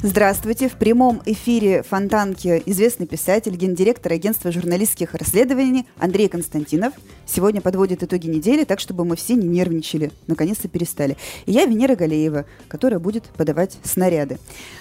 Здравствуйте. 0.00 0.68
В 0.68 0.74
прямом 0.74 1.20
эфире 1.26 1.82
Фонтанки 1.82 2.62
известный 2.66 3.06
писатель, 3.08 3.56
гендиректор 3.56 4.12
агентства 4.12 4.52
журналистских 4.52 5.14
расследований 5.14 5.88
Андрей 5.98 6.28
Константинов. 6.28 6.94
Сегодня 7.26 7.60
подводит 7.60 8.04
итоги 8.04 8.28
недели, 8.28 8.62
так 8.62 8.78
чтобы 8.78 9.04
мы 9.04 9.16
все 9.16 9.34
не 9.34 9.48
нервничали. 9.48 10.12
Наконец-то 10.28 10.68
перестали. 10.68 11.16
И 11.46 11.52
я 11.52 11.66
Венера 11.66 11.96
Галеева, 11.96 12.44
которая 12.68 13.00
будет 13.00 13.24
подавать 13.24 13.76
снаряды. 13.82 14.38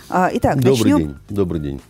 А, 0.08 0.30
итак, 0.31 0.58
Добрый 0.58 0.91
начнем. 0.91 0.98
день. 0.98 1.16
Добрый 1.30 1.61
день. 1.61 1.81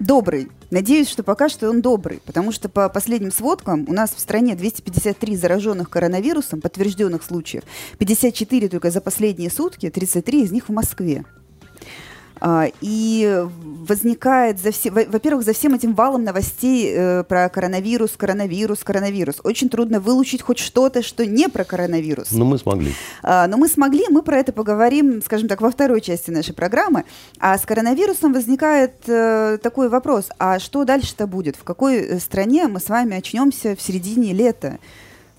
Добрый. 0.00 0.48
Надеюсь, 0.72 1.08
что 1.08 1.22
пока 1.22 1.48
что 1.48 1.70
он 1.70 1.82
добрый, 1.82 2.20
потому 2.26 2.50
что 2.50 2.68
по 2.68 2.88
последним 2.88 3.30
сводкам 3.30 3.84
у 3.86 3.92
нас 3.92 4.12
в 4.12 4.18
стране 4.18 4.56
253 4.56 5.36
зараженных 5.36 5.88
коронавирусом, 5.88 6.60
подтвержденных 6.60 7.22
случаев, 7.22 7.62
54 7.98 8.68
только 8.68 8.90
за 8.90 9.00
последние 9.00 9.50
сутки, 9.50 9.88
33 9.88 10.42
из 10.42 10.50
них 10.50 10.68
в 10.68 10.72
Москве. 10.72 11.24
А, 12.40 12.68
И 12.80 13.46
возникает, 13.86 14.58
за 14.58 14.70
все, 14.70 14.90
во- 14.90 15.04
во-первых, 15.04 15.44
за 15.44 15.52
всем 15.52 15.74
этим 15.74 15.94
валом 15.94 16.24
новостей 16.24 16.92
э, 16.94 17.24
про 17.24 17.48
коронавирус, 17.48 18.12
коронавирус, 18.16 18.78
коронавирус. 18.84 19.36
Очень 19.44 19.68
трудно 19.68 20.00
вылучить 20.00 20.42
хоть 20.42 20.58
что-то, 20.58 21.02
что 21.02 21.26
не 21.26 21.48
про 21.48 21.64
коронавирус. 21.64 22.28
Ну, 22.30 22.44
мы 22.44 22.58
смогли. 22.58 22.94
А, 23.22 23.46
Но 23.46 23.56
мы 23.56 23.68
смогли, 23.68 24.04
мы 24.10 24.22
про 24.22 24.38
это 24.38 24.52
поговорим, 24.52 25.22
скажем 25.22 25.48
так, 25.48 25.60
во 25.60 25.70
второй 25.70 26.00
части 26.00 26.30
нашей 26.30 26.54
программы. 26.54 27.04
А 27.38 27.56
с 27.58 27.62
коронавирусом 27.66 28.32
возникает 28.32 28.92
э, 29.06 29.58
такой 29.62 29.88
вопрос, 29.88 30.28
а 30.38 30.58
что 30.58 30.84
дальше-то 30.84 31.26
будет? 31.26 31.56
В 31.56 31.64
какой 31.64 31.96
э, 31.96 32.18
стране 32.20 32.68
мы 32.68 32.80
с 32.80 32.88
вами 32.88 33.16
очнемся 33.16 33.76
в 33.76 33.82
середине 33.82 34.32
лета? 34.32 34.78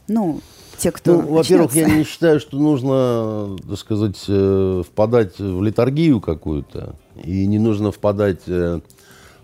Ну, 0.07 0.41
те, 0.81 0.91
кто 0.91 1.21
Ну, 1.21 1.33
во-первых, 1.33 1.75
я 1.75 1.87
не 1.89 2.03
считаю, 2.03 2.39
что 2.39 2.57
нужно, 2.57 3.55
так 3.67 3.77
сказать, 3.77 4.17
э, 4.27 4.83
впадать 4.85 5.37
в 5.39 5.61
литургию 5.61 6.19
какую-то. 6.19 6.95
И 7.23 7.45
не 7.45 7.59
нужно 7.59 7.91
впадать 7.91 8.41
э, 8.47 8.79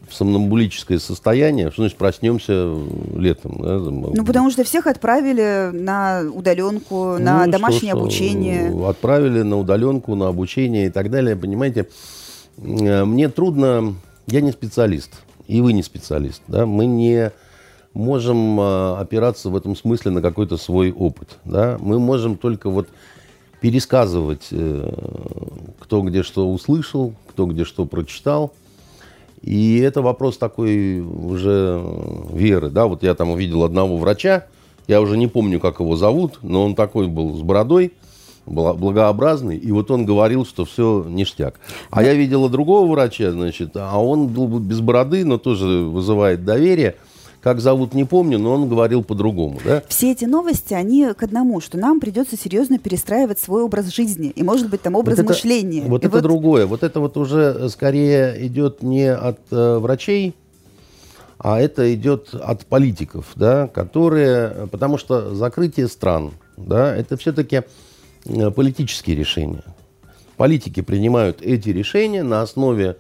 в 0.10 0.14
сомнамбулическое 0.16 1.00
состояние. 1.00 1.70
Что 1.70 1.84
значит 1.84 1.98
проснемся 1.98 2.74
летом? 3.16 3.58
да, 3.62 3.78
там, 3.80 4.02
Ну, 4.14 4.26
потому 4.26 4.50
что 4.52 4.64
всех 4.64 4.88
отправили 4.88 5.70
на 5.74 6.24
удаленку, 6.34 7.18
на 7.20 7.46
Ну, 7.46 7.52
домашнее 7.52 7.92
что 7.92 8.02
обучение. 8.02 8.72
э, 8.74 8.90
Отправили 8.90 9.44
на 9.44 9.58
удаленку, 9.60 10.16
на 10.16 10.28
обучение 10.30 10.88
и 10.88 10.90
так 10.90 11.12
далее. 11.12 11.36
Понимаете, 11.36 11.88
э, 12.58 13.06
мне 13.06 13.30
трудно, 13.30 13.94
я 14.28 14.42
не 14.42 14.52
специалист, 14.52 15.12
и 15.48 15.62
вы 15.62 15.74
не 15.74 15.84
специалист. 15.84 16.42
Да? 16.48 16.66
Мы 16.66 16.86
не 16.88 17.32
можем 17.98 18.60
э, 18.60 18.96
опираться 19.00 19.50
в 19.50 19.56
этом 19.56 19.76
смысле 19.76 20.12
на 20.12 20.22
какой-то 20.22 20.58
свой 20.58 20.92
опыт. 20.92 21.38
Да? 21.46 21.78
Мы 21.82 22.00
можем 22.00 22.38
только 22.38 22.70
вот 22.70 22.88
пересказывать, 23.60 24.48
э, 24.52 24.94
кто 25.80 26.02
где 26.04 26.24
что 26.24 26.50
услышал, 26.50 27.14
кто 27.28 27.48
где 27.48 27.66
что 27.66 27.86
прочитал. 27.86 28.54
И 29.42 29.80
это 29.80 30.02
вопрос 30.02 30.38
такой 30.38 31.00
уже 31.02 31.82
веры. 32.32 32.70
Да? 32.70 32.86
Вот 32.86 33.04
я 33.04 33.16
там 33.16 33.32
увидел 33.32 33.64
одного 33.64 33.98
врача, 33.98 34.46
я 34.88 35.02
уже 35.02 35.18
не 35.18 35.28
помню, 35.28 35.60
как 35.60 35.80
его 35.80 35.96
зовут, 35.96 36.40
но 36.44 36.64
он 36.64 36.76
такой 36.76 37.08
был 37.08 37.36
с 37.36 37.42
бородой, 37.42 37.94
бла- 38.46 38.76
благообразный, 38.76 39.58
и 39.58 39.72
вот 39.72 39.92
он 39.92 40.06
говорил, 40.06 40.46
что 40.46 40.66
все 40.66 41.06
ништяк. 41.08 41.60
А 41.90 42.04
я 42.04 42.14
видела 42.14 42.50
другого 42.50 42.90
врача, 42.90 43.32
значит, 43.32 43.72
а 43.76 44.02
он 44.02 44.28
был 44.28 44.60
без 44.60 44.80
бороды, 44.82 45.26
но 45.26 45.38
тоже 45.38 45.82
вызывает 45.82 46.46
доверие. 46.46 46.96
Как 47.42 47.60
зовут, 47.62 47.94
не 47.94 48.04
помню, 48.04 48.40
но 48.40 48.54
он 48.54 48.68
говорил 48.68 49.04
по-другому, 49.04 49.60
да? 49.64 49.84
Все 49.88 50.12
эти 50.12 50.26
новости, 50.26 50.74
они 50.74 51.14
к 51.14 51.22
одному, 51.24 51.62
что 51.62 51.78
нам 51.78 52.00
придется 52.00 52.36
серьезно 52.36 52.80
перестраивать 52.80 53.40
свой 53.40 53.62
образ 53.64 53.88
жизни 53.94 54.30
и, 54.30 54.44
может 54.44 54.70
быть, 54.70 54.82
там 54.82 54.96
образ 54.96 55.18
Вот 55.18 55.24
это- 55.24 55.34
мышления. 55.34 55.84
Вот 55.88 56.04
И 56.04 56.08
это 56.08 56.22
другое. 56.22 56.66
Вот 56.66 56.84
это 56.84 57.00
вот 57.00 57.16
уже 57.16 57.70
скорее 57.70 58.36
идет 58.48 58.82
не 58.82 59.14
от 59.14 59.40
э, 59.52 59.78
врачей, 59.78 60.34
а 61.38 61.60
это 61.62 61.94
идет 61.94 62.34
от 62.34 62.66
политиков, 62.66 63.28
да, 63.36 63.68
которые, 63.68 64.68
потому 64.72 64.98
что 64.98 65.36
закрытие 65.36 65.88
стран, 65.88 66.32
да, 66.58 66.96
это 66.96 67.16
все-таки 67.18 67.62
э, 68.26 68.50
политические 68.52 69.16
решения. 69.16 69.64
Политики 70.38 70.82
принимают 70.82 71.42
эти 71.42 71.70
решения 71.70 72.24
на 72.24 72.42
основе 72.42 72.98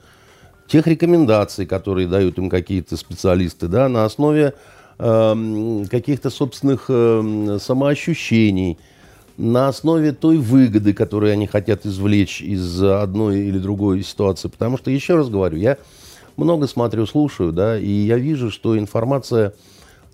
тех 0.67 0.87
рекомендаций, 0.87 1.65
которые 1.65 2.07
дают 2.07 2.37
им 2.37 2.49
какие-то 2.49 2.97
специалисты, 2.97 3.67
да, 3.67 3.89
на 3.89 4.05
основе 4.05 4.53
эм, 4.99 5.85
каких-то 5.85 6.29
собственных 6.29 6.85
эм, 6.89 7.59
самоощущений, 7.59 8.77
на 9.37 9.67
основе 9.67 10.11
той 10.11 10.37
выгоды, 10.37 10.93
которую 10.93 11.31
они 11.31 11.47
хотят 11.47 11.85
извлечь 11.85 12.41
из 12.41 12.81
одной 12.81 13.41
или 13.41 13.59
другой 13.59 14.03
ситуации. 14.03 14.47
Потому 14.47 14.77
что, 14.77 14.89
еще 14.89 15.15
раз 15.15 15.29
говорю, 15.29 15.57
я 15.57 15.77
много 16.35 16.67
смотрю, 16.67 17.05
слушаю, 17.05 17.51
да, 17.51 17.79
и 17.79 17.89
я 17.89 18.17
вижу, 18.17 18.51
что 18.51 18.77
информация, 18.77 19.53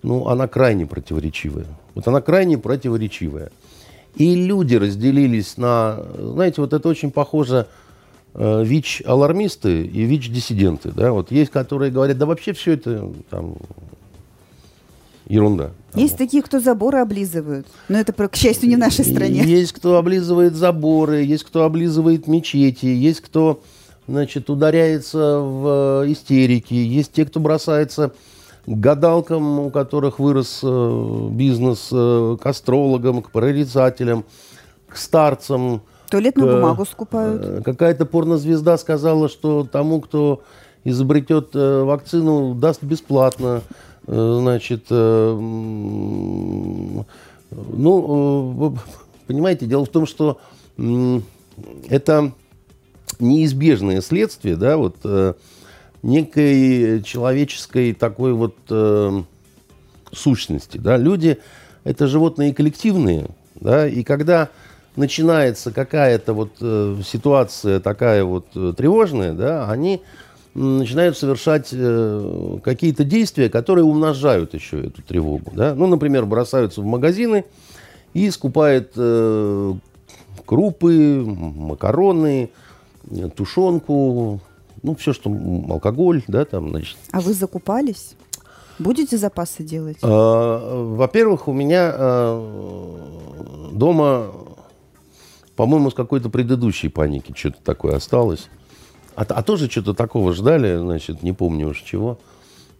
ну, 0.03 0.27
она 0.27 0.47
крайне 0.47 0.85
противоречивая. 0.85 1.67
Вот 1.95 2.07
она 2.07 2.21
крайне 2.21 2.57
противоречивая. 2.57 3.51
И 4.15 4.35
люди 4.35 4.75
разделились 4.75 5.57
на, 5.57 5.99
знаете, 6.17 6.61
вот 6.61 6.73
это 6.73 6.87
очень 6.87 7.09
похоже 7.09 7.65
э, 7.65 7.82
ВИЧ-алармисты 8.35 9.83
и 9.83 10.03
ВИЧ-диссиденты. 10.03 10.91
Да? 10.91 11.11
Вот 11.11 11.31
есть, 11.31 11.51
которые 11.51 11.91
говорят, 11.91 12.17
да 12.17 12.25
вообще 12.25 12.53
все 12.53 12.73
это 12.73 13.11
там, 13.29 13.57
ерунда. 15.27 15.71
Есть 15.95 16.17
такие, 16.17 16.41
кто 16.41 16.59
заборы 16.59 16.99
облизывают. 16.99 17.67
Но 17.89 17.99
это, 17.99 18.13
к 18.13 18.35
счастью, 18.35 18.69
не 18.69 18.75
в 18.75 18.79
нашей 18.79 19.05
стране. 19.05 19.43
Есть 19.43 19.73
кто 19.73 19.97
облизывает 19.97 20.55
заборы, 20.55 21.23
есть 21.23 21.43
кто 21.43 21.63
облизывает 21.63 22.27
мечети, 22.27 22.87
есть 22.87 23.21
кто 23.21 23.61
значит, 24.07 24.49
ударяется 24.49 25.39
в 25.39 26.03
э, 26.03 26.11
истерики, 26.11 26.73
есть 26.73 27.13
те, 27.13 27.25
кто 27.25 27.39
бросается 27.39 28.11
к 28.65 28.69
гадалкам, 28.69 29.59
у 29.59 29.69
которых 29.69 30.19
вырос 30.19 30.59
э, 30.63 31.27
бизнес, 31.31 31.89
э, 31.91 32.37
к 32.41 32.45
астрологам, 32.45 33.21
к 33.21 33.31
прорицателям, 33.31 34.25
к 34.87 34.97
старцам. 34.97 35.81
Туалетную 36.13 36.47
к, 36.47 36.53
бумагу 36.55 36.85
скупают. 36.85 37.41
э, 37.43 37.61
Какая-то 37.63 38.05
порнозвезда 38.05 38.77
сказала, 38.77 39.27
что 39.29 39.67
тому, 39.69 39.99
кто 39.99 40.43
изобретет 40.83 41.49
э, 41.55 41.83
вакцину, 41.83 42.53
даст 42.53 42.83
бесплатно. 42.83 43.61
Э, 44.05 44.37
Значит, 44.39 44.85
э, 44.89 45.37
ну, 47.73 48.75
э, 48.75 48.79
понимаете, 49.27 49.65
дело 49.65 49.85
в 49.85 49.89
том, 49.89 50.05
что 50.05 50.39
это 51.89 52.31
неизбежное 53.19 54.01
следствие, 54.01 54.55
да, 54.55 54.77
вот 54.77 54.97
э, 55.03 55.33
некой 56.03 57.01
человеческой 57.03 57.93
такой 57.93 58.33
вот 58.33 58.55
э, 58.69 59.23
сущности, 60.11 60.77
да. 60.77 60.97
Люди 60.97 61.39
это 61.83 62.07
животные 62.07 62.53
коллективные, 62.53 63.29
да, 63.55 63.87
и 63.87 64.03
когда 64.03 64.49
начинается 64.95 65.71
какая-то 65.71 66.33
вот 66.33 66.51
э, 66.61 67.01
ситуация 67.05 67.79
такая 67.79 68.23
вот 68.23 68.47
э, 68.55 68.73
тревожная, 68.75 69.33
да, 69.33 69.69
они 69.69 70.01
начинают 70.53 71.17
совершать 71.17 71.69
э, 71.71 72.57
какие-то 72.63 73.03
действия, 73.03 73.49
которые 73.49 73.85
умножают 73.85 74.53
еще 74.53 74.85
эту 74.87 75.01
тревогу, 75.01 75.51
да. 75.55 75.73
Ну, 75.73 75.87
например, 75.87 76.25
бросаются 76.25 76.81
в 76.81 76.85
магазины 76.85 77.45
и 78.13 78.29
скупают 78.29 78.91
э, 78.95 79.73
крупы, 80.45 81.23
макароны, 81.25 82.51
э, 83.09 83.29
тушенку, 83.35 84.41
ну, 84.83 84.95
все, 84.95 85.13
что 85.13 85.31
алкоголь, 85.69 86.23
да, 86.27 86.45
там, 86.45 86.69
значит. 86.69 86.97
А 87.11 87.21
вы 87.21 87.33
закупались? 87.33 88.15
Будете 88.79 89.17
запасы 89.17 89.63
делать? 89.63 89.97
А, 90.01 90.95
Во-первых, 90.95 91.47
у 91.47 91.53
меня 91.53 91.91
а, 91.95 93.69
дома, 93.71 94.31
по-моему, 95.55 95.91
с 95.91 95.93
какой-то 95.93 96.29
предыдущей 96.29 96.89
паники 96.89 97.33
что-то 97.35 97.57
такое 97.63 97.95
осталось. 97.95 98.49
А, 99.15 99.23
а 99.27 99.43
тоже 99.43 99.69
что-то 99.69 99.93
такого 99.93 100.33
ждали, 100.33 100.77
значит, 100.77 101.23
не 101.23 101.33
помню 101.33 101.69
уж 101.69 101.81
чего. 101.81 102.17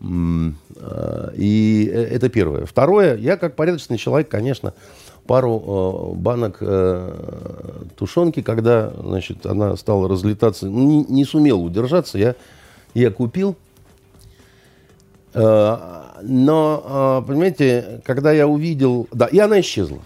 А, 0.01 1.31
И 1.35 1.89
э, 1.91 2.03
это 2.03 2.29
первое. 2.29 2.65
Второе, 2.65 3.17
я 3.17 3.37
как 3.37 3.55
порядочный 3.55 3.97
человек, 3.97 4.29
конечно, 4.29 4.73
пару 5.27 6.13
э, 6.15 6.19
банок 6.19 6.57
э, 6.61 7.85
тушенки, 7.95 8.41
когда, 8.41 8.91
значит, 8.99 9.45
она 9.45 9.75
стала 9.77 10.09
разлетаться, 10.09 10.67
не, 10.67 11.25
сумел 11.25 11.63
удержаться, 11.63 12.17
я 12.17 12.35
я 12.93 13.11
купил. 13.11 13.55
Э, 15.33 15.77
но, 16.21 17.21
э, 17.23 17.27
понимаете, 17.27 18.01
когда 18.05 18.31
я 18.31 18.47
увидел... 18.47 19.07
Да, 19.11 19.25
и 19.27 19.39
она 19.39 19.59
исчезла. 19.61 19.99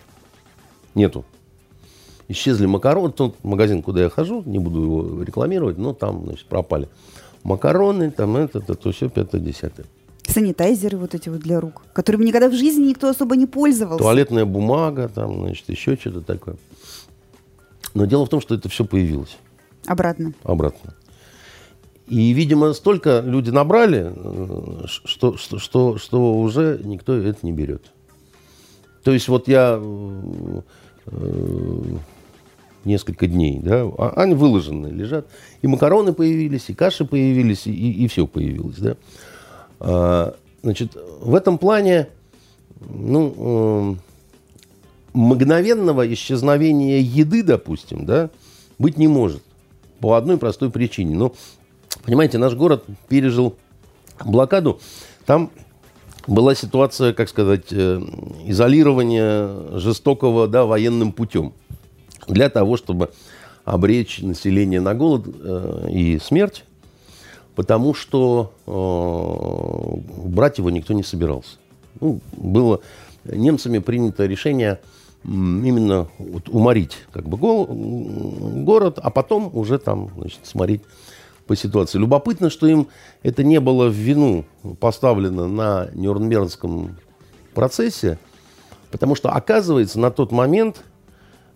Нету. 0.96 1.26
Исчезли 2.28 2.66
макароны. 2.66 3.12
Тот 3.12 3.44
магазин, 3.44 3.82
куда 3.82 4.04
я 4.04 4.10
хожу, 4.10 4.44
не 4.46 4.60
буду 4.60 4.82
его 4.82 5.24
рекламировать, 5.24 5.78
но 5.78 5.94
там, 5.94 6.26
значит, 6.26 6.46
пропали. 6.48 6.90
Макароны, 7.44 8.12
там 8.12 8.36
это, 8.36 8.60
это, 8.60 8.76
то 8.76 8.92
все, 8.92 9.10
пятое, 9.10 9.40
десятое. 9.40 9.86
Санитайзеры 10.28 10.98
вот 10.98 11.16
эти 11.16 11.30
вот 11.30 11.40
для 11.40 11.62
рук, 11.62 11.84
которыми 11.94 12.26
никогда 12.26 12.50
в 12.50 12.54
жизни 12.54 12.90
никто 12.90 13.08
особо 13.08 13.38
не 13.38 13.46
пользовался. 13.46 14.04
Туалетная 14.04 14.44
бумага, 14.46 15.08
там, 15.08 15.40
значит, 15.40 15.70
еще 15.70 15.96
что-то 15.96 16.22
такое. 16.22 16.58
Но 17.94 18.06
дело 18.06 18.26
в 18.26 18.30
том, 18.30 18.42
что 18.42 18.54
это 18.56 18.68
все 18.68 18.84
появилось. 18.84 19.38
Обратно. 19.86 20.34
Обратно. 20.44 20.94
И, 22.08 22.32
видимо, 22.32 22.74
столько 22.74 23.22
люди 23.26 23.50
набрали, 23.50 24.14
э, 24.16 24.86
что, 24.86 25.38
что, 25.38 25.60
что, 25.60 25.98
что 25.98 26.36
уже 26.36 26.80
никто 26.84 27.14
это 27.16 27.40
не 27.42 27.52
берет. 27.52 27.92
То 29.04 29.12
есть 29.12 29.28
вот 29.28 29.48
я 29.48 29.80
э, 29.82 30.62
э, 31.08 31.82
несколько 32.86 33.28
дней, 33.28 33.60
да, 33.60 33.84
а, 33.98 34.14
они 34.16 34.36
выложенные 34.36 34.94
лежат. 34.94 35.28
И 35.62 35.68
макароны 35.68 36.14
появились, 36.14 36.70
и 36.70 36.74
каши 36.74 37.06
появились, 37.06 37.68
и, 37.68 37.72
и 37.72 38.08
все 38.08 38.28
появилось, 38.28 38.78
да. 38.78 38.98
А, 39.80 40.36
значит, 40.64 40.96
в 41.22 41.36
этом 41.36 41.58
плане, 41.58 42.08
ну, 42.80 43.98
мгновенного 45.14 46.12
исчезновения 46.14 47.00
еды, 47.00 47.44
допустим, 47.44 48.06
да, 48.06 48.30
быть 48.78 48.98
не 48.98 49.08
может. 49.08 49.42
По 50.00 50.14
одной 50.14 50.38
простой 50.38 50.70
причине. 50.70 51.16
Ну, 51.16 51.34
понимаете, 52.04 52.38
наш 52.38 52.54
город 52.54 52.86
пережил 53.10 53.56
блокаду. 54.24 54.80
Там 55.26 55.50
была 56.28 56.54
ситуация, 56.54 57.14
как 57.14 57.30
сказать, 57.30 57.72
э, 57.72 58.02
изолирования 58.46 59.78
жестокого 59.78 60.48
да, 60.48 60.66
военным 60.66 61.12
путем. 61.12 61.54
Для 62.28 62.50
того, 62.50 62.78
чтобы 62.78 63.12
обречь 63.66 64.20
население 64.20 64.80
на 64.80 64.96
голод 64.96 65.28
э, 65.28 65.90
и 65.92 66.20
смерть, 66.20 66.64
потому 67.56 67.94
что 67.94 68.54
э, 68.66 70.28
брать 70.28 70.58
его 70.58 70.70
никто 70.70 70.94
не 70.94 71.04
собирался. 71.04 71.58
Ну, 72.00 72.22
было 72.32 72.80
немцами 73.26 73.80
принято 73.80 74.26
решение 74.26 74.80
именно 75.24 76.08
вот, 76.18 76.48
уморить 76.50 76.98
как 77.12 77.28
бы, 77.28 77.38
город, 77.38 79.00
а 79.02 79.10
потом 79.10 79.50
уже 79.54 79.78
там 79.80 80.12
значит, 80.16 80.40
смотреть 80.44 80.82
по 81.48 81.56
ситуации. 81.56 81.98
Любопытно, 81.98 82.50
что 82.50 82.68
им 82.68 82.88
это 83.24 83.44
не 83.44 83.60
было 83.60 83.88
в 83.88 83.94
вину 83.94 84.46
поставлено 84.80 85.48
на 85.48 85.90
Нюрнбергском 85.94 86.98
процессе, 87.54 88.20
потому 88.92 89.16
что, 89.16 89.30
оказывается, 89.30 90.00
на 90.00 90.12
тот 90.12 90.32
момент 90.32 90.84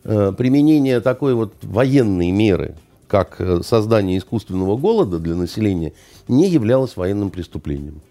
применение 0.04 1.00
такой 1.02 1.34
вот 1.34 1.54
военной 1.62 2.32
меры, 2.32 2.76
как 3.12 3.42
э, 3.42 3.62
создание 3.62 4.18
искусственного 4.18 4.78
голода 4.78 5.20
для 5.20 5.36
населения, 5.36 5.92
не 6.30 6.50
являлось 6.50 6.96
военным 6.96 7.30
преступлением. 7.30 8.02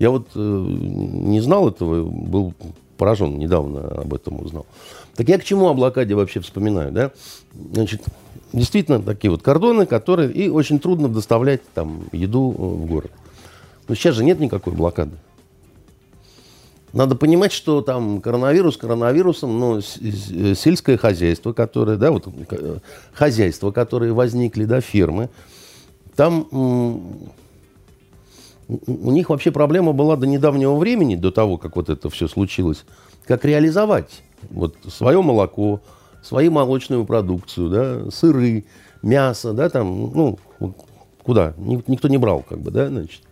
Я 0.00 0.10
вот 0.10 0.28
э, 0.34 0.40
не 0.40 1.40
знал 1.40 1.68
этого, 1.68 2.04
был 2.04 2.52
поражен, 2.96 3.38
недавно 3.38 3.86
об 3.86 4.12
этом 4.12 4.42
узнал. 4.42 4.66
Так 5.14 5.28
я 5.28 5.38
к 5.38 5.44
чему 5.44 5.68
о 5.68 5.74
блокаде 5.74 6.14
вообще 6.16 6.40
вспоминаю, 6.40 6.90
да? 6.90 7.12
Значит, 7.72 8.02
действительно 8.52 9.00
такие 9.00 9.30
вот 9.30 9.42
кордоны, 9.42 9.86
которые... 9.86 10.32
И 10.32 10.48
очень 10.48 10.80
трудно 10.80 11.08
доставлять 11.08 11.62
там 11.72 12.02
еду 12.10 12.50
э, 12.50 12.62
в 12.62 12.86
город. 12.86 13.12
Но 13.86 13.94
сейчас 13.94 14.16
же 14.16 14.24
нет 14.24 14.40
никакой 14.40 14.72
блокады. 14.72 15.12
Надо 16.92 17.14
понимать, 17.14 17.52
что 17.52 17.82
там 17.82 18.20
коронавирус 18.20 18.76
коронавирусом, 18.76 19.58
но 19.58 19.78
э, 19.78 20.54
сельское 20.54 20.96
хозяйство, 20.96 21.52
которое, 21.52 21.96
да, 21.96 22.10
вот 22.10 22.26
э, 22.50 22.78
хозяйства, 23.12 23.70
которые 23.70 24.12
возникли, 24.12 24.64
да, 24.64 24.80
фирмы, 24.80 25.28
там 26.16 26.48
у 28.86 29.10
них 29.10 29.30
вообще 29.30 29.50
проблема 29.50 29.92
была 29.92 30.16
до 30.16 30.26
недавнего 30.26 30.76
времени, 30.76 31.16
до 31.16 31.30
того, 31.30 31.58
как 31.58 31.76
вот 31.76 31.88
это 31.88 32.10
все 32.10 32.28
случилось, 32.28 32.84
как 33.26 33.44
реализовать 33.44 34.22
вот 34.50 34.76
свое 34.88 35.22
молоко, 35.22 35.80
свою 36.22 36.50
молочную 36.50 37.04
продукцию, 37.04 37.68
да, 37.68 38.10
сыры, 38.10 38.64
мясо, 39.02 39.52
да, 39.52 39.68
там, 39.68 40.12
ну, 40.12 40.38
куда? 41.22 41.54
Никто 41.58 42.08
не 42.08 42.18
брал, 42.18 42.44
как 42.48 42.58
бы, 42.58 42.70
да, 42.70 42.88
значит. 42.88 43.22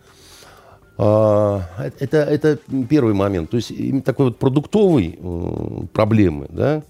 А, 1.01 1.63
это, 1.97 2.17
это 2.17 2.59
первый 2.89 3.13
момент. 3.13 3.49
То 3.49 3.55
есть 3.55 3.71
такой 4.03 4.25
вот 4.25 4.37
продуктовой 4.37 5.17
э, 5.17 5.81
проблемы, 5.93 6.47
да, 6.49 6.83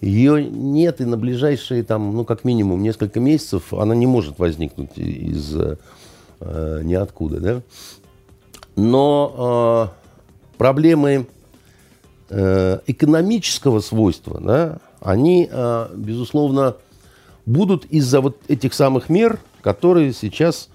ее 0.00 0.44
нет 0.44 1.00
и 1.00 1.04
на 1.04 1.16
ближайшие, 1.16 1.84
там, 1.84 2.12
ну, 2.16 2.24
как 2.24 2.42
минимум, 2.42 2.82
несколько 2.82 3.20
месяцев 3.20 3.72
она 3.72 3.94
не 3.94 4.06
может 4.06 4.40
возникнуть 4.40 4.98
из 4.98 5.54
э, 5.54 5.76
ниоткуда, 6.82 7.40
да. 7.40 7.62
Но 8.74 9.92
э, 9.94 10.56
проблемы 10.58 11.26
экономического 12.28 13.78
свойства, 13.78 14.40
да, 14.40 14.78
они, 15.00 15.48
безусловно, 15.94 16.74
будут 17.46 17.84
из-за 17.84 18.20
вот 18.20 18.36
этих 18.48 18.74
самых 18.74 19.08
мер, 19.08 19.38
которые 19.62 20.12
сейчас 20.12 20.68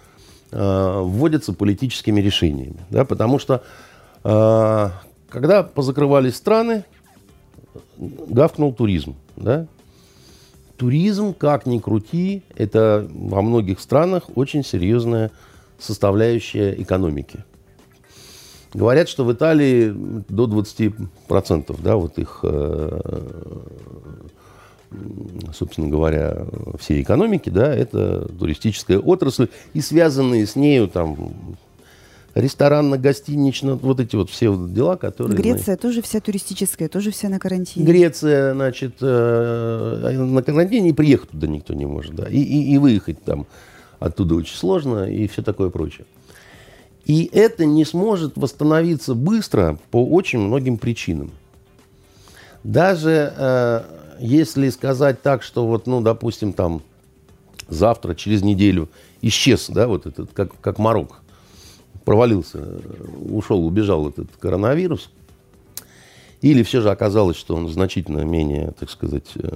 вводятся 0.51 1.53
политическими 1.53 2.19
решениями. 2.19 2.77
Да, 2.89 3.06
потому 3.06 3.39
что 3.39 3.63
э, 4.24 4.89
когда 5.30 5.63
позакрывались 5.63 6.36
страны, 6.36 6.83
гавкнул 7.98 8.74
туризм. 8.74 9.15
Да? 9.38 9.68
Туризм, 10.77 11.33
как 11.33 11.65
ни 11.65 11.80
крути, 11.80 12.44
это 12.56 13.07
во 13.09 13.42
многих 13.42 13.80
странах 13.80 14.24
очень 14.36 14.63
серьезная 14.63 15.31
составляющая 15.80 16.74
экономики. 16.81 17.44
Говорят, 18.74 19.09
что 19.09 19.25
в 19.25 19.33
Италии 19.33 19.94
до 20.30 20.45
20% 20.45 21.81
да, 21.81 21.95
вот 21.98 22.18
их, 22.18 22.39
э, 22.44 23.00
собственно 25.53 25.88
говоря, 25.88 26.45
всей 26.79 27.01
экономики, 27.01 27.49
да, 27.49 27.73
это 27.73 28.27
туристическая 28.38 28.99
отрасль 28.99 29.47
и 29.73 29.81
связанные 29.81 30.45
с 30.45 30.55
нею 30.55 30.88
там 30.88 31.57
ресторанно-гостинично, 32.33 33.75
вот 33.75 34.00
эти 34.00 34.15
вот 34.15 34.29
все 34.29 34.50
вот 34.50 34.74
дела, 34.74 34.95
которые... 34.95 35.36
Греция 35.36 35.75
мы... 35.75 35.77
тоже 35.77 36.01
вся 36.01 36.19
туристическая, 36.21 36.88
тоже 36.88 37.12
вся 37.12 37.29
на 37.29 37.39
карантине. 37.39 37.86
Греция, 37.86 38.53
значит, 38.53 38.95
э, 39.01 40.17
на 40.17 40.41
карантине 40.41 40.89
и 40.89 40.93
приехать 40.93 41.29
туда 41.29 41.48
никто 41.48 41.74
не 41.74 41.86
может, 41.86 42.15
да, 42.15 42.27
и, 42.29 42.39
и, 42.39 42.74
и 42.74 42.77
выехать 42.77 43.21
там 43.24 43.48
оттуда 44.00 44.36
очень 44.36 44.55
сложно 44.55 45.10
и 45.12 45.27
все 45.27 45.41
такое 45.41 45.69
прочее. 45.69 46.05
И 47.05 47.29
это 47.33 47.65
не 47.65 47.83
сможет 47.83 48.38
восстановиться 48.38 49.13
быстро 49.15 49.77
по 49.89 50.05
очень 50.05 50.39
многим 50.39 50.77
причинам. 50.77 51.31
Даже 52.63 53.33
э, 53.36 53.81
если 54.21 54.69
сказать 54.69 55.21
так, 55.21 55.43
что 55.43 55.67
вот, 55.67 55.87
ну, 55.87 56.01
допустим, 56.01 56.53
там 56.53 56.81
завтра, 57.67 58.15
через 58.15 58.41
неделю 58.41 58.89
исчез, 59.21 59.69
да, 59.69 59.87
вот 59.87 60.05
этот, 60.05 60.31
как, 60.33 60.59
как 60.61 60.77
морок, 60.77 61.21
провалился, 62.05 62.79
ушел, 63.29 63.65
убежал 63.65 64.09
этот 64.09 64.29
коронавирус, 64.39 65.09
или 66.41 66.63
все 66.63 66.81
же 66.81 66.89
оказалось, 66.89 67.37
что 67.37 67.55
он 67.55 67.67
значительно 67.69 68.21
менее, 68.21 68.73
так 68.79 68.89
сказать, 68.89 69.31
э, 69.35 69.49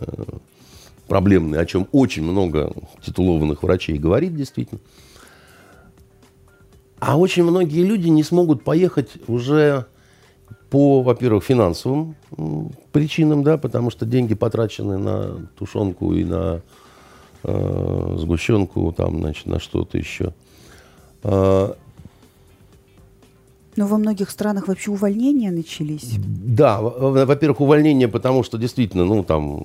проблемный, 1.07 1.59
о 1.59 1.65
чем 1.65 1.87
очень 1.91 2.23
много 2.23 2.73
титулованных 3.03 3.63
врачей 3.63 3.97
говорит 3.97 4.35
действительно– 4.35 4.81
а 6.99 7.17
очень 7.17 7.43
многие 7.43 7.83
люди 7.83 8.07
не 8.07 8.23
смогут 8.23 8.63
поехать 8.63 9.09
уже 9.27 9.85
по, 10.75 11.01
во-первых, 11.03 11.45
финансовым 11.45 12.17
причинам, 12.91 13.43
да, 13.43 13.57
потому 13.57 13.89
что 13.91 14.05
деньги 14.05 14.35
потрачены 14.35 14.97
на 14.97 15.47
тушенку 15.57 16.13
и 16.13 16.25
на 16.25 16.63
э, 17.43 18.15
сгущенку, 18.17 18.91
там, 18.91 19.21
значит, 19.21 19.45
на 19.45 19.61
что-то 19.61 19.97
еще. 19.97 20.33
А, 21.23 21.77
но 23.77 23.87
во 23.87 23.97
многих 23.97 24.29
странах 24.29 24.67
вообще 24.67 24.91
увольнения 24.91 25.49
начались. 25.49 26.15
Да, 26.17 26.81
во-первых, 26.81 27.61
увольнения, 27.61 28.09
потому 28.09 28.43
что 28.43 28.57
действительно, 28.57 29.05
ну, 29.05 29.23
там, 29.23 29.63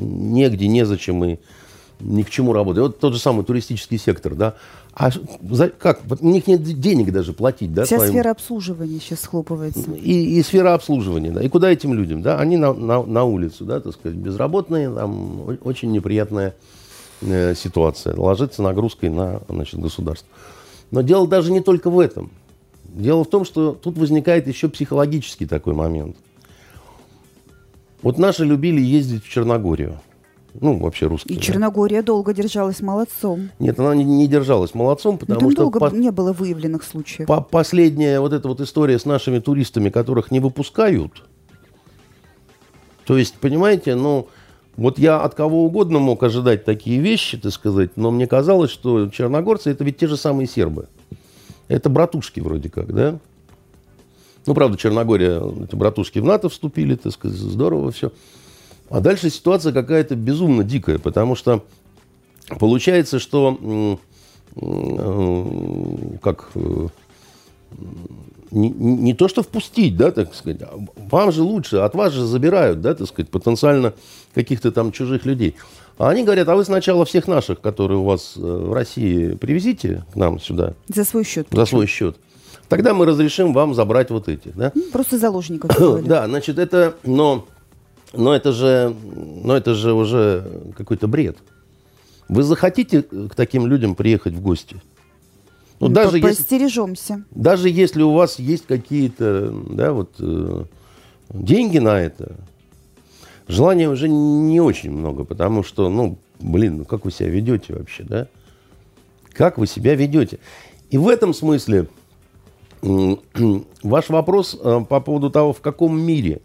негде, 0.00 0.68
незачем 0.68 1.24
и 1.24 1.38
ни 2.02 2.22
к 2.22 2.30
чему 2.30 2.52
работать. 2.52 2.82
Вот 2.82 2.98
тот 2.98 3.14
же 3.14 3.18
самый 3.18 3.44
туристический 3.44 3.98
сектор, 3.98 4.34
да. 4.34 4.54
А 4.94 5.10
за, 5.50 5.68
как? 5.68 6.02
У 6.20 6.28
них 6.28 6.46
нет 6.46 6.62
денег 6.62 7.12
даже 7.12 7.32
платить, 7.32 7.72
да? 7.72 7.84
Вся 7.84 7.96
своим... 7.96 8.12
сфера 8.12 8.30
обслуживания 8.30 8.98
сейчас 9.00 9.20
схлопывается. 9.20 9.90
И, 9.92 10.38
и 10.38 10.42
сфера 10.42 10.74
обслуживания, 10.74 11.30
да. 11.30 11.42
И 11.42 11.48
куда 11.48 11.70
этим 11.70 11.94
людям, 11.94 12.22
да? 12.22 12.38
Они 12.38 12.56
на, 12.56 12.74
на, 12.74 13.02
на 13.02 13.24
улицу, 13.24 13.64
да, 13.64 13.80
так 13.80 13.94
сказать, 13.94 14.18
безработные, 14.18 14.92
там 14.92 15.58
очень 15.64 15.92
неприятная 15.92 16.54
э, 17.22 17.54
ситуация. 17.54 18.14
Ложится 18.16 18.62
нагрузкой 18.62 19.08
на, 19.08 19.40
значит, 19.48 19.80
государство. 19.80 20.28
Но 20.90 21.00
дело 21.00 21.26
даже 21.26 21.52
не 21.52 21.60
только 21.60 21.88
в 21.88 21.98
этом. 21.98 22.30
Дело 22.84 23.24
в 23.24 23.28
том, 23.28 23.46
что 23.46 23.72
тут 23.72 23.96
возникает 23.96 24.46
еще 24.46 24.68
психологический 24.68 25.46
такой 25.46 25.72
момент. 25.72 26.16
Вот 28.02 28.18
наши 28.18 28.44
любили 28.44 28.80
ездить 28.80 29.24
в 29.24 29.30
Черногорию. 29.30 30.00
Ну, 30.60 30.78
вообще 30.78 31.06
русские. 31.06 31.34
И 31.34 31.40
да. 31.40 31.42
Черногория 31.46 32.02
долго 32.02 32.34
держалась 32.34 32.80
молодцом. 32.80 33.48
Нет, 33.58 33.78
она 33.80 33.94
не, 33.94 34.04
не 34.04 34.26
держалась 34.28 34.74
молодцом, 34.74 35.14
Но 35.14 35.18
потому 35.18 35.40
там 35.40 35.50
что 35.52 35.62
долго 35.62 35.80
по- 35.80 35.94
не 35.94 36.10
было 36.10 36.32
выявленных 36.32 36.82
случаев. 36.84 37.26
по- 37.26 37.40
последняя 37.40 38.20
вот 38.20 38.32
эта 38.32 38.48
вот 38.48 38.60
история 38.60 38.98
с 38.98 39.04
нашими 39.06 39.38
туристами, 39.38 39.88
которых 39.88 40.30
не 40.30 40.40
выпускают. 40.40 41.22
То 43.06 43.16
есть, 43.16 43.34
понимаете, 43.38 43.94
ну, 43.94 44.28
вот 44.76 44.98
я 44.98 45.20
от 45.20 45.34
кого 45.34 45.64
угодно 45.64 45.98
мог 45.98 46.22
ожидать 46.22 46.64
такие 46.64 47.00
вещи, 47.00 47.36
так 47.38 47.52
сказать, 47.52 47.96
но 47.96 48.10
мне 48.10 48.26
казалось, 48.26 48.70
что 48.70 49.08
черногорцы 49.08 49.70
это 49.70 49.84
ведь 49.84 49.96
те 49.98 50.06
же 50.06 50.16
самые 50.16 50.46
сербы. 50.46 50.88
Это 51.68 51.88
братушки 51.88 52.40
вроде 52.40 52.68
как, 52.68 52.94
да? 52.94 53.18
Ну, 54.44 54.54
правда, 54.54 54.76
Черногория, 54.76 55.40
эти 55.64 55.76
братушки 55.76 56.18
в 56.18 56.24
НАТО 56.24 56.48
вступили, 56.48 56.96
так 56.96 57.12
сказать, 57.12 57.38
здорово 57.38 57.90
все. 57.92 58.12
А 58.92 59.00
дальше 59.00 59.30
ситуация 59.30 59.72
какая-то 59.72 60.14
безумно 60.16 60.64
дикая, 60.64 60.98
потому 60.98 61.34
что 61.34 61.64
получается, 62.58 63.18
что 63.18 63.58
э, 64.56 66.16
как 66.22 66.50
э, 66.54 66.88
не, 68.50 68.68
не- 68.68 69.14
то, 69.14 69.28
что 69.28 69.42
впустить, 69.42 69.96
да, 69.96 70.10
так 70.10 70.34
сказать, 70.34 70.60
а 70.60 70.78
вам 71.10 71.32
же 71.32 71.42
лучше, 71.42 71.78
от 71.78 71.94
вас 71.94 72.12
же 72.12 72.26
забирают, 72.26 72.82
да, 72.82 72.94
так 72.94 73.08
сказать, 73.08 73.30
потенциально 73.30 73.94
каких-то 74.34 74.70
там 74.72 74.92
чужих 74.92 75.24
людей. 75.24 75.56
А 75.96 76.10
они 76.10 76.22
говорят, 76.22 76.48
а 76.48 76.54
вы 76.56 76.64
сначала 76.64 77.06
всех 77.06 77.28
наших, 77.28 77.62
которые 77.62 77.98
у 77.98 78.04
вас 78.04 78.34
э, 78.36 78.40
в 78.40 78.74
России, 78.74 79.34
привезите 79.36 80.04
к 80.12 80.16
нам 80.16 80.38
сюда 80.38 80.74
За 80.88 81.04
свой 81.04 81.24
счет. 81.24 81.46
за 81.50 81.64
свой 81.64 81.86
счет. 81.86 82.16
Тогда 82.68 82.92
мы 82.92 83.06
разрешим 83.06 83.54
вам 83.54 83.74
забрать 83.74 84.10
вот 84.10 84.28
эти, 84.28 84.48
да? 84.54 84.70
Просто 84.92 85.16
заложников. 85.18 85.70
Да, 86.06 86.26
значит, 86.26 86.58
это, 86.58 86.94
но, 87.04 87.46
но 88.12 88.34
это 88.34 88.52
же, 88.52 88.94
но 89.44 89.56
это 89.56 89.74
же 89.74 89.92
уже 89.92 90.62
какой-то 90.76 91.08
бред. 91.08 91.38
Вы 92.28 92.42
захотите 92.42 93.02
к 93.02 93.34
таким 93.34 93.66
людям 93.66 93.94
приехать 93.94 94.34
в 94.34 94.40
гости? 94.40 94.76
Ну, 95.80 95.88
Ну, 95.88 95.94
даже 95.94 96.12
по- 96.20 96.26
если, 96.28 96.42
Постережемся. 96.42 97.24
даже 97.30 97.68
если 97.68 98.02
у 98.02 98.12
вас 98.12 98.38
есть 98.38 98.66
какие-то, 98.66 99.50
да, 99.70 99.92
вот, 99.92 100.14
э, 100.20 100.64
деньги 101.30 101.78
на 101.78 102.00
это, 102.00 102.36
желания 103.48 103.88
уже 103.88 104.08
не 104.08 104.60
очень 104.60 104.92
много, 104.92 105.24
потому 105.24 105.62
что, 105.64 105.88
ну, 105.88 106.18
блин, 106.38 106.78
ну 106.78 106.84
как 106.84 107.04
вы 107.04 107.10
себя 107.10 107.28
ведете 107.30 107.74
вообще, 107.74 108.04
да? 108.04 108.28
Как 109.32 109.58
вы 109.58 109.66
себя 109.66 109.94
ведете? 109.94 110.38
И 110.90 110.98
в 110.98 111.08
этом 111.08 111.34
смысле 111.34 111.88
ваш 113.82 114.08
вопрос 114.08 114.58
э, 114.62 114.80
по 114.88 115.00
поводу 115.00 115.30
того, 115.30 115.52
в 115.52 115.60
каком 115.60 116.00
мире 116.00 116.40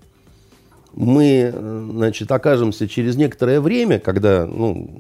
мы, 0.98 1.54
значит, 1.92 2.32
окажемся 2.32 2.88
через 2.88 3.16
некоторое 3.18 3.62
время, 3.62 4.00
когда, 4.00 4.48
ну, 4.48 5.00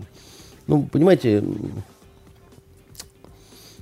ну, 0.67 0.83
понимаете, 0.83 1.43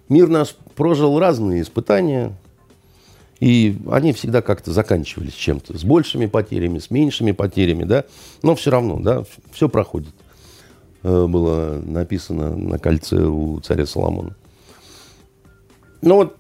мир 0.08 0.30
наш 0.30 0.56
прожил 0.76 1.20
разные 1.20 1.62
испытания, 1.62 2.32
и 3.42 3.78
они 3.92 4.14
всегда 4.14 4.42
как-то 4.42 4.72
заканчивались 4.72 5.34
чем-то. 5.34 5.78
С 5.78 5.84
большими 5.84 6.28
потерями, 6.28 6.80
с 6.80 6.90
меньшими 6.90 7.34
потерями, 7.34 7.84
да. 7.84 8.06
Но 8.44 8.56
все 8.56 8.72
равно, 8.72 8.98
да, 9.02 9.26
все 9.52 9.68
проходит. 9.68 10.14
Э, 11.04 11.28
Было 11.28 11.82
написано 11.86 12.56
на 12.56 12.80
кольце 12.80 13.26
у 13.26 13.60
царя 13.60 13.86
Соломона. 13.86 14.38
Ну 16.02 16.16
вот, 16.16 16.38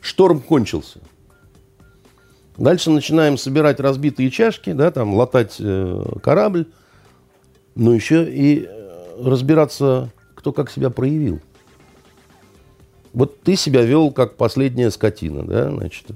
шторм 0.00 0.40
кончился. 0.40 0.98
Дальше 2.60 2.90
начинаем 2.90 3.38
собирать 3.38 3.80
разбитые 3.80 4.30
чашки, 4.30 4.72
да, 4.72 4.90
там, 4.90 5.14
латать 5.14 5.56
э, 5.58 6.02
корабль, 6.22 6.66
но 7.74 7.94
еще 7.94 8.30
и 8.30 8.66
э, 8.68 9.22
разбираться, 9.24 10.10
кто 10.34 10.52
как 10.52 10.70
себя 10.70 10.90
проявил. 10.90 11.40
Вот 13.14 13.40
ты 13.40 13.56
себя 13.56 13.80
вел 13.80 14.10
как 14.10 14.36
последняя 14.36 14.90
скотина, 14.90 15.42
да, 15.42 15.70
значит, 15.70 16.08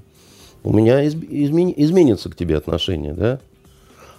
у 0.63 0.71
меня 0.71 1.03
изм- 1.07 1.27
измени- 1.27 1.73
изменится 1.77 2.29
к 2.29 2.35
тебе 2.35 2.57
отношение, 2.57 3.13
да. 3.13 3.39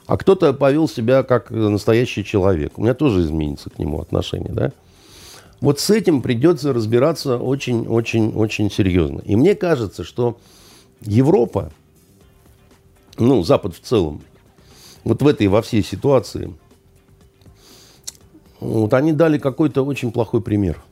А 0.09 0.17
кто-то 0.17 0.53
повел 0.53 0.89
себя 0.89 1.23
как 1.23 1.53
настоящий 1.53 2.25
человек, 2.25 2.77
у 2.77 2.83
меня 2.83 2.95
тоже 2.95 3.21
изменится 3.21 3.71
к 3.71 3.79
нему 3.79 4.01
отношение, 4.01 4.53
да. 4.53 4.73
Вот 5.61 5.79
с 5.79 5.91
этим 5.91 6.23
придется 6.23 6.73
разбираться 6.73 7.39
очень-очень-очень 7.39 8.69
серьезно. 8.69 9.21
И 9.21 9.37
мне 9.37 9.55
кажется, 9.55 10.03
что 10.03 10.39
Европа, 11.03 11.71
ну, 13.19 13.43
Запад 13.43 13.75
в 13.75 13.81
целом, 13.81 14.23
вот 15.05 15.23
в 15.23 15.27
этой, 15.27 15.47
во 15.49 15.63
всей 15.63 15.83
ситуации, 15.83 16.53
вот 18.61 18.95
они 18.95 19.13
дали 19.13 19.39
какой-то 19.39 19.83
очень 19.85 20.13
плохой 20.13 20.41
пример. 20.41 20.83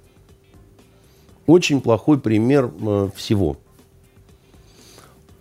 Очень 1.46 1.80
плохой 1.80 2.18
пример 2.18 2.70
э, 2.80 3.08
всего. 3.14 3.56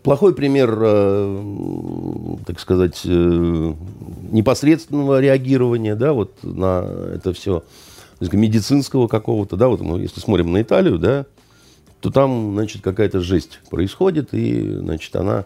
Плохой 0.02 0.36
пример, 0.36 0.78
э, 0.82 2.36
так 2.46 2.60
сказать, 2.60 3.02
э, 3.06 3.74
непосредственного 4.32 5.22
реагирования, 5.22 5.96
да, 5.96 6.14
вот 6.14 6.44
на 6.44 6.86
это 7.16 7.32
все, 7.34 7.64
медицинского 8.20 9.08
какого-то, 9.08 9.56
да, 9.56 9.68
вот 9.68 9.82
мы, 9.82 10.00
если 10.00 10.20
смотрим 10.20 10.52
на 10.52 10.62
Италию, 10.62 10.98
да, 10.98 11.26
то 12.02 12.10
там, 12.10 12.54
значит, 12.54 12.82
какая-то 12.82 13.22
жесть 13.22 13.60
происходит, 13.70 14.34
и, 14.34 14.76
значит, 14.76 15.16
она 15.16 15.46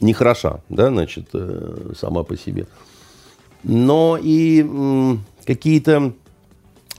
нехороша, 0.00 0.60
да, 0.68 0.88
значит, 0.88 1.28
э, 1.32 1.92
сама 1.98 2.22
по 2.22 2.36
себе. 2.36 2.66
Но 3.62 4.18
и 4.20 4.66
какие-то 5.44 6.12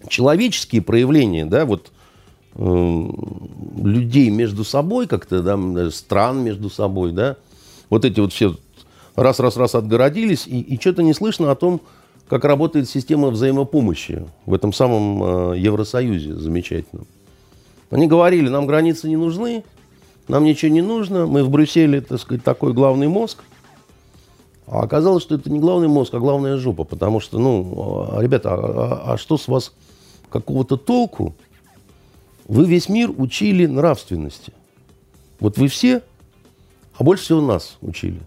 человеческие 0.07 0.81
проявления, 0.81 1.45
да, 1.45 1.65
вот 1.65 1.91
э, 2.55 3.09
людей 3.77 4.29
между 4.29 4.63
собой 4.63 5.07
как-то, 5.07 5.41
да, 5.41 5.91
стран 5.91 6.43
между 6.43 6.69
собой, 6.69 7.11
да, 7.11 7.37
вот 7.89 8.05
эти 8.05 8.19
вот 8.19 8.33
все 8.33 8.55
раз-раз-раз 9.15 9.75
отгородились, 9.75 10.47
и, 10.47 10.59
и 10.59 10.79
что-то 10.79 11.03
не 11.03 11.13
слышно 11.13 11.51
о 11.51 11.55
том, 11.55 11.81
как 12.27 12.45
работает 12.45 12.89
система 12.89 13.29
взаимопомощи 13.29 14.25
в 14.45 14.53
этом 14.53 14.73
самом 14.73 15.51
э, 15.53 15.59
Евросоюзе 15.59 16.35
замечательном. 16.35 17.05
Они 17.91 18.07
говорили, 18.07 18.49
нам 18.49 18.65
границы 18.65 19.07
не 19.07 19.17
нужны, 19.17 19.63
нам 20.27 20.43
ничего 20.43 20.71
не 20.71 20.81
нужно, 20.81 21.25
мы 21.25 21.43
в 21.43 21.49
Брюсселе, 21.49 22.01
так 22.01 22.19
сказать, 22.19 22.43
такой 22.43 22.73
главный 22.73 23.07
мозг. 23.07 23.43
А 24.65 24.81
оказалось, 24.81 25.23
что 25.23 25.35
это 25.35 25.51
не 25.51 25.59
главный 25.59 25.87
мозг, 25.87 26.13
а 26.13 26.19
главная 26.19 26.57
жопа, 26.57 26.83
потому 26.85 27.19
что, 27.19 27.37
ну, 27.37 28.07
а, 28.11 28.21
ребята, 28.21 28.53
а, 28.53 28.57
а- 28.57 29.13
а 29.13 29.17
что 29.17 29.37
с 29.37 29.47
вас 29.47 29.73
какого-то 30.29 30.77
толку? 30.77 31.35
Вы 32.47 32.65
весь 32.65 32.89
мир 32.89 33.11
учили 33.15 33.65
нравственности. 33.65 34.53
Вот 35.39 35.57
вы 35.57 35.67
все, 35.67 36.01
а 36.97 37.03
больше 37.03 37.25
всего 37.25 37.41
нас 37.41 37.77
учили. 37.81 38.21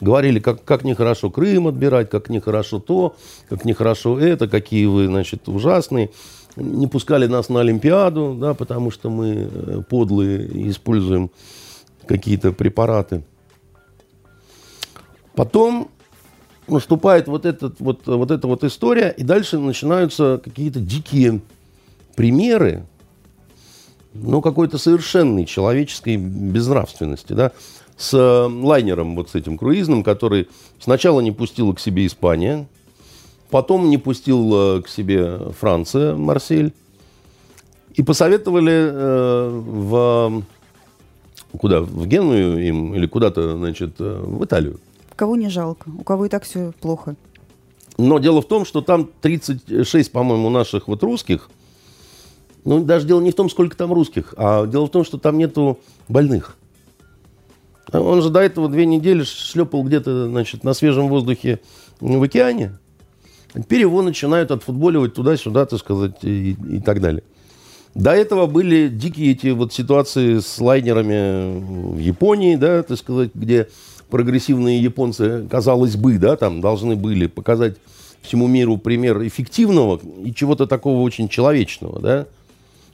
Говорили, 0.00 0.38
как, 0.38 0.64
как 0.64 0.84
нехорошо 0.84 1.28
Крым 1.30 1.66
отбирать, 1.66 2.08
как 2.08 2.30
нехорошо 2.30 2.78
то, 2.78 3.16
как 3.48 3.64
нехорошо 3.64 4.18
это, 4.18 4.48
какие 4.48 4.86
вы, 4.86 5.06
значит, 5.06 5.48
ужасные. 5.48 6.10
Не 6.60 6.86
пускали 6.86 7.26
нас 7.26 7.48
на 7.48 7.60
Олимпиаду, 7.60 8.36
да, 8.38 8.54
потому 8.54 8.90
что 8.90 9.10
мы 9.10 9.48
э, 9.50 9.82
подлые 9.88 10.70
используем 10.70 11.30
какие-то 12.06 12.52
препараты. 12.52 13.22
Потом 15.34 15.88
наступает 16.66 17.28
вот, 17.28 17.46
этот, 17.46 17.78
вот, 17.80 18.06
вот 18.06 18.30
эта 18.30 18.48
вот 18.48 18.64
история, 18.64 19.14
и 19.16 19.22
дальше 19.22 19.58
начинаются 19.58 20.40
какие-то 20.42 20.80
дикие 20.80 21.40
примеры, 22.16 22.84
ну, 24.14 24.40
какой-то 24.42 24.78
совершенной 24.78 25.44
человеческой 25.44 26.16
безнравственности, 26.16 27.34
да, 27.34 27.52
с 27.96 28.14
э, 28.14 28.64
лайнером 28.64 29.14
вот 29.14 29.30
с 29.30 29.34
этим 29.34 29.56
круизным, 29.56 30.02
который 30.02 30.48
сначала 30.80 31.20
не 31.20 31.30
пустила 31.30 31.72
к 31.72 31.80
себе 31.80 32.06
Испания, 32.06 32.66
потом 33.50 33.90
не 33.90 33.98
пустил 33.98 34.78
э, 34.78 34.82
к 34.82 34.88
себе 34.88 35.38
Франция, 35.58 36.14
Марсель, 36.14 36.72
и 37.94 38.02
посоветовали 38.02 38.72
э, 38.72 39.48
в 39.50 40.42
куда 41.56 41.80
в 41.80 42.06
Геную 42.06 42.66
им 42.66 42.94
или 42.94 43.06
куда-то, 43.06 43.56
значит, 43.56 43.94
э, 43.98 44.22
в 44.22 44.44
Италию. 44.44 44.78
Кого 45.16 45.36
не 45.36 45.48
жалко, 45.48 45.90
у 45.98 46.04
кого 46.04 46.26
и 46.26 46.28
так 46.28 46.44
все 46.44 46.72
плохо. 46.80 47.16
Но 47.96 48.18
дело 48.18 48.40
в 48.40 48.46
том, 48.46 48.64
что 48.64 48.80
там 48.80 49.10
36, 49.20 50.12
по-моему, 50.12 50.50
наших 50.50 50.86
вот 50.86 51.02
русских. 51.02 51.50
Ну, 52.64 52.84
даже 52.84 53.06
дело 53.06 53.20
не 53.20 53.32
в 53.32 53.34
том, 53.34 53.50
сколько 53.50 53.76
там 53.76 53.92
русских, 53.92 54.34
а 54.36 54.66
дело 54.66 54.86
в 54.86 54.90
том, 54.90 55.04
что 55.04 55.18
там 55.18 55.38
нету 55.38 55.80
больных. 56.08 56.56
А 57.90 58.00
Он 58.00 58.22
же 58.22 58.30
до 58.30 58.40
этого 58.40 58.68
две 58.68 58.86
недели 58.86 59.24
шлепал 59.24 59.82
где-то, 59.82 60.28
значит, 60.28 60.62
на 60.62 60.74
свежем 60.74 61.08
воздухе 61.08 61.60
в 62.00 62.22
океане. 62.22 62.78
Теперь 63.62 63.80
его 63.80 64.02
начинают 64.02 64.50
отфутболивать 64.50 65.14
туда-сюда, 65.14 65.66
так 65.66 65.78
сказать, 65.80 66.22
и, 66.22 66.56
и 66.70 66.80
так 66.80 67.00
далее. 67.00 67.22
До 67.94 68.12
этого 68.12 68.46
были 68.46 68.88
дикие 68.88 69.32
эти 69.32 69.48
вот 69.48 69.72
ситуации 69.72 70.38
с 70.38 70.60
лайнерами 70.60 71.94
в 71.94 71.98
Японии, 71.98 72.54
да, 72.56 72.82
так 72.82 72.98
сказать, 72.98 73.30
где 73.34 73.68
прогрессивные 74.10 74.80
японцы, 74.80 75.46
казалось 75.50 75.96
бы, 75.96 76.18
да, 76.18 76.36
там 76.36 76.60
должны 76.60 76.96
были 76.96 77.26
показать 77.26 77.76
всему 78.22 78.46
миру 78.46 78.76
пример 78.78 79.26
эффективного 79.26 80.00
и 80.22 80.32
чего-то 80.32 80.66
такого 80.66 81.00
очень 81.00 81.28
человечного, 81.28 82.00
да. 82.00 82.26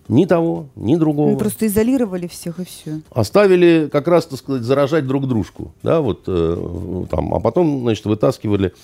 Ни 0.06 0.26
того, 0.26 0.66
ни 0.76 0.96
другого. 0.96 1.30
Мы 1.30 1.38
просто 1.38 1.66
изолировали 1.66 2.26
всех 2.26 2.60
и 2.60 2.64
все. 2.64 3.00
Оставили 3.10 3.88
как 3.90 4.06
раз, 4.06 4.26
так 4.26 4.38
сказать, 4.38 4.62
заражать 4.62 5.06
друг 5.06 5.26
дружку, 5.26 5.72
да, 5.82 6.02
вот 6.02 6.24
э, 6.26 7.04
там, 7.10 7.32
а 7.32 7.40
потом, 7.40 7.80
значит, 7.80 8.04
вытаскивали 8.04 8.74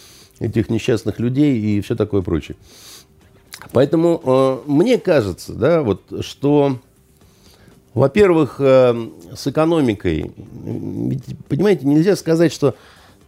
этих 0.41 0.71
несчастных 0.71 1.21
людей 1.21 1.61
и 1.61 1.81
все 1.81 1.95
такое 1.95 2.23
прочее. 2.23 2.57
Поэтому 3.73 4.21
э, 4.25 4.59
мне 4.67 4.99
кажется, 4.99 5.53
да, 5.53 5.83
вот, 5.83 6.03
что, 6.21 6.79
во-первых, 7.95 8.57
э, 8.59 9.09
с 9.35 9.47
экономикой, 9.47 10.33
ведь, 10.65 11.25
понимаете, 11.49 11.87
нельзя 11.87 12.17
сказать, 12.17 12.53
что 12.53 12.75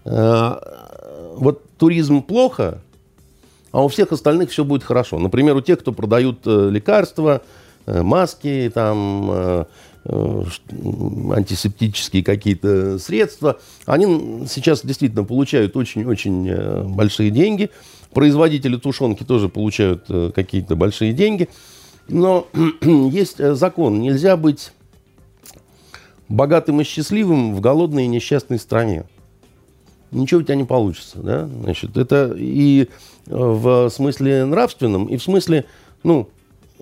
э, 0.05 0.55
вот 1.37 1.63
туризм 1.77 2.23
плохо, 2.23 2.81
а 3.73 3.85
у 3.85 3.89
всех 3.89 4.13
остальных 4.13 4.51
все 4.51 4.65
будет 4.65 4.85
хорошо. 4.85 5.19
Например, 5.19 5.57
у 5.57 5.61
тех, 5.61 5.81
кто 5.81 5.93
продают 5.93 6.41
э, 6.47 6.71
лекарства, 6.71 7.43
э, 7.87 8.03
маски, 8.03 8.71
там, 8.73 9.31
э, 9.31 9.65
антисептические 10.05 12.25
какие-то 12.25 12.99
средства, 12.99 13.61
они 13.87 14.47
сейчас 14.49 14.85
действительно 14.85 15.25
получают 15.25 15.77
очень-очень 15.77 16.49
э, 16.49 16.83
большие 16.85 17.31
деньги– 17.31 17.71
Производители 18.13 18.77
тушенки 18.77 19.25
тоже 19.25 19.49
получают 19.49 20.05
э, 20.09 20.31
какие-то 20.35 20.77
большие 20.77 21.13
деньги. 21.13 21.49
Но 22.09 22.47
есть 22.83 23.41
э, 23.41 23.55
закон. 23.55 24.01
Нельзя 24.01 24.37
быть 24.37 24.73
богатым 26.29 26.81
и 26.81 26.85
счастливым 26.85 27.55
в 27.55 27.61
голодной 27.61 28.05
и 28.05 28.09
несчастной 28.09 28.59
стране. 28.59 29.05
Ничего 30.11 30.41
у 30.41 30.43
тебя 30.43 30.57
не 30.57 30.65
получится. 30.65 31.21
Да? 31.21 31.47
Значит, 31.47 31.97
это 31.97 32.35
и 32.37 32.83
э, 32.83 32.87
в 33.29 33.89
смысле 33.89 34.45
нравственном, 34.45 35.07
и 35.07 35.17
в 35.17 35.23
смысле, 35.23 35.65
ну, 36.03 36.29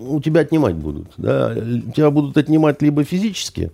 у 0.08 0.20
тебя 0.20 0.40
отнимать 0.40 0.76
будут. 0.76 1.12
Да? 1.16 1.54
Тебя 1.54 2.10
будут 2.10 2.36
отнимать 2.36 2.82
либо 2.82 3.04
физически, 3.04 3.70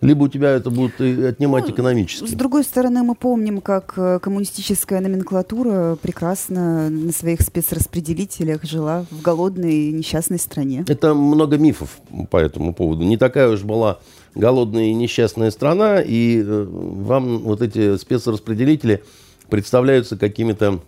либо 0.00 0.24
у 0.24 0.28
тебя 0.28 0.50
это 0.50 0.70
будут 0.70 1.00
отнимать 1.00 1.66
ну, 1.68 1.74
экономически. 1.74 2.26
С 2.26 2.32
другой 2.32 2.64
стороны, 2.64 3.02
мы 3.02 3.14
помним, 3.14 3.60
как 3.60 3.94
э, 3.96 4.18
коммунистическая 4.20 5.00
номенклатура 5.00 5.96
прекрасно 6.00 6.90
на 6.90 7.12
своих 7.12 7.40
спецраспределителях 7.40 8.64
жила 8.64 9.06
в 9.10 9.22
голодной 9.22 9.74
и 9.74 9.92
несчастной 9.92 10.38
стране. 10.38 10.84
Это 10.86 11.14
много 11.14 11.56
мифов 11.56 11.98
по 12.30 12.36
этому 12.36 12.74
поводу. 12.74 13.04
Не 13.04 13.16
такая 13.16 13.48
уж 13.48 13.62
была 13.62 13.98
голодная 14.34 14.84
и 14.84 14.94
несчастная 14.94 15.50
страна, 15.50 16.00
и 16.00 16.42
э, 16.42 16.66
вам 16.68 17.38
вот 17.38 17.62
эти 17.62 17.96
спецраспределители 17.96 19.02
представляются 19.48 20.16
какими-то 20.16 20.80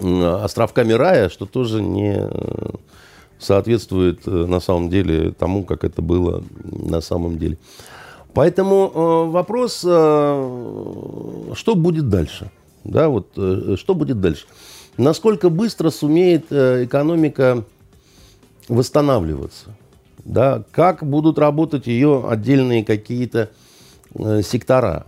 островками 0.00 0.92
рая, 0.92 1.28
что 1.28 1.46
тоже 1.46 1.82
не 1.82 2.16
э, 2.16 2.70
соответствует 3.42 4.26
на 4.26 4.60
самом 4.60 4.88
деле 4.88 5.32
тому, 5.32 5.64
как 5.64 5.84
это 5.84 6.02
было 6.02 6.42
на 6.64 7.00
самом 7.00 7.38
деле. 7.38 7.58
Поэтому 8.34 8.90
э, 8.94 9.30
вопрос, 9.30 9.82
э, 9.84 11.52
что 11.54 11.74
будет 11.74 12.08
дальше? 12.08 12.50
Да, 12.84 13.08
вот, 13.08 13.28
э, 13.36 13.76
что 13.78 13.94
будет 13.94 14.20
дальше? 14.20 14.46
Насколько 14.96 15.50
быстро 15.50 15.90
сумеет 15.90 16.46
э, 16.50 16.84
экономика 16.84 17.64
восстанавливаться? 18.68 19.76
Да, 20.24 20.64
как 20.70 21.04
будут 21.04 21.38
работать 21.38 21.86
ее 21.86 22.26
отдельные 22.28 22.84
какие-то 22.84 23.50
э, 24.14 24.42
сектора? 24.42 25.06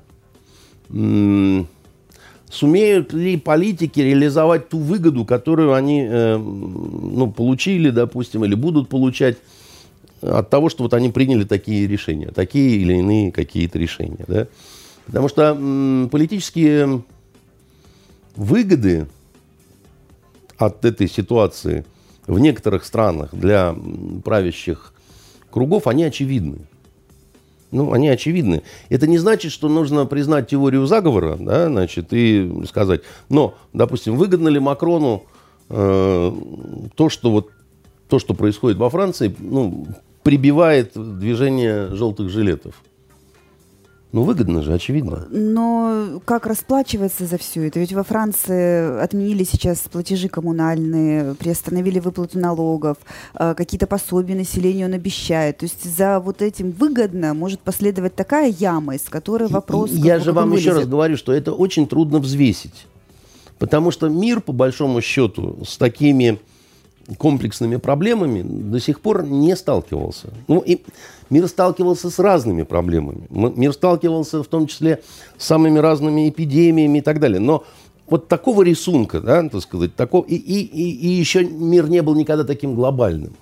Сумеют 2.55 3.13
ли 3.13 3.37
политики 3.37 3.99
реализовать 3.99 4.69
ту 4.69 4.79
выгоду, 4.79 5.25
которую 5.25 5.75
они 5.75 6.07
э, 6.09 6.37
ну, 6.37 7.29
получили, 7.33 7.91
допустим, 7.91 8.45
или 8.45 8.55
будут 8.55 8.89
получать 8.89 9.39
от 10.23 10.51
того, 10.51 10.69
что 10.69 10.85
вот 10.85 10.95
они 10.95 11.11
приняли 11.11 11.43
такие 11.43 11.89
решения, 11.89 12.29
такие 12.29 12.77
или 12.77 12.95
иные 12.95 13.33
какие-то 13.33 13.77
решения. 13.81 14.25
Да? 14.29 14.47
Потому 15.07 15.29
что 15.29 15.43
м, 15.47 16.09
политические 16.13 17.03
выгоды 18.37 19.09
от 20.57 20.85
этой 20.85 21.09
ситуации 21.09 21.85
в 22.29 22.39
некоторых 22.39 22.85
странах 22.85 23.31
для 23.33 23.75
правящих 24.25 24.95
кругов, 25.51 25.89
они 25.89 26.05
очевидны. 26.05 26.59
Ну, 27.75 27.93
они 27.93 28.09
очевидны. 28.09 28.63
Это 28.89 29.09
не 29.09 29.19
значит, 29.19 29.51
что 29.51 29.69
нужно 29.69 30.07
признать 30.07 30.49
теорию 30.49 30.87
заговора, 30.87 31.37
да, 31.39 31.67
значит, 31.67 32.13
и 32.13 32.49
сказать, 32.69 33.01
но, 33.29 33.55
допустим, 33.73 34.17
выгодно 34.17 34.49
ли 34.49 34.61
Макрону 34.61 35.25
э, 35.71 36.33
то, 36.95 37.09
что 37.09 37.31
вот 37.31 37.51
то, 38.09 38.21
что 38.21 38.35
происходит 38.35 38.79
во 38.79 38.91
Франции, 38.91 39.35
ну, 39.41 39.89
прибивает 40.23 40.93
движение 40.95 41.89
желтых 41.89 42.31
жилетов. 42.31 42.77
Ну, 44.15 44.23
выгодно 44.23 44.63
же, 44.63 44.73
очевидно. 44.73 45.27
Но 45.29 46.21
как 46.25 46.47
расплачиваться 46.47 47.27
за 47.27 47.37
все 47.37 47.67
это? 47.67 47.81
Ведь 47.81 47.93
во 47.93 48.05
Франции 48.05 49.03
отменили 49.03 49.43
сейчас 49.43 49.81
платежи 49.91 50.29
коммунальные, 50.29 51.35
приостановили 51.35 51.99
выплату 51.99 52.39
налогов, 52.39 52.97
а, 53.35 53.55
какие-то 53.55 53.89
пособия 53.89 54.37
населению 54.37 54.87
он 54.87 54.95
обещает. 54.95 55.59
То 55.59 55.65
есть 55.65 55.83
за 55.83 56.21
вот 56.21 56.43
этим 56.43 56.71
выгодно 56.71 57.35
может 57.35 57.59
последовать 57.59 58.15
такая 58.15 58.55
яма, 58.57 58.95
из 58.95 59.03
которой 59.03 59.49
вопрос... 59.49 59.91
Я 59.91 60.21
же 60.21 60.31
вам 60.31 60.51
вылезет. 60.51 60.65
еще 60.65 60.79
раз 60.79 60.87
говорю, 60.87 61.17
что 61.17 61.33
это 61.33 61.53
очень 61.53 61.89
трудно 61.89 62.21
взвесить. 62.21 62.87
Потому 63.59 63.91
что 63.91 64.09
мир, 64.09 64.41
по 64.41 64.53
большому 64.53 65.01
счету, 65.01 65.59
с 65.67 65.77
такими 65.77 66.39
комплексными 67.19 67.77
проблемами 67.77 68.43
до 68.43 68.81
сих 68.81 69.01
пор 69.01 69.25
не 69.25 69.55
сталкивался. 69.57 70.29
Ну, 70.49 70.61
и 70.61 70.81
мир 71.31 71.49
сталкивался 71.49 72.11
с 72.11 72.19
разными 72.19 72.63
проблемами. 72.63 73.27
Мир 73.31 73.73
сталкивался 73.73 74.43
в 74.43 74.47
том 74.47 74.67
числе 74.67 75.03
с 75.37 75.47
самыми 75.47 75.79
разными 75.79 76.29
эпидемиями 76.29 76.99
и 76.99 77.03
так 77.03 77.21
далее. 77.21 77.41
Но 77.41 77.65
вот 78.07 78.29
такого 78.29 78.63
рисунка, 78.63 79.21
да, 79.21 79.49
так 79.49 79.63
сказать, 79.63 79.95
такого, 79.95 80.25
и, 80.25 80.35
и, 80.35 80.61
и, 80.61 81.09
и 81.09 81.09
еще 81.09 81.45
мир 81.45 81.89
не 81.89 82.03
был 82.03 82.15
никогда 82.15 82.45
таким 82.45 82.75
глобальным. 82.75 83.35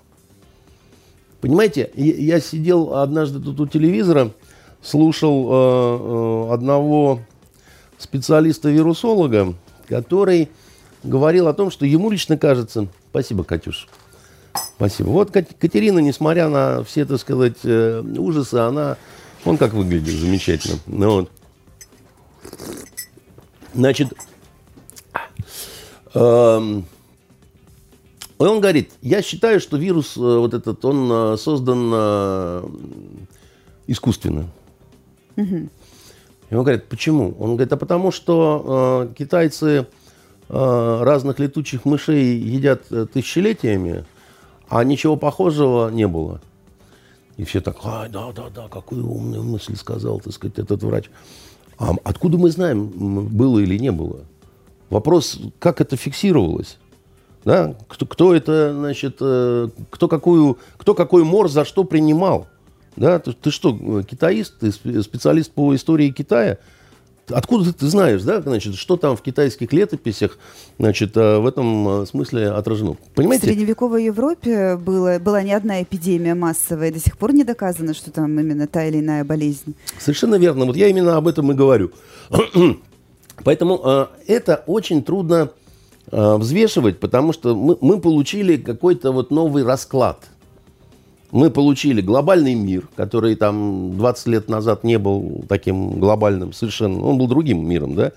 Понимаете, 1.40 1.90
я 1.96 2.38
сидел 2.40 2.94
однажды 2.94 3.40
тут 3.40 3.59
у 3.59 3.66
телевизора, 3.66 4.31
слушал 4.81 5.48
э, 5.51 6.48
э, 6.51 6.55
одного 6.55 7.20
специалиста-вирусолога, 7.98 9.55
который 9.88 10.48
говорил 11.03 11.48
о 11.48 11.55
том, 11.55 11.72
что 11.72 11.85
ему 11.85 12.11
лично 12.11 12.38
кажется, 12.38 12.87
спасибо, 13.12 13.44
Катюш, 13.44 13.88
спасибо. 14.77 15.09
Вот 15.09 15.31
Катерина, 15.31 15.98
несмотря 15.98 16.48
на 16.48 16.83
все, 16.83 17.05
так 17.05 17.20
сказать, 17.20 17.59
э, 17.62 18.01
ужасы, 18.01 18.55
она, 18.55 18.96
он 19.44 19.59
как 19.59 19.75
выглядит 19.75 20.18
замечательно. 20.18 20.79
Ну, 20.87 21.11
вот. 21.11 21.31
Значит, 23.75 24.14
эм, 26.14 26.87
он 28.38 28.61
говорит, 28.61 28.92
я 29.03 29.20
считаю, 29.20 29.61
что 29.61 29.77
вирус 29.77 30.16
э, 30.16 30.20
вот 30.20 30.55
этот, 30.55 30.83
он 30.87 31.11
э, 31.12 31.37
создан 31.37 32.70
искусственно. 33.87 34.48
Угу. 35.37 35.68
И 36.48 36.55
он 36.55 36.64
говорит, 36.64 36.88
почему? 36.88 37.37
Он 37.38 37.57
говорит, 37.57 37.75
а 37.75 37.77
потому 37.77 38.11
что 38.11 39.07
э, 39.11 39.14
китайцы 39.18 39.66
Э, 39.77 39.85
разных 40.52 41.38
летучих 41.38 41.84
мышей 41.84 42.36
едят 42.36 42.84
э, 42.90 43.06
тысячелетиями, 43.12 44.04
а 44.68 44.84
ничего 44.84 45.16
похожего 45.16 45.88
не 45.88 46.06
было. 46.06 46.40
И 47.38 47.44
все 47.44 47.60
так, 47.60 47.76
а, 47.82 48.08
да, 48.08 48.32
да, 48.32 48.50
да, 48.54 48.68
какую 48.68 49.08
умную 49.08 49.42
мысль 49.42 49.74
сказал, 49.76 50.20
так 50.20 50.32
сказать, 50.34 50.58
этот 50.58 50.82
врач. 50.82 51.06
А 51.78 51.94
откуда 52.04 52.36
мы 52.36 52.50
знаем, 52.50 52.88
было 53.28 53.60
или 53.60 53.78
не 53.78 53.90
было? 53.90 54.20
Вопрос, 54.90 55.38
как 55.58 55.80
это 55.80 55.96
фиксировалось? 55.96 56.78
Да? 57.46 57.74
Кто, 57.88 58.04
кто 58.04 58.34
это, 58.34 58.74
значит, 58.74 59.16
э, 59.20 59.68
кто, 59.88 60.06
какую, 60.06 60.58
кто 60.76 60.94
какой 60.94 61.24
мор 61.24 61.48
за 61.48 61.64
что 61.64 61.84
принимал? 61.84 62.46
Да? 62.96 63.18
Ты, 63.18 63.32
ты 63.32 63.50
что, 63.50 64.02
китаист, 64.02 64.58
ты 64.58 64.70
специалист 64.70 65.50
по 65.50 65.74
истории 65.74 66.10
Китая? 66.10 66.58
Откуда 67.32 67.72
ты 67.72 67.86
знаешь, 67.86 68.22
да, 68.22 68.40
значит, 68.40 68.74
что 68.76 68.96
там 68.96 69.16
в 69.16 69.22
китайских 69.22 69.72
летописях, 69.72 70.38
значит, 70.78 71.16
э, 71.16 71.38
в 71.38 71.46
этом 71.46 72.02
э, 72.02 72.06
смысле 72.06 72.50
отражено? 72.50 72.96
Понимаете? 73.14 73.46
В 73.46 73.50
средневековой 73.50 74.04
Европе 74.04 74.76
было, 74.76 75.18
была 75.18 75.42
не 75.42 75.52
одна 75.52 75.82
эпидемия 75.82 76.34
массовая, 76.34 76.92
до 76.92 76.98
сих 76.98 77.18
пор 77.18 77.32
не 77.32 77.44
доказано, 77.44 77.94
что 77.94 78.10
там 78.10 78.38
именно 78.38 78.66
та 78.66 78.84
или 78.84 79.00
иная 79.00 79.24
болезнь. 79.24 79.74
Совершенно 79.98 80.36
верно. 80.36 80.64
Вот 80.64 80.76
я 80.76 80.88
именно 80.88 81.16
об 81.16 81.26
этом 81.26 81.50
и 81.52 81.54
говорю. 81.54 81.92
Поэтому 83.44 83.80
э, 83.84 84.06
это 84.26 84.62
очень 84.66 85.02
трудно 85.02 85.50
э, 86.10 86.36
взвешивать, 86.36 87.00
потому 87.00 87.32
что 87.32 87.54
мы, 87.54 87.76
мы 87.80 88.00
получили 88.00 88.56
какой-то 88.56 89.12
вот 89.12 89.30
новый 89.30 89.64
расклад. 89.64 90.28
Мы 91.32 91.50
получили 91.50 92.02
глобальный 92.02 92.54
мир, 92.54 92.88
который 92.94 93.36
там 93.36 93.96
20 93.96 94.26
лет 94.26 94.48
назад 94.50 94.84
не 94.84 94.98
был 94.98 95.44
таким 95.48 95.98
глобальным 95.98 96.52
совершенно. 96.52 97.02
Он 97.02 97.16
был 97.16 97.26
другим 97.26 97.66
миром, 97.66 97.94
да. 97.94 98.12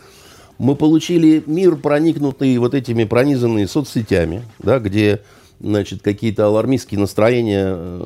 Мы 0.57 0.75
получили 0.75 1.41
мир, 1.45 1.77
проникнутый 1.77 2.57
вот 2.57 2.73
этими, 2.73 3.05
пронизанные 3.05 3.69
соцсетями, 3.69 4.43
да, 4.59 4.79
где, 4.79 5.21
значит, 5.61 6.01
какие-то 6.01 6.47
алармистские 6.47 6.99
настроения 6.99 7.73
э, 7.77 8.05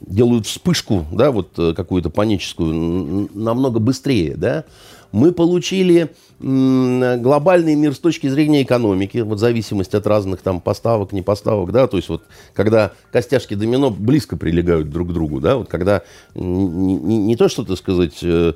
делают 0.00 0.46
вспышку, 0.46 1.06
да, 1.12 1.30
вот 1.30 1.50
э, 1.56 1.72
какую-то 1.72 2.10
паническую, 2.10 3.28
намного 3.34 3.78
быстрее, 3.78 4.34
да. 4.36 4.64
Мы 5.12 5.32
получили 5.32 6.10
глобальный 6.40 7.74
мир 7.74 7.94
с 7.94 7.98
точки 7.98 8.26
зрения 8.28 8.62
экономики, 8.62 9.18
вот 9.18 9.36
в 9.36 9.40
зависимости 9.40 9.94
от 9.94 10.06
разных 10.06 10.40
там 10.40 10.60
поставок, 10.60 11.12
не 11.12 11.20
поставок, 11.20 11.70
да, 11.70 11.86
то 11.86 11.98
есть 11.98 12.08
вот 12.08 12.22
когда 12.54 12.92
костяшки 13.12 13.52
домино 13.52 13.90
близко 13.90 14.38
прилегают 14.38 14.88
друг 14.88 15.10
к 15.10 15.12
другу, 15.12 15.40
да, 15.40 15.56
вот 15.56 15.68
когда 15.68 16.02
не, 16.34 16.94
не, 16.94 17.18
не 17.18 17.36
то, 17.36 17.50
что, 17.50 17.64
так 17.64 17.76
сказать, 17.76 18.18
э, 18.22 18.54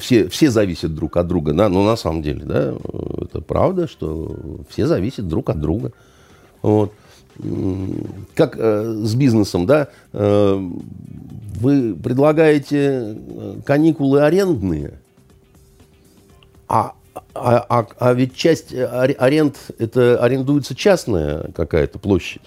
все, 0.00 0.28
все 0.30 0.50
зависят 0.50 0.94
друг 0.94 1.18
от 1.18 1.26
друга, 1.26 1.52
да, 1.52 1.68
но 1.68 1.84
на 1.84 1.96
самом 1.96 2.22
деле, 2.22 2.44
да, 2.46 2.74
это 3.20 3.42
правда, 3.42 3.88
что 3.88 4.34
все 4.70 4.86
зависят 4.86 5.28
друг 5.28 5.50
от 5.50 5.60
друга, 5.60 5.92
вот. 6.62 6.92
Как 8.34 8.56
э, 8.58 9.00
с 9.04 9.14
бизнесом, 9.14 9.66
да, 9.66 9.88
э, 10.12 10.68
вы 11.60 11.94
предлагаете 11.94 13.16
каникулы 13.64 14.22
арендные, 14.22 14.94
а 16.68 16.94
а, 17.34 17.66
а, 17.68 17.86
а 17.98 18.14
ведь 18.14 18.34
часть 18.34 18.72
аренд, 18.72 19.56
это 19.78 20.22
арендуется 20.22 20.74
частная 20.74 21.50
какая-то 21.52 21.98
площадь. 21.98 22.42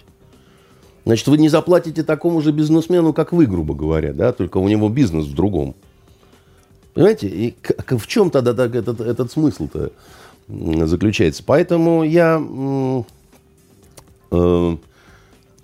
Значит, 1.06 1.28
вы 1.28 1.38
не 1.38 1.50
заплатите 1.50 2.04
такому 2.04 2.42
же 2.42 2.52
бизнесмену, 2.52 3.14
как 3.14 3.32
вы, 3.32 3.48
грубо 3.48 3.74
говоря, 3.74 4.14
да, 4.14 4.32
только 4.34 4.58
у 4.58 4.68
него 4.68 4.90
бизнес 4.90 5.26
в 5.26 5.34
другом. 5.34 5.76
Понимаете? 6.94 7.28
И 7.28 7.56
в 7.88 8.08
чем 8.08 8.30
тогда 8.30 8.54
так 8.54 8.76
этот, 8.76 9.02
этот 9.02 9.32
смысл-то 9.32 9.92
заключается? 10.48 11.44
Поэтому 11.46 12.04
я... 12.04 12.42
Э, 14.32 14.78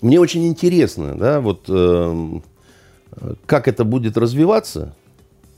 мне 0.01 0.19
очень 0.19 0.47
интересно, 0.47 1.15
да, 1.15 1.39
вот 1.39 1.65
э, 1.67 2.39
как 3.45 3.67
это 3.67 3.83
будет 3.83 4.17
развиваться. 4.17 4.95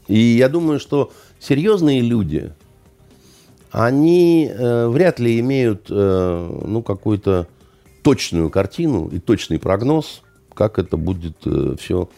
И 0.08 0.18
я 0.18 0.50
думаю, 0.50 0.80
что 0.80 1.12
серьезные 1.40 2.02
люди, 2.02 2.52
они 3.72 4.50
э, 4.52 4.88
вряд 4.88 5.20
ли 5.20 5.40
имеют 5.40 5.88
э, 5.90 6.62
ну, 6.66 6.82
какую-то 6.82 7.48
точную 8.02 8.50
картину 8.50 9.08
и 9.08 9.20
точный 9.20 9.60
прогноз, 9.60 10.22
как 10.54 10.80
это 10.80 10.98
будет 10.98 11.38
э, 11.46 11.76
все 11.80 12.10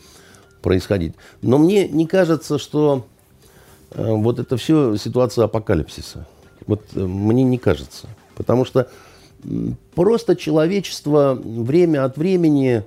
происходить. 0.61 1.13
Но 1.41 1.57
мне 1.57 1.87
не 1.87 2.07
кажется, 2.07 2.57
что 2.57 3.05
э, 3.91 4.03
вот 4.03 4.39
это 4.39 4.55
все 4.57 4.95
ситуация 4.95 5.45
апокалипсиса. 5.45 6.25
Вот 6.67 6.83
э, 6.95 6.99
мне 6.99 7.43
не 7.43 7.57
кажется. 7.57 8.07
Потому 8.35 8.63
что 8.63 8.89
просто 9.95 10.35
человечество 10.35 11.37
время 11.43 12.05
от 12.05 12.17
времени 12.17 12.83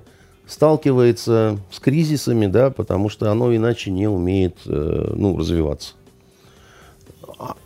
сталкивается 0.47 1.59
с 1.71 1.79
кризисами, 1.79 2.47
да, 2.47 2.71
потому 2.71 3.09
что 3.09 3.31
оно 3.31 3.55
иначе 3.55 3.91
не 3.91 4.07
умеет 4.07 4.57
э, 4.65 5.13
ну, 5.15 5.37
развиваться 5.37 5.93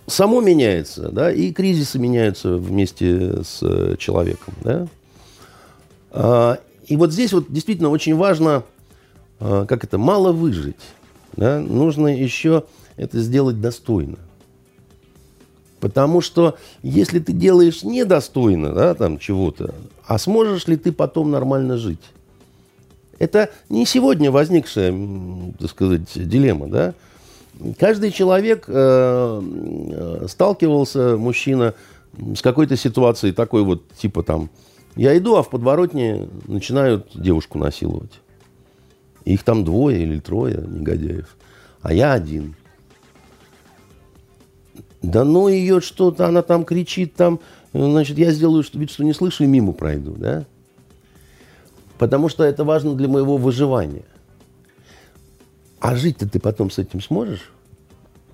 само 0.08 0.42
меняется, 0.42 1.10
да, 1.10 1.32
и 1.32 1.52
кризисы 1.52 2.00
меняются 2.00 2.56
вместе 2.56 3.44
с 3.44 3.60
э, 3.62 3.96
человеком, 3.98 4.54
да. 4.64 4.88
А, 6.12 6.60
и 6.88 6.96
вот 6.96 7.12
здесь 7.12 7.34
вот 7.34 7.46
действительно 7.50 7.90
очень 7.90 8.16
важно, 8.16 8.64
а, 9.40 9.66
как 9.66 9.84
это, 9.84 9.98
мало 9.98 10.32
выжить, 10.32 10.76
да, 11.36 11.60
нужно 11.60 12.08
еще 12.08 12.64
это 12.98 13.20
сделать 13.20 13.62
достойно. 13.62 14.18
Потому 15.80 16.20
что 16.20 16.58
если 16.84 17.20
ты 17.20 17.32
делаешь 17.32 17.84
недостойно, 17.84 18.74
да, 18.74 18.94
там 18.96 19.18
чего-то, 19.18 19.74
а 20.06 20.18
сможешь 20.18 20.68
ли 20.68 20.76
ты 20.76 20.92
потом 20.92 21.32
нормально 21.32 21.78
жить? 21.78 22.02
Это 23.18 23.50
не 23.70 23.86
сегодня 23.86 24.32
возникшая, 24.32 24.94
так 25.58 25.70
сказать, 25.70 26.10
дилемма, 26.16 26.68
да? 26.68 26.94
Каждый 27.78 28.12
человек 28.12 28.66
э, 28.68 28.72
э, 28.72 30.28
сталкивался, 30.30 31.18
мужчина, 31.18 31.74
с 32.36 32.42
какой-то 32.42 32.78
ситуацией 32.78 33.34
такой 33.34 33.64
вот, 33.64 33.88
типа 33.90 34.24
там, 34.24 34.50
я 34.96 35.18
иду, 35.18 35.36
а 35.36 35.44
в 35.44 35.50
подворотне 35.50 36.30
начинают 36.48 37.10
девушку 37.14 37.58
насиловать. 37.58 38.22
Их 39.26 39.44
там 39.44 39.66
двое 39.66 40.02
или 40.02 40.20
трое 40.20 40.64
негодяев, 40.68 41.36
а 41.82 41.94
я 41.94 42.14
один. 42.14 42.56
Да 45.02 45.24
ну 45.24 45.48
ее 45.48 45.82
что-то, 45.82 46.28
она 46.28 46.42
там 46.42 46.64
кричит, 46.64 47.16
там, 47.16 47.40
значит, 47.74 48.18
я 48.18 48.32
сделаю 48.32 48.64
что, 48.64 48.80
вид, 48.80 48.90
что 48.90 49.04
не 49.04 49.14
слышу 49.14 49.44
и 49.44 49.48
мимо 49.48 49.74
пройду, 49.74 50.16
да? 50.18 50.46
Потому 51.98 52.30
что 52.30 52.44
это 52.44 52.64
важно 52.64 52.96
для 52.96 53.08
моего 53.10 53.38
выживания. 53.38 54.06
А 55.80 55.96
жить-то 55.96 56.28
ты 56.28 56.40
потом 56.40 56.70
с 56.72 56.78
этим 56.78 57.02
сможешь? 57.02 57.52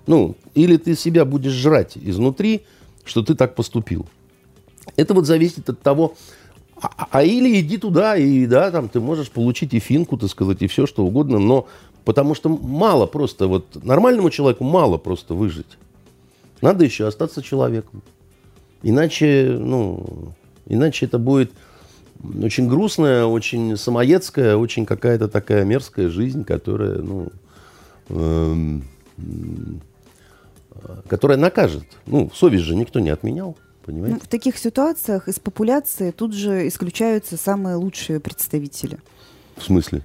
Ну, 0.08 0.36
или 0.54 0.78
ты 0.78 0.96
себя 0.96 1.26
будешь 1.26 1.52
жрать 1.52 1.98
изнутри, 1.98 2.62
что 3.04 3.24
ты 3.24 3.36
так 3.36 3.56
поступил. 3.56 4.06
Это 4.96 5.14
вот 5.14 5.26
зависит 5.26 5.70
от 5.70 5.82
того, 5.82 6.16
а, 6.82 7.08
а 7.10 7.24
или 7.24 7.60
иди 7.60 7.78
туда, 7.78 8.18
и 8.18 8.46
да, 8.46 8.72
там 8.72 8.90
ты 8.90 9.00
можешь 9.00 9.30
получить 9.30 9.74
и 9.74 9.80
финку, 9.80 10.18
так 10.18 10.30
сказать, 10.30 10.62
и 10.62 10.68
все 10.68 10.86
что 10.86 11.06
угодно, 11.06 11.40
но 11.40 11.68
потому 12.04 12.36
что 12.36 12.50
мало 12.50 13.06
просто, 13.06 13.48
вот 13.48 13.84
нормальному 13.84 14.30
человеку 14.30 14.64
мало 14.64 14.98
просто 14.98 15.34
выжить. 15.34 15.78
Надо 16.62 16.84
еще 16.84 17.08
остаться 17.08 17.42
человеком. 17.42 18.02
Иначе, 18.84 19.58
ну, 19.60 20.34
иначе 20.68 21.06
это 21.06 21.18
будет 21.18 21.52
очень 22.44 22.68
грустная, 22.68 23.26
очень 23.26 23.78
самоедская, 23.78 24.56
очень 24.56 24.86
какая-то 24.86 25.28
такая 25.28 25.64
мерзкая 25.66 26.10
жизнь, 26.10 26.44
которая, 26.44 27.00
ну, 27.00 27.30
эм, 28.10 28.84
которая 31.08 31.38
накажет. 31.38 31.86
Ну, 32.06 32.30
совесть 32.34 32.64
же 32.64 32.76
никто 32.76 33.00
не 33.00 33.10
отменял. 33.10 33.58
Понимаете? 33.86 34.16
Ну, 34.16 34.20
в 34.20 34.28
таких 34.28 34.58
ситуациях 34.58 35.28
из 35.28 35.40
популяции 35.40 36.10
тут 36.10 36.34
же 36.34 36.68
исключаются 36.68 37.38
самые 37.38 37.76
лучшие 37.76 38.20
представители. 38.20 38.98
В 39.58 39.64
смысле? 39.64 40.02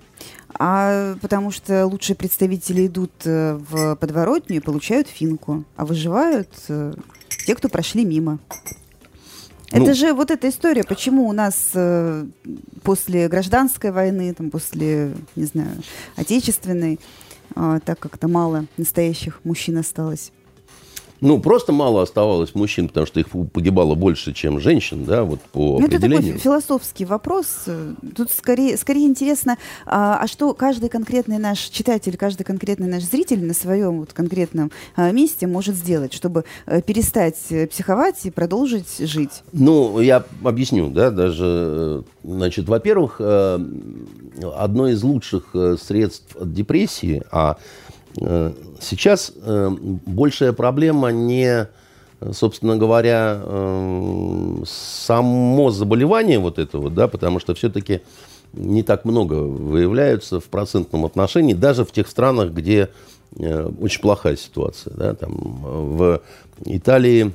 А 0.59 1.17
потому 1.23 1.51
что 1.51 1.87
лучшие 1.87 2.15
представители 2.15 2.87
идут 2.87 3.13
э, 3.25 3.55
в 3.55 3.97
подворотню 3.97 4.57
и 4.57 4.61
получают 4.61 5.09
финку, 5.09 5.65
а 5.77 5.87
выживают 5.87 6.51
э, 6.69 6.93
те, 7.47 7.55
кто 7.55 7.69
прошли 7.69 8.05
мимо. 8.05 8.39
Ну, 9.73 9.83
это 9.83 9.95
же 9.95 10.13
вот 10.13 10.31
эта 10.31 10.49
история, 10.49 10.83
почему 10.85 11.29
у 11.29 11.33
нас 11.33 11.71
э, 11.75 12.27
после 12.83 13.29
гражданской 13.29 13.93
войны, 13.93 14.35
там, 14.35 14.51
после, 14.51 15.13
не 15.37 15.45
знаю, 15.45 15.71
отечественной, 16.17 16.99
э, 17.55 17.81
так 17.85 17.99
как-то 17.99 18.27
мало 18.27 18.67
настоящих 18.77 19.41
мужчин 19.45 19.79
осталось. 19.79 20.33
Ну, 21.21 21.39
просто 21.39 21.73
мало 21.73 22.03
оставалось 22.03 22.55
мужчин, 22.55 22.89
потому 22.89 23.07
что 23.07 23.21
их 23.21 23.29
погибало 23.29 23.95
больше, 23.95 24.33
чем 24.33 24.61
женщин, 24.61 25.05
да, 25.05 25.25
вот 25.25 25.41
по 25.41 25.79
ну, 25.79 25.87
определению. 25.87 26.19
Это 26.19 26.27
такой 26.27 26.41
философский 26.41 27.05
вопрос. 27.05 27.67
Тут 28.17 28.31
скорее, 28.31 28.77
скорее 28.77 29.07
интересно, 29.07 29.59
а, 29.87 30.19
а 30.23 30.27
что 30.27 30.55
каждый 30.55 30.89
конкретный 30.89 31.39
наш 31.39 31.59
читатель, 31.59 32.17
каждый 32.17 32.45
конкретный 32.45 32.89
наш 32.89 33.03
зритель 33.03 33.45
на 33.45 33.55
своем 33.55 34.01
вот 34.01 34.13
конкретном 34.13 34.71
а, 34.97 35.11
месте 35.11 35.47
может 35.47 35.75
сделать, 35.75 36.15
чтобы 36.15 36.45
а, 36.67 36.81
перестать 36.81 37.37
психовать 37.71 38.25
и 38.25 38.31
продолжить 38.31 38.99
жить? 38.99 39.43
Ну, 39.53 40.01
я 40.01 40.25
объясню, 40.43 40.89
да, 40.89 41.11
даже, 41.11 41.45
э, 41.45 42.03
значит, 42.25 42.69
во-первых, 42.69 43.17
э, 43.19 43.59
одно 44.57 44.89
из 44.89 45.03
лучших 45.03 45.51
э, 45.55 45.77
средств 45.81 46.37
от 46.37 46.53
депрессии, 46.53 47.23
а 47.31 47.59
Э, 47.59 47.90
сейчас 48.17 49.33
э, 49.37 49.71
большая 50.07 50.53
проблема 50.53 51.13
не, 51.13 51.69
собственно 52.33 52.77
говоря, 52.77 53.41
э, 53.43 54.63
само 54.67 55.71
заболевание 55.71 56.39
вот 56.39 56.59
этого, 56.59 56.91
да, 56.91 57.09
потому 57.09 57.39
что 57.39 57.55
все-таки 57.55 58.01
не 58.53 58.83
так 58.83 59.05
много 59.05 59.35
выявляются 59.35 60.41
в 60.41 60.45
процентном 60.45 61.05
отношении, 61.05 61.55
даже 61.55 61.85
в 61.85 61.93
тех 61.93 62.09
странах, 62.09 62.51
где 62.51 62.89
очень 63.37 64.01
плохая 64.01 64.37
ситуация. 64.37 64.93
Да, 64.93 65.15
там, 65.15 65.33
в 65.63 66.21
Италии 66.65 67.33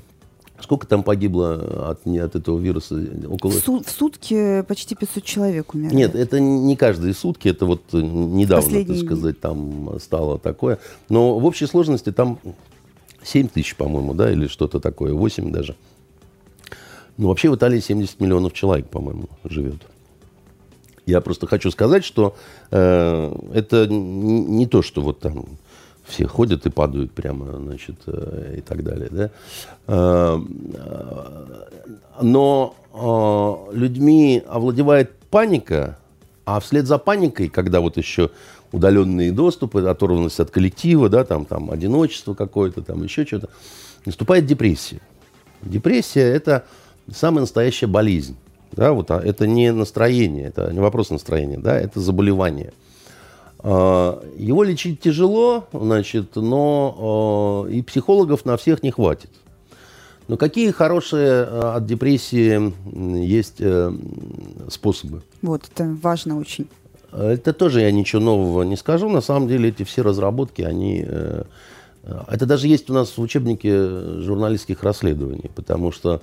Сколько 0.65 0.87
там 0.87 1.03
погибло 1.03 1.91
от, 1.91 2.07
не 2.07 2.17
от 2.17 2.35
этого 2.35 2.57
вируса? 2.57 2.99
Около... 3.29 3.51
В, 3.51 3.53
су- 3.53 3.83
в 3.83 3.89
сутки 3.91 4.63
почти 4.67 4.95
500 4.95 5.23
человек 5.23 5.75
умерли. 5.75 5.93
Нет, 5.93 6.15
это 6.15 6.39
не 6.39 6.75
каждые 6.75 7.13
сутки, 7.13 7.49
это 7.49 7.67
вот 7.67 7.93
недавно, 7.93 8.65
Последний... 8.65 8.95
так 8.95 9.05
сказать, 9.05 9.39
там 9.39 9.99
стало 9.99 10.39
такое. 10.39 10.79
Но 11.07 11.37
в 11.37 11.45
общей 11.45 11.67
сложности 11.67 12.11
там 12.11 12.39
7 13.21 13.49
тысяч, 13.49 13.75
по-моему, 13.75 14.15
да, 14.15 14.31
или 14.31 14.47
что-то 14.47 14.79
такое, 14.79 15.13
8 15.13 15.51
даже. 15.51 15.75
Ну, 17.17 17.27
вообще 17.27 17.51
в 17.51 17.55
Италии 17.55 17.79
70 17.79 18.19
миллионов 18.19 18.53
человек, 18.53 18.89
по-моему, 18.89 19.29
живет. 19.43 19.83
Я 21.05 21.21
просто 21.21 21.45
хочу 21.45 21.69
сказать, 21.69 22.03
что 22.03 22.35
э, 22.71 23.35
это 23.53 23.85
не 23.85 24.65
то, 24.65 24.81
что 24.81 25.03
вот 25.03 25.19
там 25.19 25.45
все 26.05 26.27
ходят 26.27 26.65
и 26.65 26.69
падают 26.69 27.11
прямо, 27.11 27.57
значит, 27.57 27.95
э, 28.07 28.55
и 28.57 28.61
так 28.61 28.83
далее, 28.83 29.09
да. 29.11 29.29
Э, 29.87 30.39
но 32.21 32.75
э, 32.93 33.75
людьми 33.75 34.43
овладевает 34.47 35.13
паника, 35.31 35.97
а 36.45 36.59
вслед 36.59 36.85
за 36.85 36.97
паникой, 36.97 37.49
когда 37.49 37.81
вот 37.81 37.97
еще 37.97 38.29
удаленные 38.71 39.31
доступы, 39.31 39.81
оторванность 39.81 40.39
от 40.39 40.51
коллектива, 40.51 41.09
да, 41.09 41.23
там, 41.23 41.45
там 41.45 41.71
одиночество 41.71 42.33
какое-то, 42.33 42.81
там 42.81 43.03
еще 43.03 43.25
что-то, 43.25 43.49
наступает 44.05 44.45
депрессия. 44.45 45.01
Депрессия– 45.61 46.21
это 46.33 46.65
самая 47.11 47.41
настоящая 47.41 47.87
болезнь. 47.87 48.35
Да, 48.71 48.91
вот, 48.91 49.09
а 49.09 49.21
это 49.21 49.47
не 49.47 49.71
настроение, 49.71 50.47
это 50.47 50.71
не 50.73 50.79
вопрос 50.79 51.09
настроения, 51.09 51.57
да, 51.57 51.79
это 51.79 52.01
заболевание. 52.01 52.73
А, 53.67 54.23
его 54.37 54.63
лечить 54.63 54.99
тяжело, 54.99 55.67
значит, 55.73 56.35
но 56.35 57.65
а, 57.65 57.69
и 57.69 57.81
психологов 57.81 58.45
на 58.45 58.57
всех 58.57 58.83
не 58.83 58.91
хватит. 58.91 59.31
Но 60.27 60.37
какие 60.37 60.69
хорошие 60.69 61.43
от 61.43 61.85
депрессии 61.85 62.73
есть 63.23 63.57
э, 63.59 63.91
способы? 64.69 65.21
Вот, 65.43 65.63
это 65.71 65.95
важно 66.01 66.39
очень. 66.39 66.67
Это 67.11 67.53
тоже 67.53 67.81
я 67.81 67.91
ничего 67.91 68.21
нового 68.21 68.63
не 68.63 68.75
скажу. 68.75 69.07
На 69.07 69.21
самом 69.21 69.47
деле 69.47 69.69
эти 69.69 69.83
все 69.83 70.01
разработки, 70.01 70.63
они... 70.63 71.03
Э, 71.07 71.43
э, 72.03 72.19
это 72.27 72.47
даже 72.47 72.67
есть 72.67 72.89
у 72.89 72.93
нас 72.93 73.17
в 73.17 73.21
учебнике 73.21 74.21
журналистских 74.21 74.81
расследований, 74.83 75.51
потому 75.53 75.91
что 75.91 76.21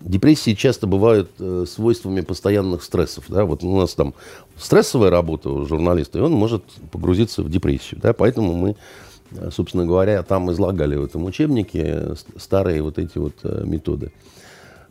депрессии 0.00 0.54
часто 0.54 0.86
бывают 0.86 1.30
э, 1.38 1.64
свойствами 1.68 2.20
постоянных 2.20 2.82
стрессов. 2.82 3.24
Да? 3.28 3.44
Вот 3.44 3.64
у 3.64 3.76
нас 3.78 3.94
там 3.94 4.14
стрессовая 4.56 5.10
работа 5.10 5.50
у 5.50 5.64
журналиста, 5.66 6.18
и 6.18 6.22
он 6.22 6.32
может 6.32 6.64
погрузиться 6.92 7.42
в 7.42 7.50
депрессию. 7.50 8.00
Да? 8.00 8.12
Поэтому 8.12 8.54
мы, 8.54 8.76
собственно 9.50 9.84
говоря, 9.84 10.22
там 10.22 10.50
излагали 10.52 10.96
в 10.96 11.04
этом 11.04 11.24
учебнике 11.24 12.14
старые 12.36 12.82
вот 12.82 12.98
эти 12.98 13.18
вот 13.18 13.34
методы. 13.42 14.12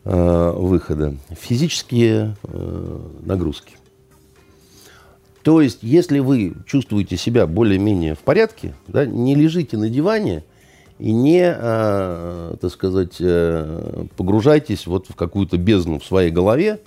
Э, 0.02 0.52
выхода. 0.56 1.14
Физические 1.30 2.34
э, 2.44 2.98
нагрузки. 3.22 3.76
То 5.42 5.60
есть, 5.60 5.80
если 5.82 6.20
вы 6.20 6.54
чувствуете 6.66 7.18
себя 7.18 7.46
более-менее 7.46 8.14
в 8.14 8.20
порядке, 8.20 8.74
да, 8.88 9.04
не 9.04 9.34
лежите 9.34 9.76
на 9.76 9.90
диване 9.90 10.42
и 11.00 11.12
не, 11.12 11.42
э, 11.42 12.54
так 12.60 12.70
сказать, 12.70 13.16
э, 13.20 14.04
погружайтесь 14.18 14.86
вот 14.86 15.06
в 15.08 15.16
какую-то 15.16 15.56
бездну 15.56 15.98
в 15.98 16.04
своей 16.04 16.30
голове 16.30 16.78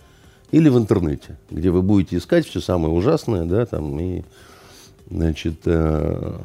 или 0.52 0.70
в 0.70 0.78
интернете, 0.78 1.40
где 1.50 1.72
вы 1.72 1.82
будете 1.82 2.18
искать 2.18 2.46
все 2.46 2.62
самое 2.62 2.94
ужасное, 2.94 3.46
да, 3.46 3.66
там, 3.66 4.00
и, 4.00 4.22
значит, 5.10 5.62
э, 5.66 6.38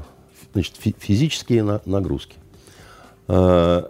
значит 0.55 0.77
физические 0.99 1.63
на, 1.63 1.83
нагрузки. 1.85 2.37
В 3.27 3.85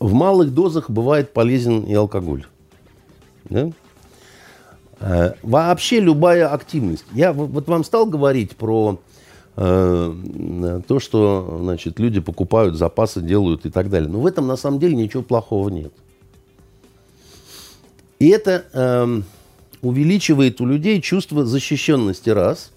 малых 0.00 0.54
дозах 0.54 0.88
бывает 0.88 1.32
полезен 1.32 1.82
и 1.82 1.92
алкоголь. 1.92 2.46
Да? 3.50 3.72
Вообще 5.42 5.98
любая 5.98 6.50
активность. 6.50 7.04
Я 7.12 7.32
вот 7.32 7.66
вам 7.66 7.82
стал 7.82 8.06
говорить 8.06 8.56
про 8.56 9.00
то, 9.56 10.98
что 11.00 11.58
значит, 11.62 11.98
люди 11.98 12.20
покупают 12.20 12.76
запасы, 12.76 13.22
делают 13.22 13.64
и 13.64 13.70
так 13.70 13.88
далее. 13.88 14.08
Но 14.08 14.20
в 14.20 14.26
этом 14.26 14.46
на 14.46 14.56
самом 14.56 14.78
деле 14.78 14.94
ничего 14.94 15.22
плохого 15.22 15.70
нет. 15.70 15.92
И 18.18 18.28
это 18.28 18.64
э, 18.72 19.22
увеличивает 19.80 20.60
у 20.60 20.66
людей 20.66 21.00
чувство 21.00 21.44
защищенности 21.44 22.30
раз 22.30 22.70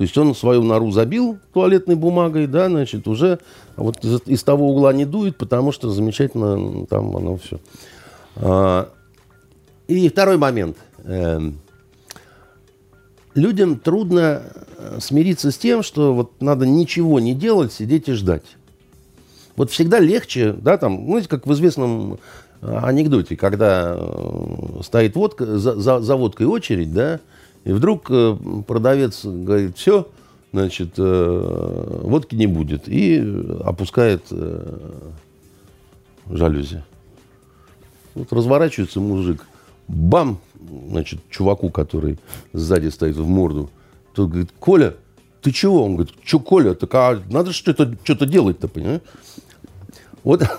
то 0.00 0.04
есть 0.04 0.16
он 0.16 0.34
свою 0.34 0.62
нору 0.62 0.90
забил 0.92 1.38
туалетной 1.52 1.94
бумагой, 1.94 2.46
да, 2.46 2.70
значит, 2.70 3.06
уже 3.06 3.38
вот 3.76 4.02
из, 4.02 4.22
из 4.24 4.42
того 4.42 4.70
угла 4.70 4.94
не 4.94 5.04
дует, 5.04 5.36
потому 5.36 5.72
что 5.72 5.90
замечательно 5.90 6.86
там 6.86 7.14
оно 7.14 7.36
все. 7.36 7.60
А, 8.36 8.88
и 9.88 10.08
второй 10.08 10.38
момент. 10.38 10.78
Эм, 11.04 11.58
людям 13.40 13.78
трудно 13.78 14.42
э, 14.76 14.98
смириться 15.00 15.50
с 15.50 15.58
тем, 15.58 15.82
что 15.82 16.14
вот 16.14 16.40
надо 16.40 16.66
ничего 16.66 17.20
не 17.20 17.34
делать, 17.34 17.72
сидеть 17.72 18.08
и 18.08 18.12
ждать. 18.12 18.44
Вот 19.56 19.70
всегда 19.70 19.98
легче, 19.98 20.52
да, 20.52 20.78
там, 20.78 21.06
знаете, 21.06 21.28
как 21.28 21.46
в 21.46 21.52
известном 21.52 22.18
э, 22.60 22.78
анекдоте, 22.82 23.36
когда 23.36 23.96
э, 23.96 24.82
стоит 24.82 25.16
водка, 25.16 25.58
за, 25.58 25.74
за, 25.76 26.00
за 26.00 26.16
водкой 26.16 26.46
очередь, 26.46 26.92
да, 26.92 27.20
и 27.64 27.72
вдруг 27.72 28.10
продавец 28.66 29.22
говорит, 29.22 29.76
все, 29.76 30.08
значит, 30.50 30.94
водки 30.96 32.34
не 32.34 32.46
будет. 32.46 32.88
И 32.88 33.18
опускает 33.62 34.22
жалюзи. 36.26 36.82
Вот 38.14 38.32
разворачивается 38.32 38.98
мужик, 39.00 39.44
бам, 39.88 40.38
значит, 40.90 41.20
чуваку, 41.30 41.70
который 41.70 42.18
сзади 42.52 42.88
стоит 42.88 43.16
в 43.16 43.26
морду. 43.26 43.70
Тот 44.14 44.28
говорит, 44.28 44.50
Коля, 44.58 44.94
ты 45.42 45.52
чего? 45.52 45.84
Он 45.84 45.96
говорит, 45.96 46.14
что, 46.24 46.40
Коля, 46.40 46.74
так 46.74 46.94
а 46.94 47.22
надо 47.30 47.52
что-то 47.52 47.96
что 48.04 48.26
делать-то, 48.26 48.68
понимаешь? 48.68 49.02
Вот 50.22 50.40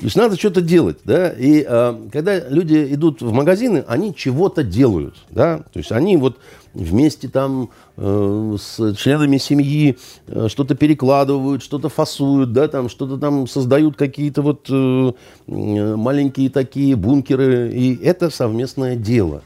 то 0.00 0.06
есть 0.06 0.16
надо 0.16 0.36
что-то 0.36 0.62
делать, 0.62 0.98
да, 1.04 1.30
и 1.30 1.64
э, 1.66 2.08
когда 2.10 2.48
люди 2.48 2.94
идут 2.94 3.20
в 3.20 3.32
магазины, 3.32 3.84
они 3.86 4.14
чего-то 4.14 4.62
делают, 4.62 5.16
да, 5.28 5.58
то 5.58 5.78
есть 5.78 5.92
они 5.92 6.16
вот 6.16 6.38
вместе 6.74 7.28
там 7.28 7.70
э, 7.96 8.56
с 8.58 8.94
членами 8.94 9.38
семьи 9.38 9.98
э, 10.26 10.48
что-то 10.48 10.74
перекладывают, 10.74 11.62
что-то 11.62 11.88
фасуют, 11.88 12.52
да, 12.52 12.68
там 12.68 12.88
что-то 12.88 13.18
там 13.18 13.46
создают 13.46 13.96
какие-то 13.96 14.42
вот 14.42 14.66
э, 14.70 15.12
маленькие 15.46 16.50
такие 16.50 16.96
бункеры, 16.96 17.72
и 17.72 17.96
это 18.02 18.30
совместное 18.30 18.96
дело. 18.96 19.42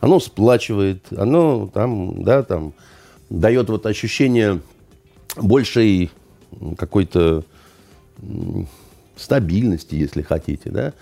Оно 0.00 0.20
сплачивает, 0.20 1.06
оно 1.16 1.70
там, 1.72 2.24
да, 2.24 2.42
там 2.42 2.74
дает 3.30 3.70
вот 3.70 3.86
ощущение 3.86 4.60
большей 5.36 6.10
какой-то 6.76 7.44
стабильности, 9.16 9.94
если 9.94 10.22
хотите, 10.22 10.70
да. 10.70 10.92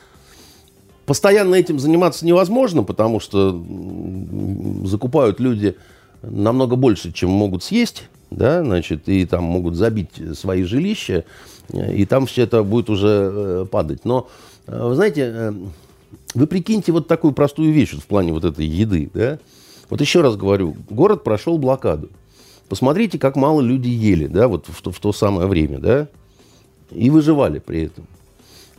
Постоянно 1.06 1.56
этим 1.56 1.78
заниматься 1.78 2.24
невозможно, 2.24 2.84
потому 2.84 3.20
что 3.20 3.60
закупают 4.84 5.40
люди 5.40 5.76
намного 6.22 6.76
больше, 6.76 7.12
чем 7.12 7.30
могут 7.30 7.64
съесть, 7.64 8.04
да, 8.30 8.62
значит, 8.64 9.08
и 9.08 9.26
там 9.26 9.44
могут 9.44 9.74
забить 9.74 10.10
свои 10.34 10.62
жилища, 10.62 11.24
и 11.72 12.04
там 12.06 12.26
все 12.26 12.42
это 12.42 12.62
будет 12.62 12.88
уже 12.88 13.30
э, 13.32 13.66
падать. 13.70 14.04
Но, 14.04 14.28
э, 14.66 14.86
вы 14.86 14.94
знаете, 14.94 15.32
э, 15.34 15.52
вы 16.34 16.46
прикиньте 16.46 16.92
вот 16.92 17.08
такую 17.08 17.32
простую 17.32 17.72
вещь 17.72 17.92
в 17.92 18.06
плане 18.06 18.32
вот 18.32 18.44
этой 18.44 18.64
еды, 18.64 19.10
да. 19.12 19.38
Вот 19.90 20.00
еще 20.00 20.20
раз 20.20 20.36
говорю, 20.36 20.76
город 20.88 21.24
прошел 21.24 21.58
блокаду. 21.58 22.08
Посмотрите, 22.68 23.18
как 23.18 23.36
мало 23.36 23.60
люди 23.60 23.88
ели, 23.88 24.26
да, 24.26 24.48
вот 24.48 24.66
в 24.68 24.80
то, 24.80 24.92
в 24.92 24.98
то 25.00 25.12
самое 25.12 25.48
время, 25.48 25.78
да 25.78 26.08
и 26.94 27.10
выживали 27.10 27.58
при 27.58 27.84
этом. 27.84 28.06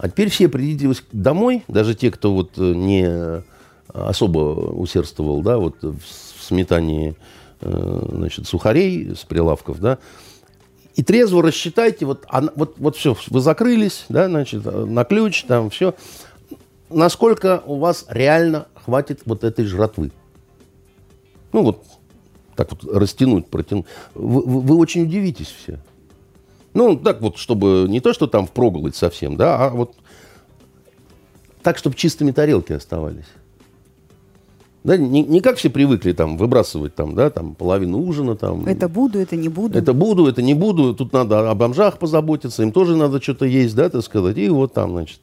А 0.04 0.10
теперь 0.10 0.30
все 0.30 0.50
придите 0.50 1.02
домой, 1.14 1.64
даже 1.70 1.96
те, 1.96 2.12
кто 2.12 2.34
вот 2.34 2.58
э, 2.58 2.74
не 2.74 3.06
э, 3.08 3.42
особо 3.88 4.40
усердствовал, 4.74 5.42
да, 5.42 5.58
вот 5.58 5.82
в 5.82 6.44
сметании, 6.44 7.16
э, 7.62 8.06
значит, 8.12 8.46
сухарей 8.46 9.16
с 9.16 9.20
прилавков, 9.20 9.80
да, 9.80 10.00
и 10.98 11.04
трезво 11.04 11.42
рассчитайте, 11.42 12.06
вот, 12.06 12.26
вот, 12.58 12.76
вот 12.80 12.98
все, 12.98 13.16
вы 13.30 13.40
закрылись, 13.40 14.04
да, 14.10 14.28
значит, 14.28 14.66
на 14.66 15.06
ключ, 15.06 15.46
там 15.46 15.70
все, 15.70 15.96
насколько 16.90 17.64
у 17.66 17.78
вас 17.78 18.06
реально 18.10 18.68
хватит 18.74 19.22
вот 19.24 19.46
этой 19.46 19.64
жратвы. 19.64 20.12
Ну 21.54 21.64
вот, 21.64 21.86
так 22.58 22.70
вот 22.72 22.84
растянуть, 22.94 23.48
протянуть. 23.48 23.86
Вы, 24.16 24.42
вы, 24.42 24.60
вы 24.60 24.76
очень 24.76 25.04
удивитесь 25.04 25.48
все. 25.48 25.80
Ну, 26.74 26.96
так 26.98 27.22
вот, 27.22 27.38
чтобы 27.38 27.86
не 27.88 28.00
то, 28.00 28.14
что 28.14 28.28
там 28.28 28.48
впроголодь 28.48 28.96
совсем, 28.96 29.36
да, 29.36 29.58
а 29.58 29.70
вот 29.70 29.94
так, 31.62 31.78
чтобы 31.78 31.96
чистыми 31.96 32.32
тарелки 32.32 32.74
оставались. 32.74 33.26
Да, 34.84 34.98
не, 34.98 35.24
не 35.24 35.40
как 35.40 35.58
все 35.58 35.70
привыкли 35.70 36.12
там 36.12 36.36
выбрасывать 36.36 36.94
там, 36.94 37.16
да, 37.16 37.30
там 37.30 37.56
половину 37.56 38.00
ужина 38.00 38.36
там. 38.36 38.66
Это 38.66 38.90
буду, 38.90 39.18
это 39.20 39.38
не 39.38 39.48
буду. 39.48 39.78
Это 39.78 39.94
буду, 39.94 40.28
это 40.28 40.42
не 40.42 40.54
буду. 40.54 40.94
Тут 40.94 41.14
надо 41.14 41.50
о 41.50 41.56
бомжах 41.56 42.00
позаботиться, 42.00 42.64
им 42.64 42.74
тоже 42.74 42.98
надо 42.98 43.22
что-то 43.22 43.46
есть, 43.46 43.76
да, 43.76 43.90
так 43.90 44.04
сказать. 44.04 44.38
И 44.38 44.50
вот 44.50 44.74
там, 44.74 44.92
значит, 44.92 45.20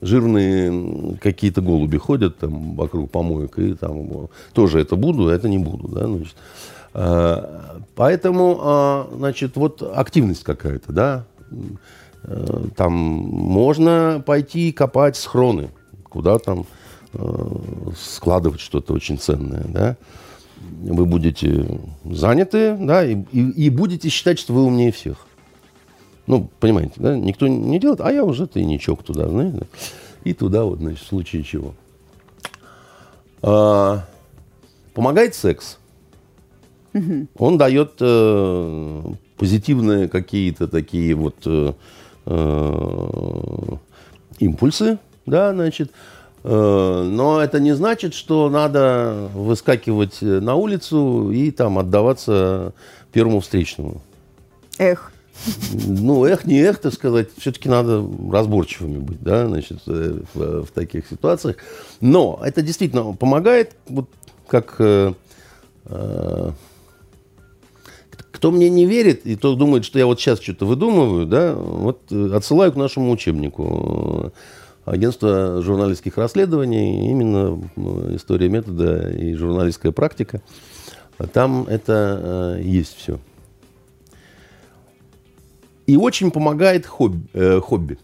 жирные 0.00 1.16
какие-то 1.20 1.62
голуби 1.62 1.96
ходят 1.96 2.38
там 2.38 2.76
вокруг 2.76 3.10
помоек, 3.10 3.58
и 3.58 3.74
там 3.74 4.28
тоже 4.52 4.80
это 4.80 4.94
буду, 4.94 5.28
а 5.28 5.32
это 5.32 5.48
не 5.48 5.58
буду, 5.58 5.88
да, 5.88 6.06
значит. 6.06 6.36
Э, 6.98 7.78
поэтому, 7.94 8.58
а, 8.58 9.08
значит, 9.12 9.56
вот 9.56 9.82
активность 9.82 10.44
какая-то, 10.44 10.92
да, 10.92 11.24
э, 12.24 12.64
там 12.74 12.94
можно 12.94 14.22
пойти 14.24 14.72
копать 14.72 15.16
схроны, 15.16 15.70
куда 16.04 16.38
там 16.38 16.66
складывать 17.96 18.60
что-то 18.60 18.92
очень 18.92 19.18
ценное, 19.18 19.64
да, 19.68 19.96
вы 20.82 21.06
будете 21.06 21.80
заняты, 22.04 22.76
да, 22.78 23.06
и, 23.06 23.16
и, 23.32 23.66
и 23.66 23.70
будете 23.70 24.10
считать, 24.10 24.38
что 24.38 24.52
вы 24.52 24.64
умнее 24.64 24.92
всех. 24.92 25.26
Ну, 26.26 26.50
понимаете, 26.60 26.94
да, 26.96 27.16
никто 27.16 27.48
не 27.48 27.78
делает, 27.78 28.02
а 28.02 28.12
я 28.12 28.22
уже 28.22 28.46
тайничок 28.46 29.02
туда, 29.02 29.28
знаете, 29.28 29.66
и 30.24 30.34
туда 30.34 30.64
вот, 30.64 30.80
значит, 30.80 31.04
в 31.04 31.08
случае 31.08 31.42
чего. 31.42 31.72
А, 33.40 34.04
помогает 34.92 35.34
секс. 35.34 35.78
Угу. 36.98 37.26
Он 37.38 37.58
дает 37.58 37.92
э, 38.00 39.02
позитивные 39.36 40.08
какие-то 40.08 40.68
такие 40.68 41.14
вот 41.14 41.36
э, 41.44 41.72
э, 42.26 43.76
импульсы, 44.38 44.98
да, 45.26 45.52
значит, 45.52 45.90
Э, 46.48 47.02
но 47.04 47.40
это 47.40 47.58
не 47.58 47.74
значит, 47.74 48.14
что 48.14 48.48
надо 48.48 49.28
выскакивать 49.34 50.22
на 50.22 50.54
улицу 50.54 51.32
и 51.32 51.50
там 51.50 51.76
отдаваться 51.76 52.72
первому 53.10 53.40
встречному. 53.40 54.00
Эх. 54.78 55.12
Ну, 55.72 56.24
эх, 56.24 56.44
не 56.44 56.60
эх, 56.60 56.78
так 56.78 56.94
сказать, 56.94 57.28
все-таки 57.36 57.68
надо 57.68 58.02
разборчивыми 58.30 58.98
быть, 58.98 59.20
да, 59.20 59.48
значит, 59.48 59.80
э, 59.88 60.20
в, 60.34 60.66
в 60.66 60.70
таких 60.70 61.08
ситуациях. 61.08 61.56
Но 62.00 62.40
это 62.42 62.62
действительно 62.62 63.12
помогает, 63.12 63.74
вот 63.88 64.08
как 64.46 64.76
э, 64.78 65.14
э, 65.86 66.50
кто 68.30 68.50
мне 68.50 68.68
не 68.68 68.86
верит 68.86 69.26
и 69.26 69.36
кто 69.36 69.54
думает, 69.54 69.84
что 69.84 69.98
я 69.98 70.06
вот 70.06 70.20
сейчас 70.20 70.40
что-то 70.40 70.66
выдумываю, 70.66 71.26
да, 71.26 71.54
вот 71.54 72.12
отсылаю 72.12 72.72
к 72.72 72.76
нашему 72.76 73.10
учебнику 73.10 74.32
агентство 74.84 75.62
журналистских 75.62 76.16
расследований, 76.16 77.10
именно 77.10 77.60
история 78.14 78.48
метода 78.48 79.10
и 79.10 79.34
журналистская 79.34 79.92
практика. 79.92 80.40
Там 81.32 81.66
это 81.66 82.56
э, 82.58 82.62
есть 82.62 82.96
все. 82.96 83.18
И 85.86 85.96
очень 85.96 86.30
помогает 86.30 86.86
хобби. 86.86 87.26
Э, 87.32 87.60
хобби. 87.60 87.98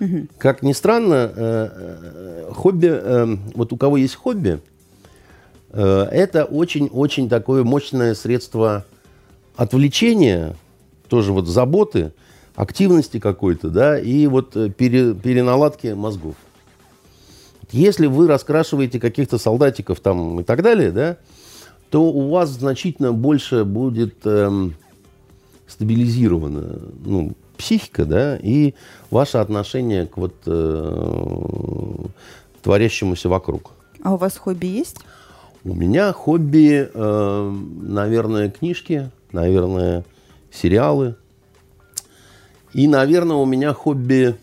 Угу. 0.00 0.28
Как 0.38 0.62
ни 0.62 0.72
странно, 0.72 1.32
э, 1.34 1.68
э, 1.72 2.50
хобби, 2.52 2.88
э, 2.90 3.36
вот 3.54 3.72
у 3.72 3.76
кого 3.76 3.96
есть 3.96 4.14
хобби, 4.14 4.60
э, 5.70 6.02
это 6.10 6.44
очень-очень 6.44 7.28
такое 7.28 7.64
мощное 7.64 8.14
средство 8.14 8.84
отвлечения, 9.58 10.54
тоже 11.08 11.32
вот 11.32 11.48
заботы, 11.48 12.12
активности 12.54 13.18
какой-то, 13.18 13.70
да, 13.70 13.98
и 13.98 14.26
вот 14.28 14.56
э, 14.56 14.70
пере, 14.70 15.14
переналадки 15.14 15.88
мозгов. 15.88 16.36
Если 17.72 18.06
вы 18.06 18.28
раскрашиваете 18.28 19.00
каких-то 19.00 19.36
солдатиков 19.36 19.98
там 20.00 20.40
и 20.40 20.44
так 20.44 20.62
далее, 20.62 20.92
да, 20.92 21.16
то 21.90 22.04
у 22.04 22.30
вас 22.30 22.50
значительно 22.50 23.12
больше 23.12 23.64
будет 23.64 24.24
эм, 24.24 24.74
стабилизирована 25.66 26.78
ну, 27.04 27.32
психика, 27.56 28.04
да, 28.04 28.36
и 28.36 28.74
ваше 29.10 29.38
отношение 29.38 30.06
к 30.06 30.16
вот 30.16 30.34
э, 30.46 32.04
творящемуся 32.62 33.28
вокруг. 33.28 33.72
А 34.04 34.14
у 34.14 34.16
вас 34.16 34.36
хобби 34.36 34.66
есть? 34.66 34.98
У 35.64 35.74
меня 35.74 36.12
хобби, 36.12 36.88
э, 36.94 37.56
наверное, 37.82 38.50
книжки, 38.50 39.10
наверное, 39.32 40.04
сериалы. 40.50 41.16
И, 42.72 42.86
наверное, 42.86 43.36
у 43.36 43.46
меня 43.46 43.72
хобби 43.72 44.36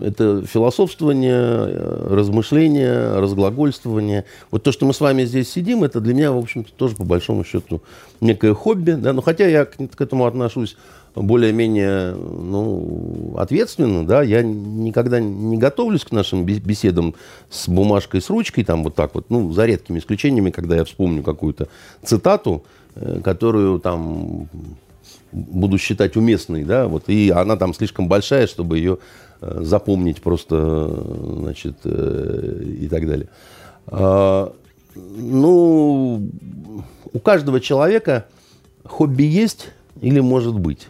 это 0.00 0.44
философствование, 0.44 1.32
э, 1.32 2.06
размышление, 2.10 3.18
разглагольствование. 3.18 4.24
Вот 4.50 4.62
то, 4.62 4.72
что 4.72 4.86
мы 4.86 4.92
с 4.92 5.00
вами 5.00 5.24
здесь 5.24 5.50
сидим, 5.50 5.82
это 5.82 6.00
для 6.00 6.14
меня, 6.14 6.32
в 6.32 6.38
общем-то, 6.38 6.72
тоже 6.72 6.94
по 6.94 7.04
большому 7.04 7.44
счету 7.44 7.82
некое 8.20 8.54
хобби. 8.54 8.92
Да? 8.92 9.12
Но 9.12 9.22
хотя 9.22 9.46
я 9.46 9.64
к, 9.64 9.76
к 9.76 10.00
этому 10.00 10.26
отношусь 10.26 10.76
более-менее 11.14 12.14
ну, 12.14 13.34
ответственно, 13.38 14.06
да, 14.06 14.22
я 14.22 14.42
никогда 14.42 15.20
не 15.20 15.56
готовлюсь 15.56 16.04
к 16.04 16.12
нашим 16.12 16.44
беседам 16.44 17.14
с 17.50 17.68
бумажкой, 17.68 18.20
с 18.20 18.30
ручкой, 18.30 18.64
там 18.64 18.84
вот 18.84 18.94
так 18.94 19.14
вот, 19.14 19.30
ну, 19.30 19.52
за 19.52 19.66
редкими 19.66 19.98
исключениями, 19.98 20.50
когда 20.50 20.76
я 20.76 20.84
вспомню 20.84 21.22
какую-то 21.22 21.68
цитату, 22.04 22.62
которую 23.22 23.78
там 23.80 24.48
буду 25.32 25.78
считать 25.78 26.16
уместной, 26.16 26.64
да, 26.64 26.86
вот, 26.86 27.08
и 27.08 27.30
она 27.30 27.56
там 27.56 27.74
слишком 27.74 28.08
большая, 28.08 28.46
чтобы 28.46 28.78
ее 28.78 28.98
э, 29.40 29.60
запомнить 29.62 30.20
просто, 30.22 31.04
значит, 31.38 31.76
э, 31.84 32.62
и 32.80 32.88
так 32.88 33.06
далее. 33.06 33.28
А, 33.86 34.52
ну, 34.94 36.28
у 37.12 37.18
каждого 37.20 37.60
человека 37.60 38.26
хобби 38.84 39.24
есть 39.24 39.70
или 40.00 40.20
может 40.20 40.58
быть. 40.58 40.88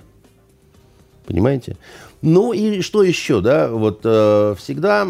Понимаете? 1.27 1.77
Ну 2.23 2.53
и 2.53 2.81
что 2.81 3.03
еще, 3.03 3.41
да, 3.41 3.69
вот 3.69 4.01
э, 4.05 4.55
всегда 4.59 5.07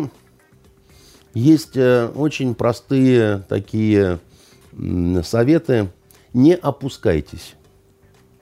есть 1.33 1.77
э, 1.77 2.09
очень 2.14 2.55
простые 2.55 3.44
такие 3.48 4.18
э, 4.72 5.22
советы. 5.24 5.90
Не 6.38 6.55
опускайтесь. 6.55 7.57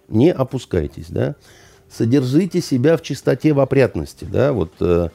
Не 0.09 0.31
опускайтесь, 0.31 1.07
да, 1.09 1.35
содержите 1.89 2.61
себя 2.61 2.99
в 2.99 3.03
чистоте, 3.03 3.55
в 3.55 3.61
опрятности, 3.61 4.27
да, 4.31 4.53
вот, 4.53 4.71
э, 4.81 5.09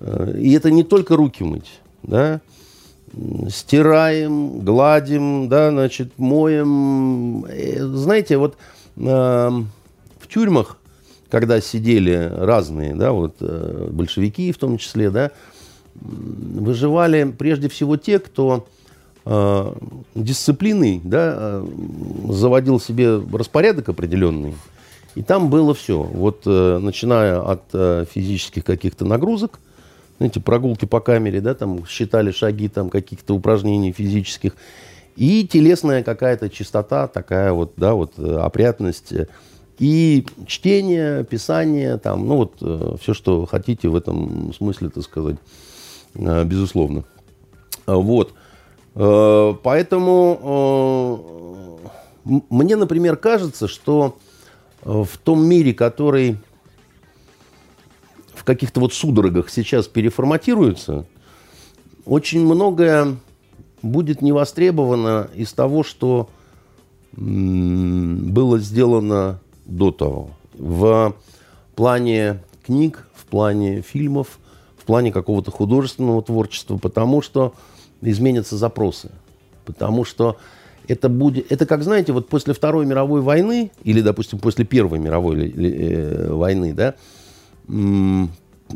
э, 0.00 0.34
и 0.40 0.52
это 0.52 0.72
не 0.72 0.82
только 0.82 1.14
руки 1.14 1.44
мыть, 1.44 1.80
да, 2.02 2.40
стираем, 3.48 4.58
гладим, 4.64 5.48
да, 5.48 5.70
значит, 5.70 6.18
моем, 6.18 7.44
э, 7.44 7.84
знаете, 7.84 8.36
вот 8.36 8.56
э, 8.96 9.00
в 9.00 10.28
тюрьмах, 10.28 10.76
когда 11.30 11.60
сидели 11.60 12.32
разные, 12.34 12.96
да, 12.96 13.12
вот 13.12 13.36
э, 13.42 13.88
большевики 13.92 14.50
в 14.50 14.58
том 14.58 14.78
числе, 14.78 15.10
да, 15.10 15.30
выживали 15.94 17.32
прежде 17.38 17.68
всего 17.68 17.96
те, 17.96 18.18
кто 18.18 18.66
дисциплиной 19.26 21.00
да, 21.02 21.34
э, 21.36 21.66
заводил 22.28 22.78
себе 22.78 23.16
распорядок 23.32 23.88
определенный. 23.88 24.54
И 25.14 25.22
там 25.22 25.48
было 25.48 25.72
все. 25.74 26.02
Вот 26.02 26.42
э, 26.44 26.78
начиная 26.78 27.40
от 27.40 27.62
э, 27.72 28.04
физических 28.10 28.64
каких-то 28.64 29.04
нагрузок, 29.04 29.60
знаете, 30.18 30.40
прогулки 30.40 30.84
по 30.84 31.00
камере, 31.00 31.40
да, 31.40 31.54
там 31.54 31.86
считали 31.86 32.32
шаги, 32.32 32.68
там 32.68 32.90
каких-то 32.90 33.34
упражнений 33.34 33.92
физических, 33.92 34.56
и 35.16 35.46
телесная 35.46 36.02
какая-то 36.02 36.50
чистота, 36.50 37.06
такая 37.06 37.52
вот, 37.52 37.72
да, 37.76 37.94
вот 37.94 38.12
э, 38.18 38.36
опрятность, 38.36 39.12
и 39.78 40.26
чтение, 40.46 41.24
писание, 41.24 41.98
там, 41.98 42.26
ну 42.26 42.36
вот 42.36 42.54
э, 42.60 42.96
все, 43.00 43.14
что 43.14 43.46
хотите 43.46 43.88
в 43.88 43.96
этом 43.96 44.52
смысле, 44.52 44.90
так 44.90 45.04
сказать, 45.04 45.36
э, 46.14 46.44
безусловно. 46.44 47.04
Вот. 47.86 48.30
Э, 48.30 48.43
поэтому 48.94 50.38
э, 52.24 52.38
мне, 52.48 52.76
например, 52.76 53.16
кажется, 53.16 53.68
что 53.68 54.16
э, 54.82 55.02
в 55.02 55.18
том 55.18 55.44
мире, 55.44 55.74
который 55.74 56.36
в 58.34 58.44
каких-то 58.44 58.80
вот 58.80 58.94
судорогах 58.94 59.50
сейчас 59.50 59.88
переформатируется, 59.88 61.06
очень 62.04 62.44
многое 62.44 63.16
будет 63.82 64.22
не 64.22 64.32
востребовано 64.32 65.28
из 65.34 65.52
того, 65.52 65.82
что 65.82 66.28
было 67.16 68.58
сделано 68.58 69.40
до 69.66 69.92
того. 69.92 70.30
В 70.54 71.14
плане 71.74 72.42
книг, 72.64 73.06
в 73.14 73.24
плане 73.26 73.82
фильмов, 73.82 74.38
в 74.76 74.84
плане 74.84 75.12
какого-то 75.12 75.50
художественного 75.50 76.22
творчества, 76.22 76.76
потому 76.76 77.22
что 77.22 77.54
изменятся 78.10 78.56
запросы. 78.56 79.10
Потому 79.64 80.04
что 80.04 80.36
это 80.88 81.08
будет... 81.08 81.50
Это 81.50 81.66
как, 81.66 81.82
знаете, 81.82 82.12
вот 82.12 82.28
после 82.28 82.54
Второй 82.54 82.86
мировой 82.86 83.20
войны, 83.20 83.70
или, 83.82 84.00
допустим, 84.00 84.38
после 84.38 84.64
Первой 84.64 84.98
мировой 84.98 85.50
э, 85.50 86.32
войны, 86.32 86.74
да, 86.74 86.94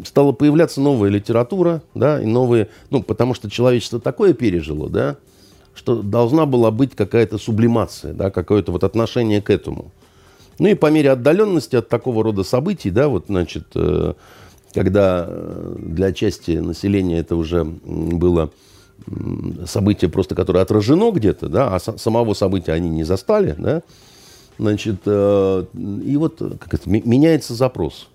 стала 0.05 0.33
появляться 0.33 0.81
новая 0.81 1.11
литература, 1.11 1.83
да, 1.95 2.21
и 2.21 2.27
новые... 2.27 2.69
Ну, 2.91 3.03
потому 3.03 3.35
что 3.35 3.51
человечество 3.51 4.01
такое 4.01 4.33
пережило, 4.33 4.89
да, 4.89 5.17
что 5.75 6.03
должна 6.03 6.47
была 6.47 6.71
быть 6.71 6.95
какая-то 6.95 7.39
сублимация, 7.39 8.13
да, 8.13 8.31
какое-то 8.31 8.73
вот 8.73 8.85
отношение 8.85 9.43
к 9.43 9.51
этому. 9.51 9.93
Ну 10.59 10.69
и 10.69 10.75
по 10.75 10.91
мере 10.91 11.13
отдаленности 11.13 11.77
от 11.77 11.89
такого 11.89 12.25
рода 12.25 12.43
событий, 12.43 12.91
да, 12.91 13.09
вот, 13.09 13.27
значит, 13.29 13.69
э, 13.75 14.15
когда 14.73 15.25
э, 15.29 15.77
для 15.79 16.13
части 16.13 16.53
населения 16.53 17.19
это 17.19 17.37
уже 17.37 17.65
было 17.65 18.51
событие 19.67 20.11
просто, 20.11 20.35
которое 20.35 20.61
отражено 20.61 21.11
где-то, 21.11 21.49
да, 21.49 21.75
а 21.75 21.81
самого 21.81 22.35
события 22.35 22.73
они 22.73 22.89
не 22.89 23.05
застали, 23.05 23.55
да, 23.59 23.83
значит, 24.59 25.01
э, 25.07 25.65
и 26.05 26.17
вот 26.17 26.39
как 26.39 26.75
это, 26.75 26.89
меняется 26.89 27.55
запрос. 27.55 28.09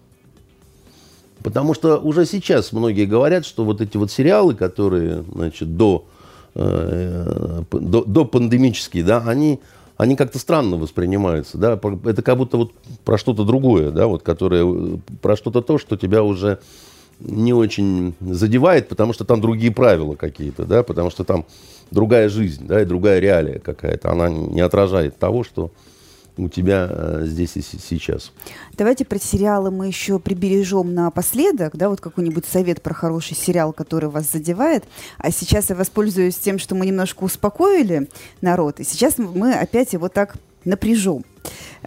Потому 1.42 1.74
что 1.74 1.98
уже 1.98 2.26
сейчас 2.26 2.72
многие 2.72 3.06
говорят, 3.06 3.46
что 3.46 3.66
вот 3.66 3.82
эти 3.82 3.98
вот 3.98 4.12
сериалы, 4.12 4.56
которые, 4.56 5.24
значит, 5.34 5.76
до, 5.76 6.06
э, 6.56 7.64
до, 7.72 8.04
до 8.04 8.26
пандемические, 8.26 9.04
да, 9.04 9.24
они, 9.26 9.60
они 9.98 10.16
как-то 10.16 10.40
странно 10.40 10.78
воспринимаются, 10.78 11.58
да, 11.58 11.80
это 12.06 12.22
как 12.22 12.38
будто 12.38 12.58
вот 12.58 12.72
про 13.04 13.18
что-то 13.18 13.44
другое, 13.44 13.92
да, 13.92 14.08
вот, 14.08 14.24
которое, 14.24 15.00
про 15.22 15.36
что-то 15.36 15.62
то, 15.62 15.78
что 15.78 15.98
тебя 15.98 16.24
уже 16.24 16.60
не 17.20 17.54
очень 17.54 18.16
задевает, 18.20 18.88
потому 18.90 19.14
что 19.14 19.26
там 19.26 19.42
другие 19.42 19.72
правила 19.72 20.16
какие-то, 20.16 20.66
да, 20.66 20.84
потому 20.84 21.10
что 21.10 21.24
там 21.24 21.46
другая 21.92 22.30
жизнь, 22.30 22.66
да, 22.68 22.82
и 22.82 22.86
другая 22.86 23.20
реалия 23.20 23.60
какая-то, 23.60 24.12
она 24.12 24.30
не 24.30 24.62
отражает 24.62 25.18
того, 25.18 25.44
что 25.44 25.72
у 26.38 26.50
тебя 26.50 26.88
э, 26.90 27.22
здесь 27.26 27.56
и 27.56 27.62
сейчас. 27.62 28.32
Давайте 28.76 29.06
про 29.06 29.20
сериалы 29.20 29.70
мы 29.72 29.88
еще 29.88 30.20
прибережем 30.20 30.94
напоследок, 30.94 31.76
да, 31.76 31.90
вот 31.90 32.02
какой-нибудь 32.02 32.46
совет 32.46 32.82
про 32.82 32.94
хороший 32.94 33.36
сериал, 33.36 33.72
который 33.72 34.10
вас 34.10 34.32
задевает. 34.32 34.84
А 35.18 35.32
сейчас 35.32 35.70
я 35.70 35.76
воспользуюсь 35.76 36.36
тем, 36.38 36.58
что 36.58 36.76
мы 36.76 36.86
немножко 36.86 37.24
успокоили 37.24 38.10
народ, 38.42 38.80
и 38.80 38.84
сейчас 38.84 39.18
мы 39.18 39.54
опять 39.54 39.94
его 39.94 40.10
так 40.10 40.36
напряжем. 40.66 41.24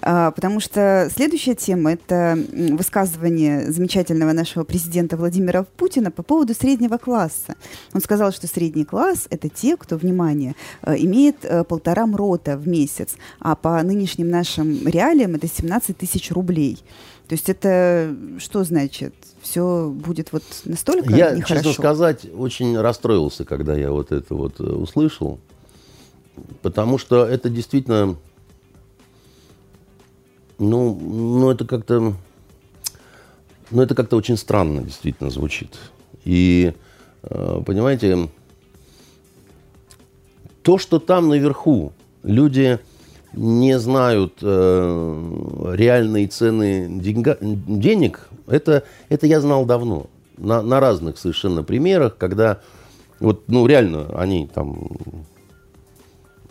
А, 0.03 0.31
потому 0.31 0.61
что 0.61 1.09
следующая 1.15 1.55
тема– 1.55 1.93
это 1.95 2.39
высказывание 2.53 3.71
замечательного 3.71 4.33
нашего 4.33 4.65
президента 4.65 5.17
Владимира 5.17 5.65
Путина 5.65 6.11
по 6.11 6.23
поводу 6.23 6.55
среднего 6.55 6.99
класса. 6.99 7.55
Он 7.93 8.01
сказал, 8.01 8.33
что 8.33 8.47
средний 8.47 8.85
класс– 8.85 9.27
это 9.31 9.49
те, 9.49 9.77
кто, 9.77 9.97
внимание, 9.97 10.55
э, 10.83 10.97
имеет 10.99 11.45
э, 11.45 11.65
полтора 11.65 12.07
мрота 12.07 12.57
в 12.57 12.69
месяц, 12.69 13.17
а 13.41 13.57
по 13.57 13.83
нынешним 13.83 14.29
нашим 14.29 14.87
реалиям 14.87 15.35
это 15.35 15.49
17 15.49 15.97
тысяч 15.97 16.31
рублей. 16.31 16.79
То 17.29 17.33
есть 17.33 17.49
это 17.49 18.15
что 18.39 18.63
значит? 18.65 19.15
Все 19.43 19.89
будет 19.89 20.33
вот 20.33 20.43
настолько 20.65 21.15
Я, 21.15 21.31
нехорошо? 21.31 21.55
честно 21.55 21.73
сказать, 21.73 22.27
очень 22.37 22.79
расстроился, 22.79 23.45
когда 23.45 23.75
я 23.77 23.91
вот 23.91 24.13
это 24.13 24.35
вот 24.35 24.61
э, 24.61 24.65
услышал, 24.65 25.39
потому 26.63 26.99
что 26.99 27.25
это 27.25 27.49
действительно 27.49 28.17
ну, 30.59 30.95
ну 30.95 31.51
это 31.51 31.65
как-то... 31.65 32.15
Ну, 33.71 33.83
это 33.83 33.95
как-то 33.95 34.17
очень 34.17 34.37
странно 34.37 34.83
действительно 34.83 35.29
звучит. 35.29 35.77
И, 36.25 36.73
э, 37.25 37.63
понимаете, 37.67 38.29
то, 40.63 40.79
что 40.79 40.99
там 41.01 41.29
наверху 41.29 41.93
люди 42.23 42.79
не 43.33 43.79
знают 43.79 44.39
э, 44.41 45.73
реальные 45.75 46.29
цены 46.29 46.89
деньга, 47.01 47.37
денег, 47.41 48.29
это, 48.47 48.85
это 49.09 49.27
я 49.27 49.41
знал 49.41 49.67
давно. 49.67 50.07
На, 50.39 50.63
на 50.63 50.81
разных 50.81 51.19
совершенно 51.19 51.63
примерах, 51.63 52.17
когда 52.17 52.61
вот, 53.21 53.45
ну, 53.49 53.67
реально 53.67 54.07
они 54.19 54.47
там 54.47 54.89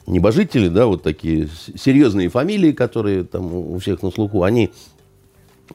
небожители, 0.08 0.68
да, 0.68 0.86
вот 0.86 1.04
такие 1.04 1.50
серьезные 1.76 2.30
фамилии, 2.30 2.72
которые 2.72 3.24
там 3.24 3.54
у 3.54 3.78
всех 3.80 4.04
на 4.04 4.12
слуху, 4.12 4.44
они 4.44 4.72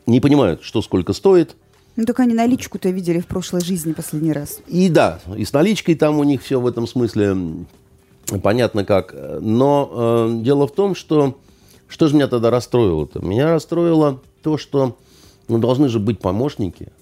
не 0.07 0.21
понимают, 0.21 0.63
что 0.63 0.83
сколько 0.83 1.13
стоит. 1.13 1.57
Ну, 1.97 2.05
только 2.05 2.23
они 2.23 2.35
наличку-то 2.35 2.91
видели 2.91 3.21
в 3.21 3.27
прошлой 3.27 3.61
жизни 3.61 3.93
последний 3.93 4.33
раз. 4.33 4.61
И 4.69 4.89
да, 4.89 5.21
и 5.37 5.45
с 5.45 5.53
наличкой 5.53 5.97
там 5.97 6.19
у 6.19 6.25
них 6.25 6.43
все 6.43 6.61
в 6.61 6.67
этом 6.67 6.87
смысле 6.87 7.37
понятно 8.43 8.85
как. 8.85 9.15
Но 9.41 9.91
э, 9.93 10.43
дело 10.43 10.67
в 10.69 10.73
том, 10.73 10.95
что 10.95 11.37
что 11.89 12.07
же 12.07 12.15
меня 12.15 12.29
тогда 12.29 12.51
расстроило-то? 12.51 13.19
Меня 13.19 13.51
расстроило 13.51 14.21
то, 14.43 14.57
что 14.57 14.97
ну, 15.49 15.59
должны 15.59 15.89
же 15.89 15.99
быть 15.99 16.21
помощники, 16.21 16.93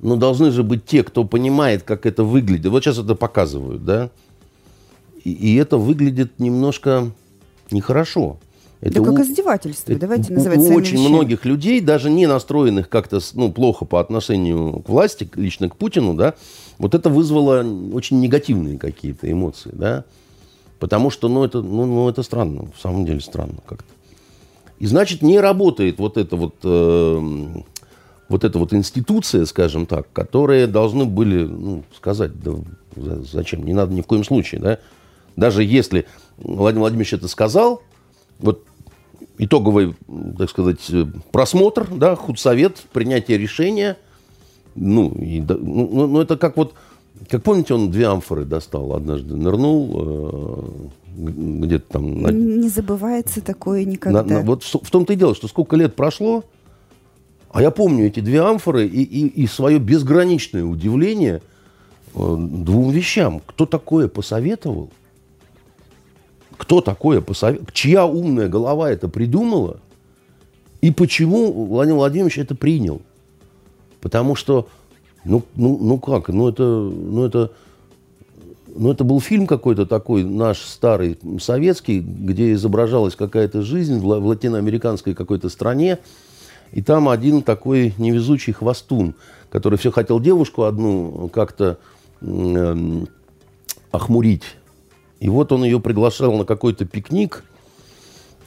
ну, 0.00 0.16
должны 0.16 0.50
же 0.50 0.62
быть 0.62 0.86
те, 0.86 1.04
кто 1.04 1.24
понимает, 1.24 1.82
как 1.82 2.06
это 2.06 2.24
выглядит. 2.24 2.70
Вот 2.72 2.82
сейчас 2.82 2.98
это 2.98 3.14
показывают, 3.14 3.84
да? 3.84 4.10
И, 5.24 5.30
и 5.30 5.56
это 5.56 5.76
выглядит 5.76 6.38
немножко 6.38 7.10
нехорошо. 7.70 8.38
Это 8.80 9.02
да 9.02 9.10
как 9.10 9.24
издевательство, 9.24 9.90
это 9.90 10.02
давайте 10.02 10.32
называть 10.32 10.58
У 10.58 10.74
очень 10.74 10.98
вещами. 10.98 11.08
многих 11.08 11.44
людей, 11.44 11.80
даже 11.80 12.10
не 12.10 12.28
настроенных 12.28 12.88
как-то 12.88 13.18
ну, 13.34 13.50
плохо 13.50 13.84
по 13.84 13.98
отношению 13.98 14.82
к 14.82 14.88
власти, 14.88 15.28
лично 15.34 15.68
к 15.68 15.74
Путину, 15.74 16.14
да, 16.14 16.34
вот 16.78 16.94
это 16.94 17.10
вызвало 17.10 17.66
очень 17.92 18.20
негативные 18.20 18.78
какие-то 18.78 19.30
эмоции, 19.30 19.70
да, 19.72 20.04
потому 20.78 21.10
что, 21.10 21.28
ну, 21.28 21.44
это, 21.44 21.60
ну, 21.60 21.86
ну, 21.86 22.08
это 22.08 22.22
странно, 22.22 22.68
в 22.76 22.80
самом 22.80 23.04
деле 23.04 23.20
странно 23.20 23.58
как-то. 23.66 23.92
И 24.78 24.86
значит, 24.86 25.22
не 25.22 25.40
работает 25.40 25.98
вот 25.98 26.16
эта 26.16 26.36
вот, 26.36 26.54
э, 26.62 27.46
вот 28.28 28.44
эта 28.44 28.58
вот 28.60 28.72
институция, 28.72 29.44
скажем 29.46 29.86
так, 29.86 30.06
которые 30.12 30.68
должны 30.68 31.04
были 31.04 31.44
ну, 31.44 31.82
сказать, 31.96 32.30
да 32.40 32.52
зачем, 32.94 33.64
не 33.64 33.72
надо 33.72 33.92
ни 33.92 34.02
в 34.02 34.06
коем 34.06 34.22
случае, 34.22 34.60
да, 34.60 34.78
даже 35.38 35.62
если 35.62 36.04
Владимир 36.36 36.80
Владимирович 36.80 37.14
это 37.14 37.28
сказал, 37.28 37.82
вот 38.40 38.64
итоговый, 39.38 39.94
так 40.36 40.50
сказать, 40.50 40.80
просмотр, 41.30 41.88
да, 41.94 42.16
худсовет, 42.16 42.78
принятие 42.92 43.38
решения, 43.38 43.96
ну, 44.74 45.10
и, 45.10 45.40
ну, 45.40 45.88
ну, 45.92 46.06
ну, 46.08 46.20
это 46.20 46.36
как 46.36 46.56
вот, 46.56 46.74
как 47.28 47.42
помните, 47.44 47.74
он 47.74 47.90
две 47.90 48.06
амфоры 48.06 48.44
достал 48.44 48.94
однажды, 48.94 49.36
нырнул 49.36 50.90
э, 51.16 51.30
где-то 51.66 51.92
там... 51.92 52.22
На... 52.22 52.28
Не 52.28 52.68
забывается 52.68 53.40
такое 53.40 53.84
никогда. 53.84 54.24
На, 54.24 54.40
на, 54.40 54.42
вот 54.42 54.64
в, 54.64 54.74
в 54.82 54.90
том-то 54.90 55.12
и 55.12 55.16
дело, 55.16 55.36
что 55.36 55.46
сколько 55.46 55.76
лет 55.76 55.94
прошло, 55.94 56.44
а 57.50 57.62
я 57.62 57.70
помню 57.70 58.06
эти 58.06 58.20
две 58.20 58.40
амфоры 58.40 58.86
и, 58.86 59.02
и, 59.02 59.26
и 59.26 59.46
свое 59.46 59.78
безграничное 59.78 60.64
удивление 60.64 61.42
э, 62.14 62.36
двум 62.36 62.90
вещам. 62.90 63.40
Кто 63.46 63.66
такое 63.66 64.08
посоветовал? 64.08 64.90
Кто 66.58 66.80
такое 66.82 67.22
посовет... 67.22 67.72
чья 67.72 68.04
умная 68.04 68.48
голова 68.48 68.90
это 68.90 69.08
придумала, 69.08 69.78
и 70.82 70.90
почему 70.90 71.66
Владимир 71.66 71.98
Владимирович 71.98 72.38
это 72.38 72.54
принял. 72.54 73.00
Потому 74.00 74.34
что, 74.34 74.68
ну, 75.24 75.42
ну, 75.54 75.78
ну 75.80 75.98
как, 75.98 76.28
ну 76.28 76.48
это, 76.48 76.62
ну 76.62 77.24
это, 77.24 77.52
ну 78.74 78.90
это 78.90 79.04
был 79.04 79.20
фильм 79.20 79.46
какой-то 79.46 79.86
такой, 79.86 80.24
наш 80.24 80.58
старый 80.58 81.18
советский, 81.40 82.00
где 82.00 82.52
изображалась 82.52 83.16
какая-то 83.16 83.62
жизнь 83.62 83.98
в, 83.98 84.02
в 84.02 84.26
латиноамериканской 84.26 85.14
какой-то 85.14 85.48
стране, 85.48 85.98
и 86.72 86.82
там 86.82 87.08
один 87.08 87.42
такой 87.42 87.94
невезучий 87.98 88.52
хвостун, 88.52 89.14
который 89.50 89.78
все 89.78 89.90
хотел 89.90 90.20
девушку 90.20 90.64
одну 90.64 91.28
как-то 91.32 91.78
э, 92.20 93.04
охмурить 93.90 94.57
и 95.20 95.28
вот 95.28 95.52
он 95.52 95.64
ее 95.64 95.80
приглашал 95.80 96.32
на 96.36 96.44
какой-то 96.44 96.84
пикник, 96.84 97.44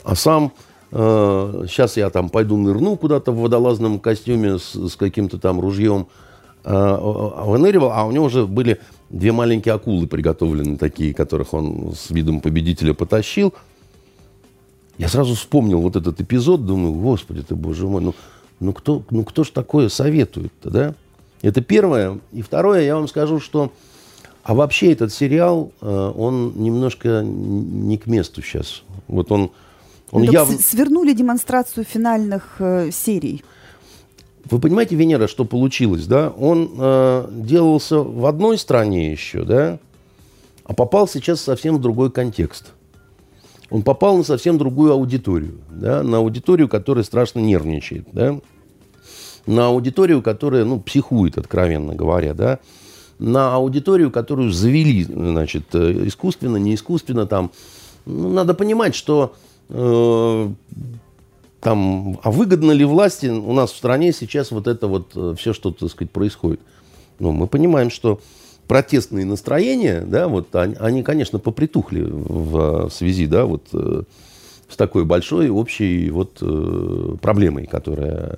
а 0.04 0.16
сам 0.16 0.54
э, 0.92 1.66
сейчас 1.68 1.98
я 1.98 2.10
там 2.10 2.30
пойду 2.30 2.58
нырну 2.58 2.96
куда-то 2.96 3.32
в 3.32 3.40
водолазном 3.40 4.00
костюме 4.00 4.58
с, 4.58 4.74
с 4.74 4.96
каким-то 4.96 5.38
там 5.38 5.60
ружьем. 5.60 6.08
Э, 6.64 6.98
выныривал, 7.46 7.92
а 7.92 8.06
у 8.06 8.12
него 8.12 8.26
уже 8.26 8.46
были 8.46 8.80
две 9.10 9.32
маленькие 9.32 9.74
акулы 9.74 10.08
приготовлены 10.08 10.78
такие, 10.78 11.14
которых 11.14 11.54
он 11.54 11.94
с 11.96 12.10
видом 12.10 12.40
победителя 12.40 12.94
потащил. 12.94 13.54
Я 14.98 15.08
сразу 15.08 15.36
вспомнил 15.36 15.82
вот 15.82 15.96
этот 15.96 16.22
эпизод, 16.22 16.66
думаю, 16.66 16.94
господи 16.94 17.42
ты, 17.42 17.56
боже 17.56 17.88
мой, 17.88 18.02
ну, 18.02 18.16
ну, 18.60 18.74
кто, 18.74 19.04
ну 19.10 19.24
кто 19.24 19.44
ж 19.44 19.50
такое 19.50 19.90
советует-то, 19.90 20.70
да? 20.70 20.96
Это 21.42 21.62
первое. 21.62 22.20
И 22.32 22.44
второе, 22.44 22.84
я 22.84 22.96
вам 22.96 23.08
скажу, 23.08 23.40
что 23.40 23.72
а 24.44 24.56
вообще 24.56 24.92
этот 24.92 25.14
сериал, 25.14 25.72
э, 25.82 26.14
он 26.16 26.54
немножко 26.56 27.22
не 27.24 27.98
к 27.98 28.08
месту 28.08 28.42
сейчас. 28.42 28.84
Вот 29.08 29.32
он, 29.32 29.52
он 30.12 30.24
ну, 30.26 30.32
явно... 30.32 30.58
Свернули 30.58 31.14
демонстрацию 31.14 31.86
финальных 31.86 32.56
э, 32.60 32.90
серий. 32.92 33.44
Вы 34.50 34.60
понимаете, 34.60 34.96
Венера, 34.96 35.28
что 35.28 35.46
получилось, 35.46 36.08
да? 36.08 36.30
Он 36.30 36.72
э, 36.78 37.28
делался 37.32 38.00
в 38.00 38.26
одной 38.26 38.58
стране 38.58 39.12
еще, 39.12 39.44
да, 39.44 39.80
а 40.66 40.74
попал 40.74 41.08
сейчас 41.08 41.42
совсем 41.42 41.78
в 41.78 41.82
другой 41.82 42.12
контекст. 42.12 42.74
Он 43.70 43.84
попал 43.84 44.18
на 44.18 44.24
совсем 44.24 44.58
другую 44.58 44.92
аудиторию, 44.92 45.60
да, 45.70 46.04
на 46.04 46.18
аудиторию, 46.18 46.68
которая 46.68 47.04
страшно 47.04 47.40
нервничает, 47.40 48.08
да, 48.12 48.40
на 49.46 49.68
аудиторию, 49.68 50.22
которая, 50.22 50.66
ну, 50.66 50.80
психует, 50.80 51.38
откровенно 51.38 51.96
говоря, 51.96 52.34
да, 52.34 52.60
на 53.22 53.54
аудиторию, 53.54 54.12
которую 54.12 54.52
завели, 54.52 55.04
значит, 55.04 55.64
э, 55.74 56.08
искусственно, 56.08 56.58
не 56.58 56.74
искусственно 56.74 57.28
там. 57.28 57.52
Ну, 58.08 58.34
надо 58.34 58.56
понимать, 58.56 58.96
что 58.96 59.36
э, 59.70 60.50
там, 61.62 62.20
а 62.24 62.32
выгодно 62.32 62.72
ли 62.72 62.84
власти 62.84 63.28
у 63.28 63.54
нас 63.54 63.72
в 63.72 63.78
стране 63.78 64.12
сейчас 64.12 64.50
вот 64.50 64.68
это 64.68 64.88
вот 64.88 65.12
э, 65.16 65.36
все, 65.38 65.54
что, 65.54 65.72
так 65.72 65.92
сказать, 65.92 66.10
происходит. 66.12 66.62
Ну, 67.20 67.32
мы 67.32 67.46
понимаем, 67.46 67.92
что 67.92 68.20
протестные 68.68 69.26
настроения, 69.26 70.02
да, 70.02 70.28
вот 70.28 70.56
они, 70.56 70.76
они 70.80 71.04
конечно, 71.04 71.38
попритухли 71.38 72.02
в, 72.02 72.88
в 72.88 72.90
связи, 72.90 73.28
да, 73.28 73.46
вот 73.46 73.68
э, 73.74 74.02
с 74.68 74.76
такой 74.76 75.06
большой 75.06 75.50
общей 75.50 76.10
вот 76.10 76.42
проблемой, 77.22 77.68
которая 77.68 78.36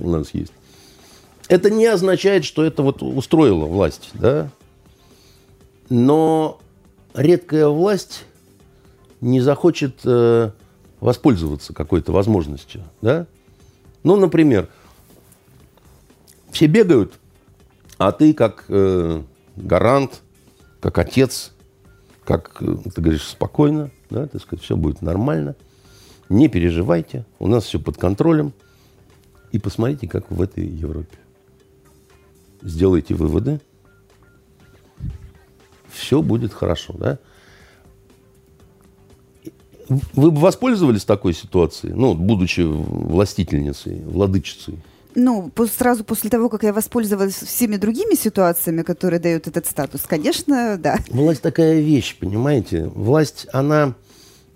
у 0.00 0.10
нас 0.10 0.30
есть. 0.32 0.52
Это 1.48 1.70
не 1.70 1.86
означает, 1.86 2.44
что 2.44 2.64
это 2.64 2.82
вот 2.82 3.02
устроило 3.02 3.66
власть, 3.66 4.10
да? 4.14 4.50
Но 5.88 6.60
редкая 7.14 7.68
власть 7.68 8.24
не 9.20 9.40
захочет 9.40 10.00
э, 10.04 10.50
воспользоваться 11.00 11.72
какой-то 11.72 12.12
возможностью, 12.12 12.82
да? 13.00 13.26
Ну, 14.02 14.16
например, 14.16 14.68
все 16.50 16.66
бегают, 16.66 17.14
а 17.98 18.12
ты 18.12 18.34
как 18.34 18.64
э, 18.68 19.22
гарант, 19.56 20.22
как 20.80 20.98
отец, 20.98 21.52
как 22.24 22.56
э, 22.60 22.76
ты 22.94 23.00
говоришь 23.00 23.26
спокойно, 23.26 23.90
да, 24.10 24.26
так 24.26 24.42
сказать, 24.42 24.64
все 24.64 24.76
будет 24.76 25.00
нормально, 25.00 25.54
не 26.28 26.48
переживайте, 26.48 27.24
у 27.38 27.46
нас 27.46 27.64
все 27.64 27.78
под 27.78 27.98
контролем, 27.98 28.52
и 29.52 29.58
посмотрите, 29.58 30.08
как 30.08 30.30
в 30.30 30.42
этой 30.42 30.66
Европе. 30.66 31.18
Сделайте 32.62 33.14
выводы, 33.14 33.60
все 35.96 36.22
будет 36.22 36.52
хорошо, 36.52 36.94
да? 36.98 37.18
Вы 39.88 40.30
бы 40.30 40.40
воспользовались 40.40 41.04
такой 41.04 41.32
ситуацией, 41.32 41.92
ну, 41.94 42.14
будучи 42.14 42.60
властительницей, 42.60 44.02
владычицей? 44.02 44.78
Ну, 45.14 45.50
сразу 45.78 46.04
после 46.04 46.28
того, 46.28 46.50
как 46.50 46.62
я 46.62 46.74
воспользовалась 46.74 47.36
всеми 47.36 47.76
другими 47.76 48.14
ситуациями, 48.14 48.82
которые 48.82 49.18
дают 49.18 49.46
этот 49.46 49.64
статус, 49.64 50.02
конечно, 50.02 50.76
да. 50.76 50.98
Власть 51.08 51.40
такая 51.40 51.80
вещь, 51.80 52.16
понимаете? 52.18 52.86
Власть, 52.88 53.46
она, 53.52 53.94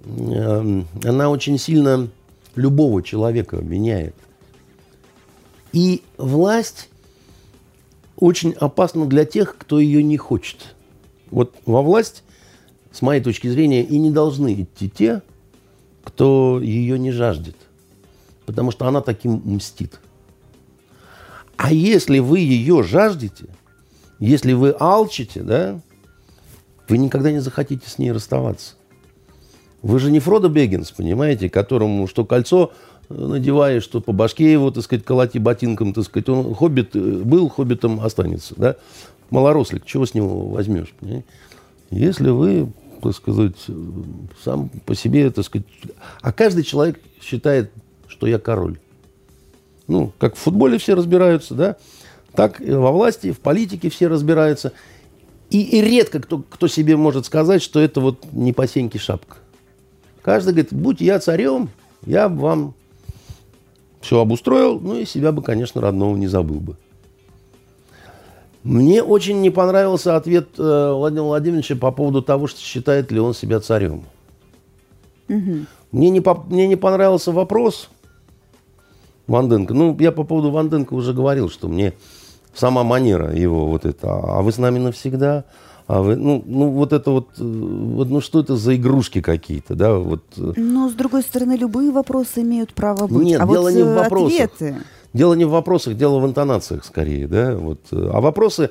эм, 0.05 0.87
она 1.03 1.31
очень 1.31 1.59
сильно 1.59 2.09
любого 2.57 3.03
человека 3.03 3.57
меняет. 3.57 4.15
И 5.73 6.03
власть 6.19 6.90
очень 8.21 8.53
опасна 8.53 9.07
для 9.07 9.25
тех, 9.25 9.57
кто 9.57 9.81
ее 9.81 10.03
не 10.03 10.17
хочет. 10.17 10.77
Вот 11.31 11.57
во 11.67 11.83
власть, 11.83 12.23
с 12.93 13.03
моей 13.03 13.23
точки 13.23 13.49
зрения, 13.49 13.83
и 13.83 13.99
не 13.99 14.11
должны 14.11 14.63
идти 14.63 14.89
те, 14.89 15.23
кто 16.05 16.61
ее 16.61 16.99
не 16.99 17.11
жаждет. 17.11 17.57
Потому 18.47 18.71
что 18.71 18.87
она 18.87 19.01
таким 19.01 19.43
мстит. 19.45 20.01
А 21.57 21.73
если 21.73 22.19
вы 22.19 22.41
ее 22.41 22.83
жаждете, 22.83 23.47
если 24.19 24.53
вы 24.53 24.75
алчите, 24.79 25.43
да, 25.43 25.81
вы 26.89 26.99
никогда 26.99 27.31
не 27.31 27.41
захотите 27.41 27.89
с 27.89 27.99
ней 27.99 28.13
расставаться. 28.13 28.75
Вы 29.83 29.99
же 29.99 30.11
не 30.11 30.21
Фродо 30.21 30.49
Бегинс, 30.49 30.91
понимаете, 30.91 31.49
которому 31.49 32.07
что 32.07 32.25
кольцо 32.25 32.73
надеваешь, 33.11 33.83
что 33.83 34.01
по 34.01 34.13
башке 34.13 34.51
его, 34.53 34.71
так 34.71 34.85
сказать, 34.85 35.05
колоти 35.05 35.39
ботинком, 35.39 35.93
так 35.93 36.05
сказать, 36.05 36.29
он 36.29 36.55
хоббит 36.55 36.95
э, 36.95 36.99
был, 36.99 37.49
хоббитом 37.49 38.01
останется, 38.01 38.55
да? 38.57 38.77
Малорослик, 39.31 39.85
чего 39.85 40.07
с 40.07 40.15
него 40.15 40.47
возьмешь, 40.49 40.95
понимаете? 40.99 41.27
Если 41.91 42.31
вы, 42.31 42.73
так 43.03 43.15
сказать, 43.15 43.57
сам 44.45 44.71
по 44.87 44.95
себе, 44.95 45.31
так 45.31 45.45
сказать, 45.45 45.67
а 46.23 46.33
каждый 46.33 46.63
человек 46.63 47.01
считает, 47.21 47.71
что 48.07 48.27
я 48.27 48.39
король. 48.39 48.79
Ну, 49.89 50.13
как 50.19 50.37
в 50.37 50.39
футболе 50.39 50.79
все 50.79 50.95
разбираются, 50.95 51.55
да, 51.55 51.77
так 52.35 52.61
во 52.61 52.93
власти, 52.93 53.33
в 53.33 53.41
политике 53.41 53.91
все 53.91 54.07
разбираются. 54.07 54.73
И, 55.51 55.63
и 55.63 55.81
редко 55.81 56.21
кто, 56.21 56.39
кто 56.39 56.69
себе 56.69 56.97
может 56.97 57.27
сказать, 57.27 57.61
что 57.61 57.81
это 57.81 58.01
вот 58.01 58.25
не 58.33 58.53
по 58.53 58.69
шапка. 58.69 59.39
Каждый 60.23 60.51
говорит, 60.51 60.73
будь 60.73 61.01
я 61.01 61.19
царем, 61.19 61.71
я 62.07 62.29
вам 62.29 62.75
все 64.01 64.21
обустроил, 64.21 64.81
ну 64.81 64.97
и 64.97 65.05
себя 65.05 65.33
бы, 65.33 65.43
конечно, 65.43 65.81
родного 65.81 66.17
не 66.17 66.27
забыл 66.27 66.61
бы. 66.61 66.77
Мне 68.63 69.03
очень 69.03 69.41
не 69.41 69.51
понравился 69.51 70.17
ответ 70.17 70.49
э, 70.59 70.93
Владимира 70.93 71.25
Владимировича 71.25 71.77
по 71.77 71.91
поводу 71.93 72.21
того, 72.21 72.47
что 72.47 72.61
считает 72.61 73.11
ли 73.11 73.19
он 73.19 73.33
себя 73.33 73.61
царем. 73.61 74.05
Угу. 75.29 75.67
Мне, 75.93 76.11
не 76.11 76.21
по, 76.21 76.35
мне 76.35 76.67
не 76.67 76.77
понравился 76.77 77.33
вопрос 77.33 77.89
Ванденко. 79.27 79.73
Ну, 79.73 79.97
я 79.99 80.13
по 80.13 80.25
поводу 80.25 80.51
Ванденко 80.51 80.93
уже 80.93 81.15
говорил, 81.15 81.49
что 81.49 81.69
мне 81.69 81.95
сама 82.55 82.85
манера 82.85 83.35
его 83.35 83.67
вот 83.67 83.87
это. 83.87 84.09
А 84.11 84.43
вы 84.43 84.53
с 84.53 84.59
нами 84.59 84.79
навсегда? 84.79 85.45
А 85.91 86.03
вы, 86.03 86.15
ну, 86.15 86.41
ну, 86.47 86.69
вот 86.69 86.93
это 86.93 87.11
вот, 87.11 87.31
э, 87.39 87.43
вот, 87.43 88.09
ну, 88.09 88.21
что 88.21 88.39
это 88.39 88.55
за 88.55 88.77
игрушки 88.77 89.21
какие-то, 89.21 89.75
да, 89.75 89.95
вот. 89.95 90.23
Э. 90.37 90.53
Но, 90.57 90.89
с 90.89 90.93
другой 90.93 91.23
стороны, 91.23 91.57
любые 91.57 91.91
вопросы 91.91 92.43
имеют 92.43 92.75
право 92.75 93.09
быть. 93.09 93.27
Нет, 93.27 93.41
а 93.41 93.47
дело 93.49 93.63
вот 93.63 93.73
не 93.73 93.83
в 93.83 93.89
э, 93.89 93.95
вопросах. 93.97 94.41
Ответы... 94.41 94.77
Дело 95.13 95.35
не 95.35 95.45
в 95.45 95.51
вопросах, 95.51 95.97
дело 95.97 96.21
в 96.21 96.27
интонациях 96.29 96.85
скорее, 96.85 97.27
да, 97.27 97.57
вот. 97.57 97.81
А 97.91 98.21
вопросы, 98.21 98.71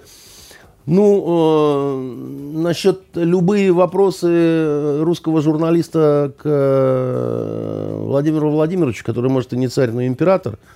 ну, 0.86 1.26
э, 1.28 2.58
насчет 2.58 3.02
любые 3.16 3.74
вопросы 3.74 5.02
русского 5.02 5.42
журналиста 5.42 6.32
к 6.42 7.98
Владимиру 8.00 8.50
Владимировичу, 8.50 9.04
который, 9.04 9.30
может, 9.30 9.52
и 9.52 9.58
не 9.58 9.68
царь, 9.68 9.92
но 9.92 10.06
император– 10.06 10.58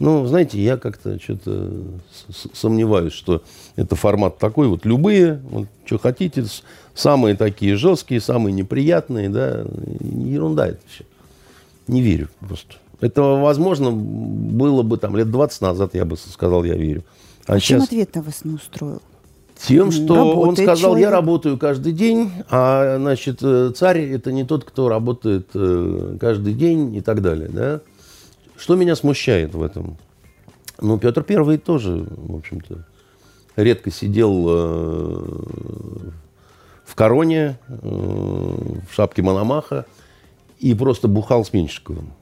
ну, 0.00 0.26
знаете, 0.26 0.58
я 0.58 0.78
как-то 0.78 1.20
что-то 1.20 1.70
сомневаюсь, 2.54 3.12
что 3.12 3.42
это 3.76 3.96
формат 3.96 4.38
такой. 4.38 4.66
Вот 4.66 4.86
любые, 4.86 5.40
вот, 5.50 5.68
что 5.84 5.98
хотите, 5.98 6.44
самые 6.94 7.36
такие 7.36 7.76
жесткие, 7.76 8.20
самые 8.20 8.54
неприятные, 8.54 9.28
да, 9.28 9.64
ерунда 10.00 10.68
это 10.68 10.80
все. 10.88 11.04
Не 11.86 12.00
верю 12.00 12.28
просто. 12.40 12.76
Это, 13.00 13.22
возможно, 13.22 13.90
было 13.92 14.82
бы 14.82 14.96
там 14.96 15.16
лет 15.16 15.30
20 15.30 15.60
назад, 15.60 15.94
я 15.94 16.04
бы 16.04 16.16
сказал, 16.16 16.64
я 16.64 16.74
верю. 16.74 17.04
А, 17.46 17.54
а 17.54 17.60
сейчас... 17.60 17.66
чем 17.66 17.82
ответ-то 17.82 18.22
вас 18.22 18.44
не 18.44 18.54
устроил? 18.54 19.02
Тем, 19.66 19.90
что 19.90 20.14
работает 20.14 20.48
он 20.48 20.56
сказал, 20.56 20.90
человек. 20.92 21.02
я 21.02 21.10
работаю 21.10 21.58
каждый 21.58 21.92
день, 21.92 22.32
а, 22.48 22.96
значит, 22.98 23.40
э, 23.42 23.72
царь 23.76 24.00
это 24.00 24.32
не 24.32 24.44
тот, 24.44 24.64
кто 24.64 24.88
работает 24.88 25.48
э, 25.52 26.16
каждый 26.18 26.54
день 26.54 26.96
и 26.96 27.02
так 27.02 27.20
далее, 27.20 27.50
да. 27.52 27.80
Что 28.60 28.76
меня 28.76 28.94
смущает 28.94 29.54
в 29.54 29.62
этом? 29.62 29.96
Ну, 30.78 30.98
Петр 30.98 31.22
Первый 31.22 31.56
тоже, 31.56 32.06
в 32.06 32.36
общем-то, 32.36 32.86
редко 33.56 33.90
сидел 33.90 34.46
э, 34.48 35.24
в 36.84 36.94
короне, 36.94 37.58
э, 37.68 37.74
в 37.82 38.94
шапке 38.94 39.22
Мономаха 39.22 39.86
и 40.58 40.74
просто 40.74 41.08
бухал 41.08 41.42
с 41.42 41.54
Меньшиковым. 41.54 42.12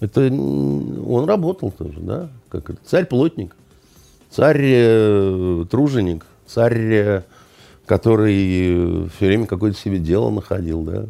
Это 0.00 0.20
он 0.20 1.24
работал 1.24 1.70
тоже, 1.70 2.00
да? 2.00 2.28
Как 2.50 2.68
это? 2.68 2.80
Царь-плотник, 2.84 3.56
царь-труженик, 4.28 6.26
царь, 6.46 6.92
э, 6.92 7.22
который 7.86 9.08
все 9.16 9.26
время 9.28 9.46
какое-то 9.46 9.78
себе 9.78 9.98
дело 9.98 10.28
находил, 10.28 10.82
да? 10.82 11.06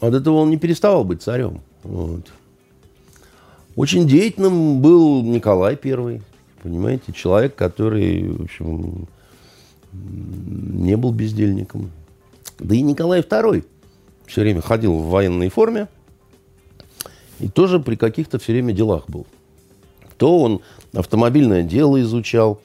От 0.00 0.12
этого 0.12 0.34
он 0.34 0.50
не 0.50 0.58
переставал 0.58 1.04
быть 1.04 1.22
царем. 1.22 1.62
Вот. 1.84 2.32
Очень 3.76 4.08
деятельным 4.08 4.80
был 4.80 5.22
Николай 5.22 5.78
I, 5.82 6.20
понимаете, 6.62 7.12
человек, 7.12 7.54
который, 7.54 8.28
в 8.28 8.42
общем, 8.42 9.06
не 9.92 10.96
был 10.96 11.12
бездельником. 11.12 11.90
Да 12.58 12.74
и 12.74 12.82
Николай 12.82 13.20
II 13.20 13.64
все 14.26 14.40
время 14.40 14.60
ходил 14.60 14.94
в 14.94 15.10
военной 15.10 15.50
форме 15.50 15.88
и 17.40 17.48
тоже 17.48 17.80
при 17.80 17.96
каких-то 17.96 18.38
все 18.38 18.52
время 18.52 18.72
делах 18.72 19.04
был. 19.08 19.26
То 20.16 20.40
он 20.40 20.60
автомобильное 20.94 21.62
дело 21.62 22.00
изучал, 22.00 22.60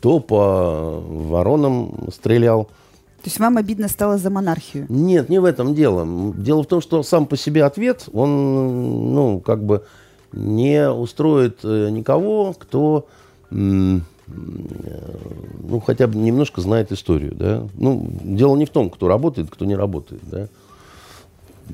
то 0.00 0.20
по 0.20 1.00
воронам 1.00 2.08
стрелял– 2.12 2.70
то 3.20 3.26
есть 3.26 3.38
вам 3.38 3.56
обидно 3.58 3.88
стало 3.88 4.18
за 4.18 4.30
монархию? 4.30 4.86
Нет, 4.88 5.28
не 5.28 5.38
в 5.38 5.44
этом 5.44 5.74
дело. 5.74 6.32
Дело 6.34 6.62
в 6.62 6.66
том, 6.66 6.80
что 6.80 7.02
сам 7.02 7.26
по 7.26 7.36
себе 7.36 7.64
ответ, 7.64 8.08
он, 8.12 9.14
ну, 9.14 9.40
как 9.40 9.62
бы 9.62 9.84
не 10.32 10.90
устроит 10.90 11.58
э, 11.62 11.90
никого, 11.90 12.54
кто, 12.54 13.06
ну, 13.50 14.00
хотя 15.84 16.06
бы 16.06 16.16
немножко 16.16 16.60
знает 16.60 16.92
историю, 16.92 17.34
да. 17.34 17.66
Ну, 17.74 18.08
дело 18.22 18.56
не 18.56 18.64
в 18.64 18.70
том, 18.70 18.90
кто 18.90 19.08
работает, 19.08 19.48
кто 19.50 19.64
не 19.64 19.74
работает, 19.76 20.22
да. 20.30 20.48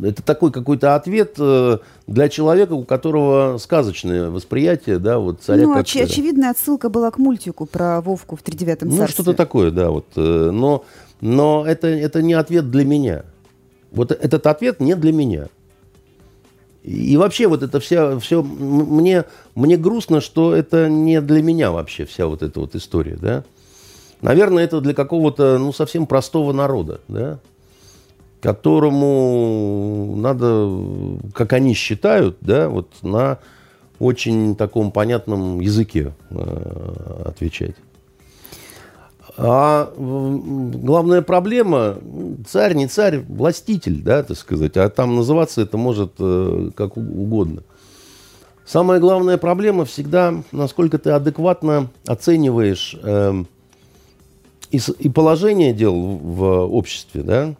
Это 0.02 0.22
такой 0.22 0.52
какой-то 0.52 0.94
ответ 0.94 1.36
э, 1.38 1.78
для 2.06 2.28
человека, 2.28 2.74
у 2.74 2.84
которого 2.84 3.56
сказочное 3.58 4.30
восприятие, 4.30 4.98
да, 4.98 5.18
вот 5.18 5.40
царя. 5.40 5.62
Ну, 5.64 5.78
оч- 5.78 6.02
очевидная 6.02 6.50
отсылка 6.50 6.90
была 6.90 7.10
к 7.10 7.18
мультику 7.18 7.64
про 7.66 8.02
Вовку 8.02 8.36
в 8.36 8.42
тридевятом 8.42 8.90
царстве. 8.90 9.06
Ну, 9.06 9.08
что-то 9.08 9.32
такое, 9.34 9.70
да, 9.70 9.90
вот. 9.90 10.06
Э, 10.16 10.50
но, 10.52 10.84
но 11.20 11.64
это, 11.66 11.86
это 11.86 12.22
не 12.22 12.34
ответ 12.34 12.70
для 12.70 12.84
меня. 12.84 13.24
Вот 13.90 14.12
этот 14.12 14.46
ответ 14.46 14.80
не 14.80 14.94
для 14.94 15.12
меня. 15.12 15.46
И 16.82 17.16
вообще 17.16 17.48
вот 17.48 17.62
это 17.62 17.80
вся, 17.80 18.18
все, 18.20 18.42
мне, 18.42 19.24
мне 19.54 19.76
грустно, 19.76 20.20
что 20.20 20.54
это 20.54 20.88
не 20.88 21.20
для 21.20 21.42
меня 21.42 21.72
вообще 21.72 22.04
вся 22.04 22.26
вот 22.26 22.42
эта 22.42 22.60
вот 22.60 22.76
история, 22.76 23.16
да. 23.20 23.44
Наверное, 24.20 24.64
это 24.64 24.80
для 24.80 24.94
какого-то, 24.94 25.58
ну, 25.58 25.72
совсем 25.72 26.06
простого 26.06 26.52
народа, 26.52 27.00
да 27.08 27.40
которому 28.46 30.14
надо, 30.16 30.70
как 31.34 31.52
они 31.52 31.74
считают, 31.74 32.36
да, 32.40 32.68
вот 32.68 32.88
на 33.02 33.38
очень 33.98 34.54
таком 34.54 34.92
понятном 34.92 35.60
языке 35.60 36.12
э, 36.30 37.22
отвечать. 37.24 37.74
А 39.38 39.92
главная 39.96 41.20
проблема, 41.20 41.96
царь 42.48 42.74
не 42.74 42.86
царь, 42.86 43.18
властитель, 43.18 44.02
да, 44.02 44.22
так 44.22 44.36
сказать, 44.36 44.76
а 44.78 44.88
там 44.88 45.14
называться 45.14 45.60
это 45.60 45.76
может 45.76 46.12
э, 46.18 46.70
как 46.74 46.96
угодно. 46.96 47.62
Самая 48.64 48.98
главная 48.98 49.36
проблема 49.36 49.84
всегда, 49.84 50.42
насколько 50.52 50.98
ты 50.98 51.10
адекватно 51.10 51.90
оцениваешь 52.06 52.96
э, 53.02 53.44
и, 54.70 54.80
и 54.98 55.08
положение 55.10 55.74
дел 55.74 55.94
в 55.94 56.42
обществе, 56.64 57.22
да, 57.22 57.54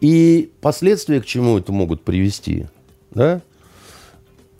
и 0.00 0.52
последствия, 0.60 1.20
к 1.20 1.26
чему 1.26 1.58
это 1.58 1.72
могут 1.72 2.02
привести, 2.02 2.66
да, 3.10 3.42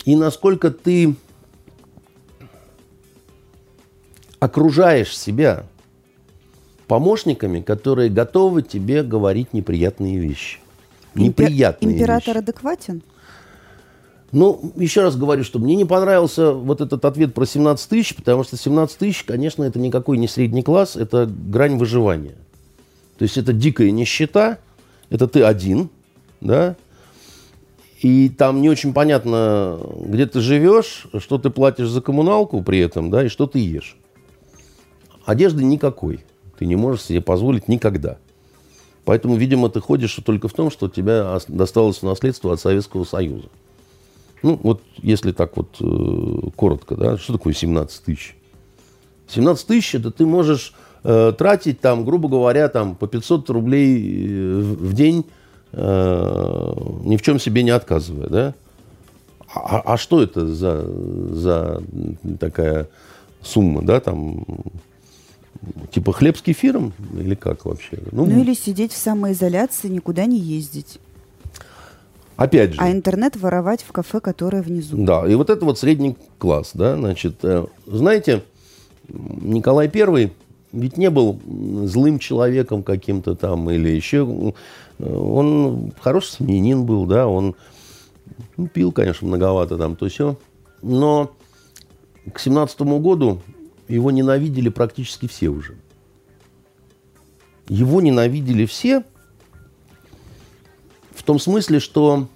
и 0.05 0.17
насколько 0.17 0.73
ты 0.73 1.15
окружаешь 4.41 5.17
себя 5.17 5.65
помощниками, 6.89 7.61
которые 7.61 8.11
готовы 8.11 8.63
тебе 8.63 9.05
говорить 9.05 9.53
неприятные 9.53 10.19
вещи. 10.19 10.59
Неприятные 11.15 11.95
Император 11.95 12.35
вещи. 12.35 12.39
адекватен? 12.39 13.03
Ну, 14.33 14.73
еще 14.77 15.03
раз 15.03 15.17
говорю, 15.17 15.45
что 15.45 15.59
мне 15.59 15.75
не 15.75 15.85
понравился 15.85 16.53
вот 16.53 16.81
этот 16.81 17.05
ответ 17.05 17.35
про 17.35 17.47
17 17.47 17.89
тысяч, 17.89 18.15
потому 18.15 18.45
что 18.45 18.57
17 18.57 18.97
тысяч, 18.99 19.25
конечно, 19.25 19.65
это 19.65 19.79
никакой 19.79 20.19
не 20.19 20.29
средний 20.29 20.63
класс, 20.63 20.97
это 20.97 21.27
грань 21.27 21.77
выживания. 21.79 22.37
То 23.19 23.25
есть 23.25 23.37
это 23.37 23.53
дикая 23.53 23.91
нищета, 23.91 24.59
это 25.11 25.27
ты 25.27 25.43
один, 25.43 25.91
да, 26.41 26.77
и 28.03 28.31
там 28.31 28.63
не 28.63 28.71
очень 28.71 28.95
понятно, 28.95 29.79
где 30.07 30.27
ты 30.27 30.41
живешь, 30.41 31.07
что 31.19 31.37
ты 31.37 31.51
платишь 31.51 31.89
за 31.89 32.01
коммуналку 32.01 32.63
при 32.63 32.79
этом, 32.79 33.11
да, 33.11 33.25
и 33.25 33.29
что 33.29 33.47
ты 33.47 33.59
ешь. 33.59 33.97
Одежды 35.25 35.65
никакой. 35.65 36.25
Ты 36.59 36.67
не 36.67 36.77
можешь 36.77 37.03
себе 37.03 37.21
позволить 37.21 37.69
никогда. 37.69 38.19
Поэтому, 39.05 39.37
видимо, 39.37 39.69
ты 39.71 39.81
ходишь 39.81 40.15
только 40.25 40.49
в 40.49 40.53
том, 40.53 40.71
что 40.71 40.89
тебя 40.89 41.39
досталось 41.49 42.03
наследство 42.03 42.53
от 42.53 42.61
Советского 42.61 43.05
Союза. 43.05 43.49
Ну, 44.43 44.59
вот 44.63 44.83
если 44.99 45.33
так 45.33 45.57
вот 45.57 45.77
э, 45.81 46.51
коротко, 46.57 46.97
да, 46.97 47.19
что 47.19 47.35
такое 47.35 47.53
17 47.53 48.05
тысяч? 48.05 48.37
17 49.29 49.67
тысяч 49.67 49.95
это 49.95 50.11
ты 50.11 50.25
можешь 50.27 50.75
э, 51.05 51.33
тратить 51.37 51.81
там, 51.81 52.05
грубо 52.05 52.29
говоря, 52.29 52.69
там 52.69 52.95
по 52.95 53.07
500 53.07 53.51
рублей 53.51 54.29
э, 54.29 54.61
в 54.61 54.95
день, 54.95 55.27
э, 55.73 56.73
ни 57.05 57.17
в 57.17 57.23
чем 57.23 57.39
себе 57.39 57.63
не 57.63 57.71
отказывая, 57.71 58.29
да? 58.29 58.55
А, 59.53 59.81
а 59.81 59.97
что 59.97 60.23
это 60.23 60.47
за, 60.47 60.87
за 61.33 61.83
такая 62.39 62.89
сумма, 63.43 63.83
да, 63.83 64.01
там, 64.01 64.45
типа 65.91 66.13
хлеб 66.13 66.37
с 66.37 66.43
кефиром 66.43 66.93
или 67.19 67.35
как 67.35 67.65
вообще? 67.65 67.99
Ну, 68.13 68.27
ну 68.27 68.41
или 68.41 68.55
сидеть 68.55 68.93
в 68.93 68.97
самоизоляции, 68.97 69.89
никуда 69.89 70.27
не 70.27 70.39
ездить. 70.39 70.99
Опять 72.37 72.73
же. 72.73 72.81
А 72.81 72.91
интернет 72.91 73.37
воровать 73.37 73.83
в 73.83 73.93
кафе, 73.93 74.21
которое 74.21 74.63
внизу. 74.63 74.97
Да, 74.97 75.27
и 75.29 75.35
вот 75.35 75.51
это 75.51 75.65
вот 75.65 75.79
средний 75.79 76.17
класс, 76.39 76.71
да, 76.73 76.97
значит, 76.97 77.37
э, 77.43 77.67
знаете, 77.87 78.43
Николай 79.09 79.89
Первый 79.89 80.33
ведь 80.73 80.97
не 80.97 81.11
был 81.11 81.41
злым 81.85 82.19
человеком 82.19 82.83
каким-то 82.83 83.35
там 83.35 83.71
или 83.71 83.89
еще. 83.89 84.55
Он 84.99 85.93
хороший 86.01 86.33
семьянин 86.39 86.85
был, 86.85 87.07
да, 87.07 87.27
он 87.27 87.57
ну, 88.57 88.69
пил, 88.69 88.93
конечно, 88.93 89.27
многовато 89.27 89.77
там, 89.77 89.97
то 89.97 90.09
все. 90.09 90.37
Но 90.83 91.33
к 92.33 92.39
семнадцатому 92.39 93.01
году 93.01 93.41
его 93.91 94.11
ненавидели 94.11 94.69
практически 94.69 95.27
все 95.27 95.49
уже. 95.49 95.77
Его 97.69 98.01
ненавидели 98.01 98.67
все, 98.67 99.05
в 101.15 101.23
том 101.23 101.39
смысле, 101.39 101.81
что 101.81 102.29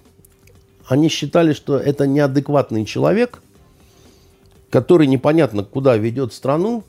они 0.87 1.09
считали, 1.09 1.53
что 1.53 1.77
это 1.77 2.05
неадекватный 2.07 2.85
человек, 2.85 3.41
который 4.69 5.07
непонятно 5.07 5.63
куда 5.63 5.97
ведет 5.97 6.33
страну, 6.33 6.83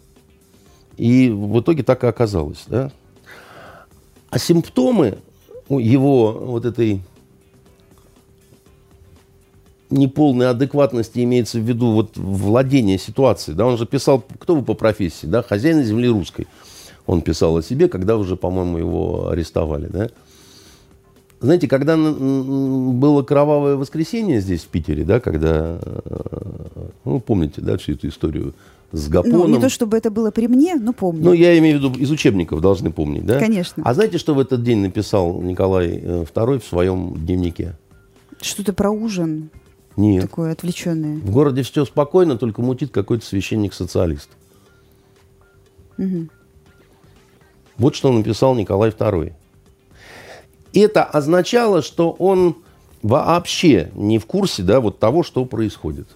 и 0.97 1.31
в 1.31 1.61
итоге 1.61 1.83
так 1.83 2.05
и 2.05 2.07
оказалось. 2.07 2.65
Да? 2.67 2.93
А 4.31 4.39
симптомы 4.39 5.19
его 5.69 6.33
вот 6.33 6.65
этой 6.65 7.03
неполной 9.91 10.51
адекватности 10.51 11.21
имеется 11.21 11.59
в 11.59 11.63
виду 11.63 11.93
вот 11.93 12.17
владение 12.17 12.99
ситуацией. 12.99 13.57
Да? 13.57 13.67
Он 13.67 13.79
же 13.79 13.87
писал, 13.87 14.25
кто 14.39 14.57
вы 14.57 14.63
по 14.63 14.75
профессии? 14.75 15.27
Да? 15.27 15.43
Хозяин 15.43 15.83
земли 15.83 16.09
русской. 16.09 16.47
Он 17.07 17.23
писал 17.23 17.57
о 17.57 17.63
себе, 17.63 17.89
когда 17.89 18.17
уже, 18.17 18.37
по-моему, 18.37 18.79
его 18.79 19.29
арестовали. 19.29 19.87
Да? 19.87 20.09
Знаете, 21.39 21.69
когда 21.69 21.97
было 21.97 23.23
кровавое 23.23 23.77
воскресенье 23.77 24.41
здесь, 24.41 24.63
в 24.63 24.69
Питере, 24.69 25.05
да, 25.05 25.21
когда, 25.21 25.79
э, 25.83 26.89
ну, 27.05 27.21
помните, 27.21 27.61
да, 27.61 27.77
всю 27.77 27.93
эту 27.93 28.09
историю 28.09 28.55
с 28.91 29.09
Гапоном. 29.09 29.51
Ну, 29.51 29.57
не 29.57 29.61
то, 29.61 29.69
чтобы 29.69 29.99
это 29.99 30.11
было 30.11 30.31
при 30.31 30.49
мне, 30.49 30.77
но 30.77 30.95
помню. 30.95 31.23
Ну, 31.23 31.33
я 31.35 31.59
имею 31.59 31.79
в 31.79 31.83
виду, 31.83 31.99
из 31.99 32.11
учебников 32.11 32.63
должны 32.63 32.91
помнить, 32.91 33.27
да? 33.27 33.39
Конечно. 33.39 33.83
А 33.85 33.93
знаете, 33.93 34.17
что 34.17 34.35
в 34.35 34.41
этот 34.41 34.63
день 34.63 34.79
написал 34.79 35.41
Николай 35.43 35.99
II 35.99 36.57
э, 36.57 36.59
в 36.59 36.65
своем 36.65 37.15
дневнике? 37.15 37.77
Что-то 38.41 38.73
про 38.73 38.91
ужин. 38.91 39.51
Нет. 39.97 40.23
Такое 40.23 40.53
отвлеченное. 40.53 41.17
В 41.19 41.31
городе 41.31 41.63
все 41.63 41.85
спокойно, 41.85 42.37
только 42.37 42.63
мутит 42.63 42.91
какой-то 42.91 43.25
священник-социалист. 43.25 44.29
Угу. 45.99 46.29
Вот 47.79 47.95
что 47.95 48.13
написал 48.13 48.55
Николай 48.55 48.91
II 48.91 49.35
это 50.83 51.05
означало, 51.05 51.83
что 51.83 52.11
он 52.11 52.57
вообще 53.03 53.91
не 53.95 54.19
в 54.19 54.27
курсе 54.27 54.63
да, 54.63 54.81
вот 54.81 54.99
того, 54.99 55.23
что 55.23 55.45
происходит. 55.45 56.09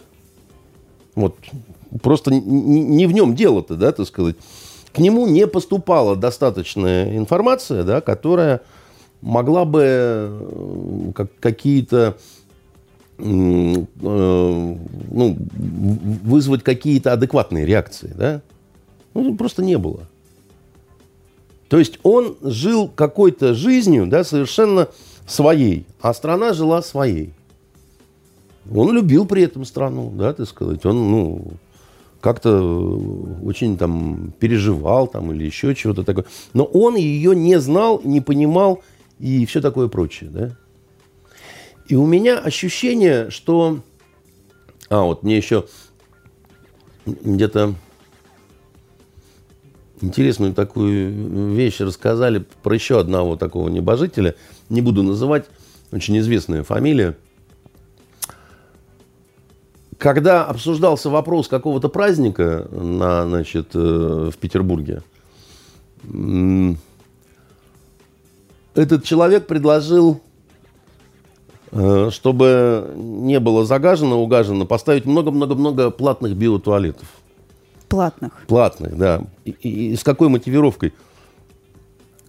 Вот 1.15 1.37
просто 2.03 2.33
не, 2.33 3.07
в 3.07 3.13
нем 3.13 3.35
дело-то, 3.35 3.75
да, 3.75 3.93
так 3.93 4.07
сказать. 4.07 4.37
К 4.93 4.99
нему 4.99 5.27
не 5.27 5.47
поступала 5.47 6.17
достаточная 6.17 7.17
информация, 7.17 7.85
да, 7.85 8.01
которая 8.01 8.61
могла 9.21 9.65
бы 9.65 9.83
э, 9.85 11.13
как, 11.15 11.29
какие-то 11.39 12.17
ну, 13.21 13.87
вызвать 16.25 16.63
какие-то 16.63 17.13
адекватные 17.13 17.67
реакции, 17.67 18.13
да? 18.17 18.43
Ну, 19.15 19.37
просто 19.37 19.63
не 19.63 19.79
было. 19.79 20.01
То 21.69 21.79
есть 21.79 21.99
он 22.03 22.37
жил 22.43 22.89
какой-то 22.89 23.55
жизнью, 23.55 24.07
да, 24.07 24.25
совершенно 24.25 24.89
своей, 25.27 25.87
а 26.01 26.13
страна 26.15 26.53
жила 26.53 26.83
своей. 26.83 27.33
Он 28.75 28.93
любил 28.93 29.27
при 29.27 29.43
этом 29.43 29.65
страну, 29.65 30.13
да, 30.15 30.33
так 30.33 30.49
сказать. 30.49 30.85
Он, 30.85 31.11
ну, 31.11 31.45
как-то 32.21 32.99
очень 33.43 33.79
там 33.79 34.33
переживал 34.39 35.07
там 35.07 35.33
или 35.33 35.45
еще 35.45 35.75
чего-то 35.75 36.03
такое. 36.05 36.25
Но 36.53 36.65
он 36.65 36.97
ее 36.97 37.35
не 37.35 37.59
знал, 37.61 38.01
не 38.05 38.21
понимал 38.21 38.83
и 39.19 39.47
все 39.47 39.61
такое 39.61 39.89
прочее, 39.89 40.31
да. 40.31 40.57
И 41.91 41.97
у 41.97 42.07
меня 42.07 42.39
ощущение, 42.39 43.31
что... 43.31 43.81
А, 44.89 45.03
вот 45.03 45.25
мне 45.25 45.37
еще 45.37 45.67
где-то 47.05 47.75
интересную 50.01 50.55
такую 50.55 51.53
вещь 51.53 51.81
рассказали 51.81 52.45
про 52.63 52.75
еще 52.75 53.01
одного 53.01 53.35
такого 53.35 53.69
небожителя. 53.69 54.37
Не 54.69 54.83
буду 54.83 55.03
называть, 55.03 55.47
очень 55.91 56.17
известная 56.21 56.63
фамилия. 56.63 57.17
Когда 59.99 60.45
обсуждался 60.45 61.11
вопрос 61.11 61.49
какого-то 61.49 61.89
праздника 61.89 62.69
на, 62.71 63.27
значит, 63.27 63.71
э, 63.75 64.31
в 64.33 64.37
Петербурге, 64.39 65.03
этот 68.75 69.03
человек 69.03 69.49
предложил, 69.49 70.23
чтобы 71.73 72.93
не 72.97 73.39
было 73.39 73.65
загажено, 73.65 74.21
угажено, 74.21 74.67
поставить 74.67 75.07
много-много-много 75.07 75.91
платных 75.91 76.37
биотуалетов. 76.37 77.09
Платных. 77.89 78.33
Платных, 78.47 78.97
да. 78.97 79.23
И, 79.45 79.51
и, 79.51 79.93
и 79.93 79.97
с 79.97 80.05
какой 80.05 80.29
мотивировкой? 80.29 80.93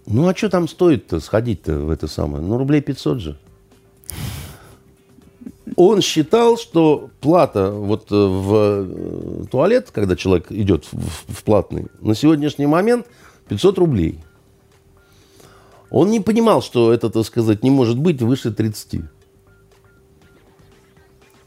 Ну, 0.06 0.28
а 0.28 0.34
что 0.34 0.48
там 0.48 0.68
стоит-то 0.68 1.20
сходить-то 1.20 1.78
в 1.78 1.90
это 1.90 2.08
самое? 2.08 2.42
Ну, 2.44 2.58
рублей 2.58 2.80
500 2.80 3.20
же. 3.20 3.38
Он 5.76 6.00
считал, 6.00 6.58
что 6.58 7.10
плата 7.20 7.70
вот 7.70 8.10
э, 8.10 8.14
в 8.14 8.54
э, 8.54 9.44
туалет, 9.50 9.90
когда 9.92 10.16
человек 10.16 10.50
идет 10.50 10.84
в, 10.90 11.32
в 11.32 11.44
платный, 11.44 11.86
на 12.00 12.14
сегодняшний 12.14 12.66
момент 12.66 13.06
500 13.48 13.78
рублей. 13.78 14.18
Он 15.90 16.10
не 16.10 16.20
понимал, 16.20 16.62
что 16.62 16.92
это, 16.92 17.08
так 17.10 17.24
сказать, 17.24 17.62
не 17.62 17.70
может 17.70 17.98
быть 17.98 18.20
выше 18.20 18.52
30. 18.52 19.02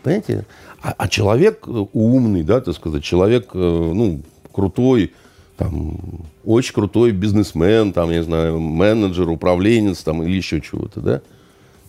Понимаете? 0.05 0.45
А, 0.83 0.93
а 0.95 1.07
человек 1.07 1.67
умный, 1.67 2.43
да, 2.43 2.61
так 2.61 2.75
сказать, 2.75 3.03
человек, 3.03 3.55
ну, 3.55 4.21
крутой, 4.51 5.13
там, 5.57 5.97
очень 6.45 6.75
крутой 6.75 7.11
бизнесмен, 7.11 7.91
там, 7.91 8.11
я 8.11 8.17
не 8.17 8.23
знаю, 8.23 8.59
менеджер, 8.59 9.27
управленец, 9.27 10.03
там, 10.03 10.21
или 10.21 10.35
еще 10.35 10.61
чего-то, 10.61 11.01
да, 11.01 11.21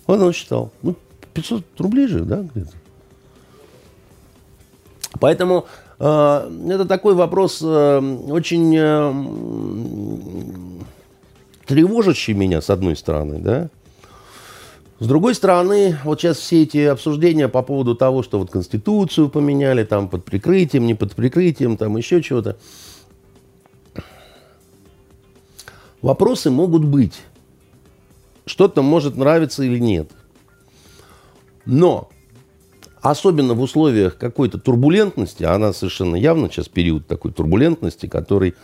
он, 0.06 0.22
он 0.22 0.32
считал, 0.32 0.72
ну, 0.80 0.96
500 1.34 1.62
рублей 1.78 2.06
же, 2.08 2.20
да, 2.20 2.42
где-то. 2.54 2.72
Поэтому 5.20 5.66
э, 5.98 6.50
это 6.70 6.86
такой 6.86 7.14
вопрос 7.14 7.60
э, 7.62 7.98
очень 8.30 8.74
э, 8.78 9.12
тревожащий 11.66 12.32
меня, 12.32 12.62
с 12.62 12.70
одной 12.70 12.96
стороны, 12.96 13.40
да. 13.40 13.68
С 14.98 15.06
другой 15.06 15.34
стороны, 15.34 15.98
вот 16.04 16.20
сейчас 16.20 16.38
все 16.38 16.62
эти 16.62 16.78
обсуждения 16.78 17.48
по 17.48 17.62
поводу 17.62 17.94
того, 17.94 18.22
что 18.22 18.38
вот 18.38 18.50
Конституцию 18.50 19.28
поменяли, 19.28 19.84
там 19.84 20.08
под 20.08 20.24
прикрытием, 20.24 20.86
не 20.86 20.94
под 20.94 21.14
прикрытием, 21.14 21.76
там 21.76 21.96
еще 21.98 22.22
чего-то. 22.22 22.56
Вопросы 26.00 26.50
могут 26.50 26.84
быть. 26.84 27.22
Что-то 28.46 28.80
может 28.80 29.16
нравиться 29.16 29.64
или 29.64 29.78
нет. 29.78 30.10
Но 31.66 32.08
особенно 33.02 33.54
в 33.54 33.60
условиях 33.60 34.16
какой-то 34.16 34.58
турбулентности, 34.58 35.44
а 35.44 35.54
она 35.54 35.72
совершенно 35.74 36.16
явно 36.16 36.48
сейчас 36.48 36.68
период 36.68 37.06
такой 37.06 37.32
турбулентности, 37.32 38.06
который 38.06 38.54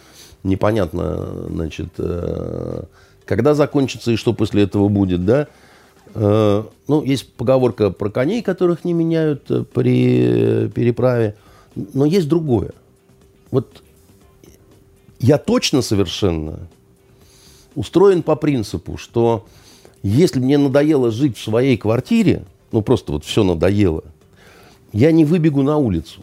непонятно, 0.44 1.48
значит, 1.48 1.88
э, 1.98 2.84
когда 3.26 3.54
закончится 3.54 4.12
и 4.12 4.16
что 4.16 4.32
после 4.32 4.62
этого 4.62 4.88
будет, 4.88 5.26
да. 5.26 5.48
Э, 6.14 6.64
ну, 6.88 7.02
есть 7.02 7.32
поговорка 7.34 7.90
про 7.90 8.10
коней, 8.10 8.42
которых 8.42 8.84
не 8.84 8.92
меняют 8.92 9.50
э, 9.50 9.64
при 9.64 10.68
переправе, 10.68 11.36
но 11.74 12.04
есть 12.04 12.28
другое. 12.28 12.72
Вот 13.50 13.82
я 15.20 15.38
точно 15.38 15.82
совершенно 15.82 16.60
устроен 17.74 18.22
по 18.22 18.36
принципу, 18.36 18.96
что 18.96 19.46
если 20.02 20.40
мне 20.40 20.58
надоело 20.58 21.10
жить 21.10 21.36
в 21.36 21.42
своей 21.42 21.76
квартире, 21.76 22.44
ну 22.72 22.82
просто 22.82 23.12
вот 23.12 23.24
все 23.24 23.44
надоело, 23.44 24.04
я 24.92 25.12
не 25.12 25.24
выбегу 25.24 25.62
на 25.62 25.76
улицу. 25.76 26.20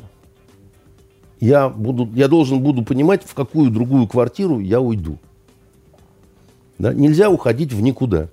Я, 1.40 1.70
буду, 1.70 2.10
я 2.14 2.28
должен 2.28 2.60
буду 2.60 2.84
понимать, 2.84 3.24
в 3.24 3.34
какую 3.34 3.72
другую 3.72 4.08
квартиру 4.08 4.60
я 4.60 4.82
уйду. 4.82 5.18
Да? 6.78 6.94
Нельзя 6.94 7.30
уходить 7.30 7.72
в 7.72 7.82
никуда. 7.82 8.28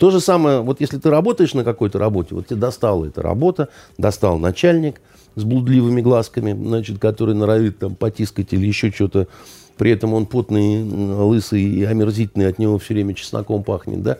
То 0.00 0.10
же 0.10 0.18
самое, 0.20 0.62
вот 0.62 0.80
если 0.80 0.96
ты 0.96 1.10
работаешь 1.10 1.52
на 1.52 1.62
какой-то 1.62 1.98
работе, 1.98 2.34
вот 2.34 2.46
тебе 2.46 2.58
достала 2.58 3.04
эта 3.04 3.20
работа, 3.20 3.68
достал 3.98 4.38
начальник 4.38 5.02
с 5.34 5.44
блудливыми 5.44 6.00
глазками, 6.00 6.54
значит, 6.54 6.98
который 6.98 7.34
норовит 7.34 7.80
там 7.80 7.96
потискать 7.96 8.54
или 8.54 8.66
еще 8.66 8.90
что-то, 8.90 9.28
при 9.76 9.90
этом 9.90 10.14
он 10.14 10.24
потный, 10.24 10.82
лысый 10.82 11.62
и 11.62 11.84
омерзительный, 11.84 12.48
от 12.48 12.58
него 12.58 12.78
все 12.78 12.94
время 12.94 13.12
чесноком 13.12 13.62
пахнет, 13.62 14.02
да, 14.02 14.16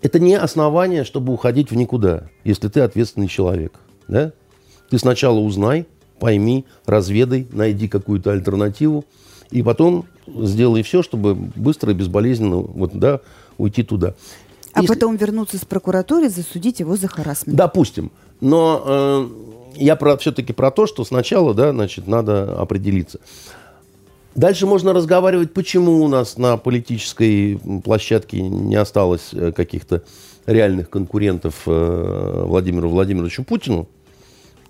это 0.00 0.18
не 0.18 0.34
основание, 0.34 1.04
чтобы 1.04 1.34
уходить 1.34 1.70
в 1.70 1.76
никуда, 1.76 2.30
если 2.42 2.68
ты 2.68 2.80
ответственный 2.80 3.28
человек, 3.28 3.74
да. 4.08 4.32
Ты 4.88 4.98
сначала 4.98 5.40
узнай, 5.40 5.86
пойми, 6.20 6.64
разведай, 6.86 7.46
найди 7.52 7.86
какую-то 7.86 8.30
альтернативу, 8.32 9.04
и 9.50 9.62
потом 9.62 10.06
сделай 10.26 10.82
все, 10.82 11.02
чтобы 11.02 11.34
быстро 11.34 11.90
и 11.92 11.94
безболезненно 11.94 12.56
вот, 12.56 12.92
да, 12.94 13.20
уйти 13.58 13.82
туда. 13.82 14.14
А 14.72 14.80
Если... 14.80 14.94
потом 14.94 15.16
вернуться 15.16 15.58
с 15.58 15.64
прокуратуры, 15.64 16.28
засудить 16.28 16.80
его 16.80 16.96
за 16.96 17.08
харасмент. 17.08 17.56
Допустим. 17.56 18.10
Но 18.40 18.82
э, 18.84 19.28
я 19.76 19.96
про, 19.96 20.16
все-таки 20.16 20.52
про 20.52 20.70
то, 20.70 20.86
что 20.86 21.04
сначала, 21.04 21.54
да, 21.54 21.72
значит, 21.72 22.06
надо 22.06 22.58
определиться. 22.58 23.20
Дальше 24.34 24.66
можно 24.66 24.94
разговаривать, 24.94 25.52
почему 25.52 26.02
у 26.02 26.08
нас 26.08 26.38
на 26.38 26.56
политической 26.56 27.60
площадке 27.84 28.40
не 28.40 28.76
осталось 28.76 29.28
э, 29.32 29.52
каких-то 29.52 30.02
реальных 30.46 30.88
конкурентов 30.88 31.62
э, 31.66 32.44
Владимиру 32.46 32.88
Владимировичу 32.88 33.44
Путину. 33.44 33.88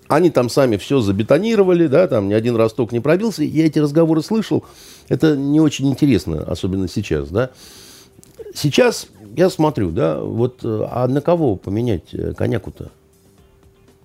Они 0.09 0.29
там 0.29 0.49
сами 0.49 0.75
все 0.75 0.99
забетонировали, 0.99 1.87
да, 1.87 2.07
там 2.07 2.27
ни 2.27 2.33
один 2.33 2.57
росток 2.57 2.91
не 2.91 2.99
пробился. 2.99 3.43
Я 3.43 3.65
эти 3.65 3.79
разговоры 3.79 4.21
слышал. 4.21 4.65
Это 5.07 5.37
не 5.37 5.61
очень 5.61 5.89
интересно, 5.89 6.43
особенно 6.43 6.89
сейчас, 6.89 7.29
да. 7.29 7.51
Сейчас 8.53 9.07
я 9.35 9.49
смотрю, 9.49 9.91
да, 9.91 10.19
вот, 10.19 10.63
э, 10.63 10.87
а 10.89 11.07
на 11.07 11.21
кого 11.21 11.55
поменять 11.55 12.13
э, 12.13 12.33
коньяку-то? 12.33 12.91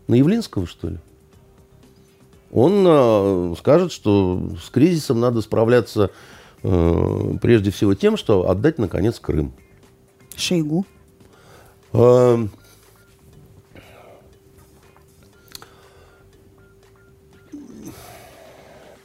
На 0.07 0.15
Явлинского, 0.15 0.67
что 0.67 0.89
ли? 0.89 0.99
Он 2.51 2.85
э, 2.87 3.55
скажет, 3.59 3.93
что 3.93 4.51
с 4.63 4.71
кризисом 4.71 5.21
надо 5.21 5.43
справляться 5.43 6.11
э, 6.63 7.35
прежде 7.43 7.71
всего 7.71 7.95
тем, 7.95 8.17
что 8.17 8.49
отдать, 8.49 8.79
наконец, 8.79 9.21
Крым. 9.21 9.53
Шейгу. 10.35 10.87
Э, 11.93 12.47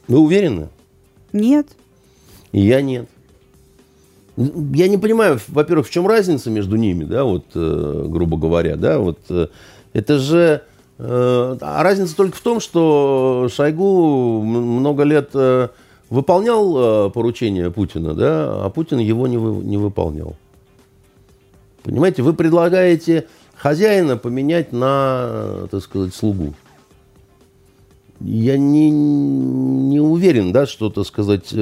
Вы 0.06 0.18
уверены? 0.18 0.68
Нет. 1.32 1.68
Я 2.52 2.82
нет. 2.82 3.08
Я 4.36 4.88
не 4.88 4.98
понимаю, 4.98 5.38
во-первых, 5.48 5.86
в 5.86 5.90
чем 5.90 6.08
разница 6.08 6.50
между 6.50 6.76
ними, 6.76 7.04
да, 7.04 7.22
вот, 7.22 7.44
э, 7.54 8.06
грубо 8.08 8.36
говоря, 8.36 8.76
да, 8.76 8.98
вот, 8.98 9.18
э, 9.30 9.46
это 9.92 10.18
же, 10.18 10.62
э, 10.98 11.56
а 11.60 11.82
разница 11.84 12.16
только 12.16 12.36
в 12.36 12.40
том, 12.40 12.58
что 12.58 13.48
Шойгу 13.52 14.42
много 14.42 15.04
лет 15.04 15.30
э, 15.34 15.68
выполнял 16.10 17.06
э, 17.06 17.10
поручения 17.10 17.70
Путина, 17.70 18.14
да, 18.14 18.64
а 18.64 18.70
Путин 18.70 18.98
его 18.98 19.28
не, 19.28 19.38
вы, 19.38 19.64
не 19.64 19.76
выполнял. 19.76 20.34
Понимаете, 21.84 22.22
вы 22.22 22.32
предлагаете 22.32 23.28
хозяина 23.54 24.16
поменять 24.16 24.72
на, 24.72 25.68
так 25.70 25.80
сказать, 25.80 26.12
слугу 26.12 26.54
я 28.20 28.56
не, 28.56 28.90
не 28.90 30.00
уверен, 30.00 30.52
да, 30.52 30.66
что, 30.66 30.90
так 30.90 31.06
сказать, 31.06 31.52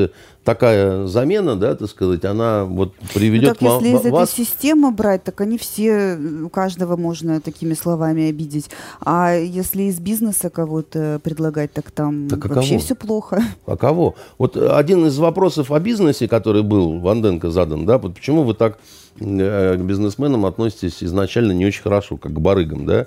такая 0.44 1.06
замена, 1.06 1.56
да, 1.56 1.74
так 1.74 1.88
сказать, 1.88 2.24
она 2.24 2.64
вот 2.64 2.94
приведет 3.14 3.60
ну, 3.60 3.68
так, 3.68 3.82
если 3.82 3.96
из 3.96 4.12
вас... 4.12 4.32
этой 4.32 4.44
системы 4.44 4.90
брать, 4.90 5.22
так 5.22 5.40
они 5.40 5.56
все, 5.56 6.16
у 6.16 6.48
каждого 6.48 6.96
можно 6.96 7.40
такими 7.40 7.74
словами 7.74 8.28
обидеть. 8.28 8.70
А 9.00 9.34
если 9.34 9.84
из 9.84 10.00
бизнеса 10.00 10.50
кого-то 10.50 11.20
предлагать, 11.22 11.72
так 11.72 11.90
там 11.90 12.28
так 12.28 12.44
а 12.46 12.48
вообще 12.48 12.70
кого? 12.70 12.80
все 12.80 12.94
плохо. 12.94 13.42
А 13.66 13.76
кого? 13.76 14.16
Вот 14.38 14.56
один 14.56 15.06
из 15.06 15.16
вопросов 15.18 15.70
о 15.70 15.78
бизнесе, 15.78 16.28
который 16.28 16.62
был 16.62 16.98
Ванденко 16.98 17.50
задан, 17.50 17.86
да, 17.86 17.98
вот 17.98 18.14
почему 18.14 18.42
вы 18.42 18.54
так 18.54 18.78
э, 19.20 19.76
к 19.76 19.80
бизнесменам 19.80 20.46
относитесь 20.46 21.02
изначально 21.02 21.52
не 21.52 21.66
очень 21.66 21.82
хорошо, 21.82 22.16
как 22.16 22.32
к 22.32 22.38
барыгам, 22.38 22.86
да? 22.86 23.06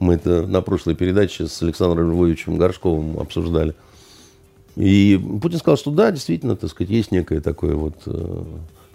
Мы 0.00 0.14
это 0.14 0.46
на 0.46 0.62
прошлой 0.62 0.96
передаче 0.96 1.46
с 1.46 1.62
Александром 1.62 2.10
Львовичем 2.10 2.58
Горшковым 2.58 3.20
обсуждали. 3.20 3.74
И 4.76 5.20
Путин 5.40 5.58
сказал, 5.58 5.76
что 5.76 5.90
да, 5.90 6.10
действительно, 6.10 6.56
так 6.56 6.70
сказать, 6.70 6.90
есть 6.90 7.10
некое 7.10 7.40
такое 7.40 7.74
вот 7.74 7.94
э, 8.06 8.44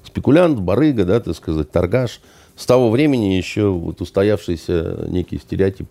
спекулянт, 0.03 0.59
барыга, 0.59 1.05
да, 1.05 1.19
так 1.19 1.35
сказать, 1.35 1.71
торгаш. 1.71 2.21
С 2.55 2.65
того 2.65 2.89
времени 2.89 3.33
еще 3.33 3.69
вот 3.69 4.01
устоявшийся 4.01 5.05
некий 5.07 5.37
стереотип. 5.37 5.87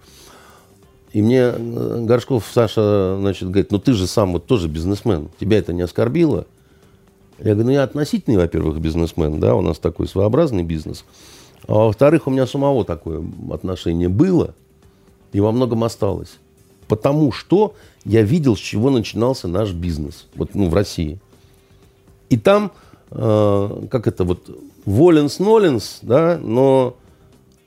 И 1.12 1.22
мне 1.22 1.52
э, 1.54 2.04
Горшков 2.04 2.50
Саша, 2.52 3.16
значит, 3.20 3.48
говорит, 3.48 3.70
ну 3.70 3.78
ты 3.78 3.92
же 3.92 4.06
сам 4.06 4.32
вот 4.32 4.46
тоже 4.46 4.68
бизнесмен, 4.68 5.28
тебя 5.38 5.58
это 5.58 5.72
не 5.72 5.82
оскорбило? 5.82 6.46
Я 7.38 7.52
говорю, 7.52 7.66
ну 7.66 7.70
я 7.70 7.84
относительный, 7.84 8.38
во-первых, 8.38 8.80
бизнесмен, 8.80 9.38
да, 9.38 9.54
у 9.54 9.60
нас 9.60 9.78
такой 9.78 10.08
своеобразный 10.08 10.64
бизнес. 10.64 11.04
А 11.68 11.74
во-вторых, 11.74 12.26
у 12.26 12.30
меня 12.30 12.46
самого 12.46 12.84
такое 12.84 13.24
отношение 13.50 14.08
было– 14.08 14.54
и 15.36 15.40
во 15.40 15.52
многом 15.52 15.84
осталось. 15.84 16.38
Потому 16.88 17.32
что 17.32 17.74
я 18.04 18.22
видел, 18.22 18.56
с 18.56 18.60
чего 18.60 18.90
начинался 18.90 19.48
наш 19.48 19.72
бизнес 19.72 20.26
вот, 20.34 20.54
ну, 20.54 20.68
в 20.68 20.74
России. 20.74 21.18
И 22.28 22.36
там, 22.36 22.72
э, 23.10 23.86
как 23.90 24.06
это 24.06 24.24
вот, 24.24 24.48
воленс-ноленс, 24.84 25.98
да, 26.02 26.38
но 26.42 26.96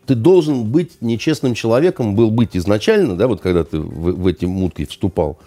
ты 0.06 0.16
должен 0.16 0.64
быть 0.64 1.02
нечестным 1.02 1.54
человеком, 1.54 2.16
был 2.16 2.32
быть 2.32 2.58
изначально, 2.58 3.16
да, 3.16 3.28
вот 3.28 3.42
когда 3.42 3.64
ты 3.64 3.80
в, 3.80 4.22
в 4.22 4.28
эти 4.28 4.46
мутки 4.46 4.86
вступал. 4.86 5.38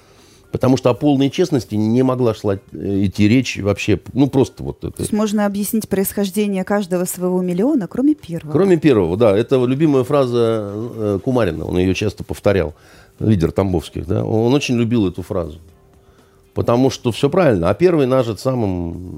Потому 0.52 0.76
что 0.76 0.90
о 0.90 0.94
полной 0.94 1.30
честности 1.30 1.74
не 1.74 2.02
могла 2.02 2.34
шла 2.34 2.56
э, 2.56 2.58
идти 3.06 3.26
речь 3.26 3.58
вообще, 3.58 3.98
ну 4.12 4.28
просто 4.28 4.62
вот 4.62 4.84
это. 4.84 4.92
То 4.92 5.02
есть 5.02 5.12
можно 5.12 5.46
объяснить 5.46 5.88
происхождение 5.88 6.62
каждого 6.62 7.06
своего 7.06 7.40
миллиона, 7.40 7.88
кроме 7.88 8.14
первого. 8.14 8.52
Кроме 8.52 8.76
первого, 8.76 9.16
да. 9.16 9.36
Это 9.36 9.64
любимая 9.64 10.04
фраза 10.04 10.72
э, 10.74 11.18
Кумарина, 11.24 11.64
он 11.64 11.78
ее 11.78 11.94
часто 11.94 12.22
повторял, 12.22 12.74
лидер 13.22 13.52
Тамбовских, 13.52 14.06
да. 14.06 14.24
Он 14.24 14.52
очень 14.54 14.76
любил 14.76 15.08
эту 15.08 15.22
фразу. 15.22 15.58
Потому 16.54 16.90
что 16.90 17.12
все 17.12 17.30
правильно. 17.30 17.70
А 17.70 17.74
первый 17.74 18.06
нажит 18.06 18.38
самым 18.38 19.16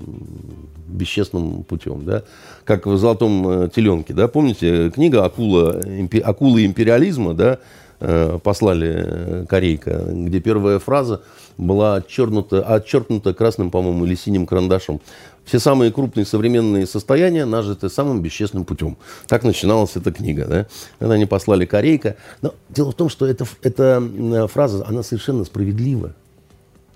бесчестным 0.86 1.64
путем, 1.64 2.04
да. 2.04 2.22
Как 2.64 2.86
в 2.86 2.96
«Золотом 2.96 3.48
э, 3.48 3.68
теленке», 3.74 4.14
да. 4.14 4.28
Помните, 4.28 4.90
книга 4.90 5.24
«Акула, 5.24 5.80
«Акулы 6.22 6.64
империализма», 6.64 7.34
да, 7.34 7.58
э, 8.00 8.38
послали 8.42 8.92
э, 8.94 9.46
корейка, 9.48 10.04
где 10.08 10.40
первая 10.40 10.78
фраза 10.78 11.22
была 11.56 11.96
отчеркнута, 11.96 12.62
отчеркнута 12.62 13.34
красным, 13.34 13.70
по-моему, 13.70 14.04
или 14.04 14.14
синим 14.14 14.46
карандашом. 14.46 15.00
Все 15.44 15.58
самые 15.58 15.92
крупные 15.92 16.24
современные 16.24 16.86
состояния 16.86 17.44
нажиты 17.44 17.88
самым 17.88 18.22
бесчестным 18.22 18.64
путем. 18.64 18.96
Так 19.26 19.44
начиналась 19.44 19.94
эта 19.94 20.10
книга. 20.10 20.46
Да? 20.46 20.66
Когда 20.98 21.14
они 21.14 21.26
послали 21.26 21.66
корейка. 21.66 22.16
Но 22.40 22.54
дело 22.70 22.92
в 22.92 22.94
том, 22.94 23.08
что 23.08 23.26
эта, 23.26 23.46
эта 23.62 24.48
фраза, 24.48 24.84
она 24.86 25.02
совершенно 25.02 25.44
справедлива. 25.44 26.14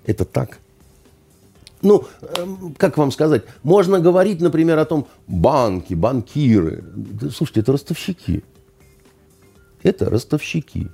Это 0.05 0.25
так. 0.25 0.57
Ну, 1.81 2.05
эм, 2.35 2.75
как 2.77 2.97
вам 2.97 3.11
сказать, 3.11 3.43
можно 3.63 3.99
говорить, 3.99 4.41
например, 4.41 4.79
о 4.79 4.85
том, 4.85 5.07
банки, 5.27 5.93
банкиры. 5.93 6.83
Да, 6.95 7.29
слушайте, 7.29 7.61
это 7.61 7.71
ростовщики. 7.71 8.43
Это 9.83 10.09
ростовщики. 10.09 10.89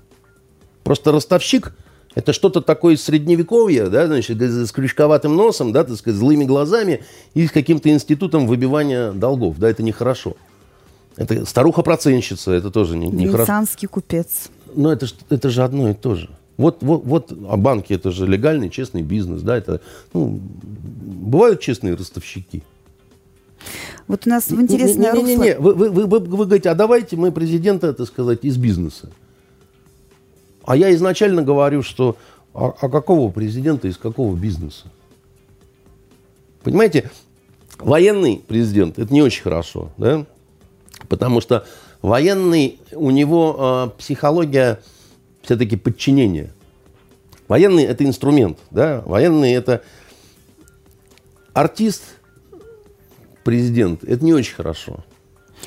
Просто 0.84 1.12
ростовщик– 1.12 1.74
это 2.16 2.32
что-то 2.32 2.62
такое 2.62 2.96
из 2.96 3.04
средневековья, 3.04 3.88
да, 3.88 4.08
значит, 4.08 4.42
с 4.42 4.72
крючковатым 4.72 5.36
носом, 5.36 5.74
да, 5.74 5.84
так 5.84 5.98
сказать, 5.98 6.18
злыми 6.18 6.46
глазами 6.46 7.04
и 7.34 7.46
с 7.46 7.52
каким-то 7.52 7.90
институтом 7.90 8.48
выбивания 8.48 9.12
долгов. 9.12 9.58
Да, 9.60 9.70
это 9.70 9.84
нехорошо. 9.84 10.36
Это 11.18 11.46
старуха-проценщица, 11.46 12.52
это 12.52 12.72
тоже 12.72 12.98
нехорошо. 12.98 13.18
Не 13.18 13.26
Венецианский 13.28 13.88
купец. 13.88 14.50
Но 14.74 14.92
это, 14.92 15.08
это 15.30 15.50
же 15.50 15.64
одно 15.64 15.90
и 15.90 15.94
то 15.94 16.16
же. 16.16 16.30
Вот, 16.58 16.78
вот, 16.82 17.04
вот, 17.06 17.34
а 17.50 17.58
банки 17.58 17.92
это 17.92 18.12
же 18.12 18.26
легальный, 18.26 18.70
честный 18.70 19.02
бизнес, 19.02 19.42
да, 19.42 19.58
это, 19.58 19.82
ну, 20.14 20.40
бывают 20.42 21.60
честные 21.60 21.96
ростовщики. 21.96 22.64
Вот 24.08 24.26
у 24.26 24.30
нас 24.30 24.48
в 24.48 24.62
интересное 24.62 25.12
не, 25.14 25.22
не, 25.22 25.24
не, 25.24 25.36
не, 25.36 25.44
не. 25.44 25.58
Вы, 25.58 25.74
вы, 25.74 25.90
вы, 25.90 26.06
вы, 26.06 26.20
вы 26.20 26.46
говорите, 26.46 26.70
а 26.70 26.76
давайте 26.76 27.18
мы 27.18 27.34
президента, 27.34 27.94
так 27.94 28.08
сказать, 28.08 28.40
из 28.44 28.56
бизнеса. 28.56 29.10
А 30.66 30.76
я 30.76 30.94
изначально 30.96 31.44
говорю, 31.44 31.84
что 31.84 32.18
а, 32.54 32.74
а 32.80 32.90
какого 32.90 33.32
президента 33.32 33.88
из 33.88 33.98
какого 33.98 34.36
бизнеса? 34.36 34.86
Понимаете, 36.64 37.12
военный 37.78 38.44
президент, 38.48 38.98
это 38.98 39.14
не 39.14 39.22
очень 39.22 39.44
хорошо, 39.44 39.92
да? 39.98 40.26
Потому 41.08 41.40
что 41.40 41.66
военный, 42.02 42.80
у 42.92 43.12
него 43.12 43.92
э, 43.96 44.00
психология 44.00 44.80
все-таки 45.44 45.76
подчинение. 45.76 46.52
Военный– 47.48 47.84
это 47.86 48.04
инструмент. 48.04 48.58
Да? 48.72 49.04
Военный– 49.06 49.52
это 49.54 49.84
артист, 51.54 52.02
президент. 53.44 54.04
Это 54.04 54.26
не 54.26 54.34
очень 54.34 54.56
хорошо. 54.56 55.04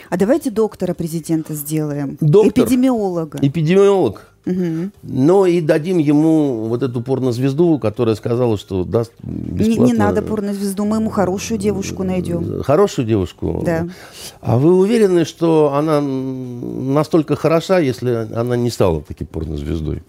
А 0.08 0.16
давайте 0.16 0.50
доктора 0.50 0.94
президента 0.94 1.54
сделаем. 1.54 2.16
Доктор, 2.20 2.64
Эпидемиолога. 2.64 3.38
Эпидемиолог. 3.42 4.28
Угу. 4.46 4.90
Но 5.02 5.46
и 5.46 5.60
дадим 5.60 5.98
ему 5.98 6.64
вот 6.68 6.82
эту 6.82 7.02
порнозвезду, 7.02 7.78
которая 7.78 8.14
сказала, 8.14 8.56
что 8.56 8.84
даст 8.84 9.12
бесплатно... 9.22 9.82
Не, 9.84 9.92
не 9.92 9.92
надо 9.92 10.22
порнозвезду, 10.22 10.84
мы 10.86 10.96
ему 10.96 11.10
хорошую 11.10 11.58
девушку 11.58 12.02
найдем. 12.02 12.62
Хорошую 12.62 13.06
девушку? 13.06 13.62
Да. 13.64 13.88
А 14.40 14.56
вы 14.56 14.74
уверены, 14.74 15.26
что 15.26 15.74
она 15.74 16.00
настолько 16.00 17.36
хороша, 17.36 17.78
если 17.78 18.28
она 18.34 18.56
не 18.56 18.70
стала 18.70 19.02
таки 19.02 19.24
порнозвездой? 19.24 20.02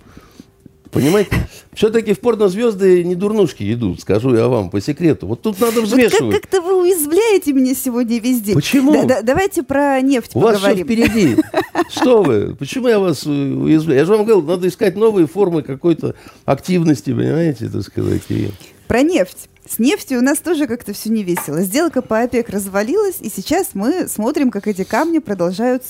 Понимаете? 0.92 1.48
Все-таки 1.74 2.14
в 2.14 2.20
порнозвезды 2.20 3.04
не 3.04 3.14
дурнушки 3.16 3.72
идут, 3.74 4.02
скажу 4.02 4.34
я 4.36 4.48
вам 4.48 4.70
по 4.72 4.82
секрету. 4.82 5.28
Вот 5.28 5.42
тут 5.44 5.60
надо 5.60 5.82
взвешивать. 5.82 6.22
Вот 6.22 6.32
как- 6.34 6.42
как-то 6.42 6.62
вы 6.62 6.82
уязвляете 6.82 7.54
меня 7.54 7.76
сегодня 7.76 8.20
везде. 8.20 8.54
Почему? 8.56 8.94
Да, 8.94 9.06
да, 9.06 9.22
давайте 9.22 9.62
про 9.62 10.02
нефть 10.02 10.32
У 10.34 10.40
поговорим. 10.42 10.62
вас 10.62 10.74
все 10.74 10.84
впереди. 10.84 11.38
Что 11.92 12.24
вы? 12.24 12.56
Почему 12.56 12.88
я 12.88 12.98
вас 13.00 13.24
уязвляю? 13.26 14.00
Я 14.00 14.06
же 14.06 14.12
вам 14.14 14.26
говорил, 14.26 14.42
надо 14.42 14.68
искать 14.68 14.96
новые 14.96 15.28
формы 15.28 15.62
какой-то 15.62 16.16
активности, 16.46 17.12
понимаете, 17.14 17.70
так 17.70 17.84
сказать. 17.84 18.24
И... 18.30 18.50
Про 18.90 19.04
нефть. 19.04 19.50
С 19.70 19.78
нефтью 19.78 20.18
у 20.18 20.24
нас 20.24 20.40
тоже 20.40 20.66
как-то 20.66 20.94
все 20.94 21.12
не 21.12 21.24
весело. 21.24 21.62
Сделка 21.62 22.02
по 22.02 22.22
ОПЕК 22.22 22.50
развалилась, 22.50 23.18
и 23.20 23.30
сейчас 23.30 23.76
мы 23.76 24.08
смотрим, 24.08 24.50
как 24.50 24.68
эти 24.68 24.84
камни 24.84 25.20
продолжают, 25.20 25.84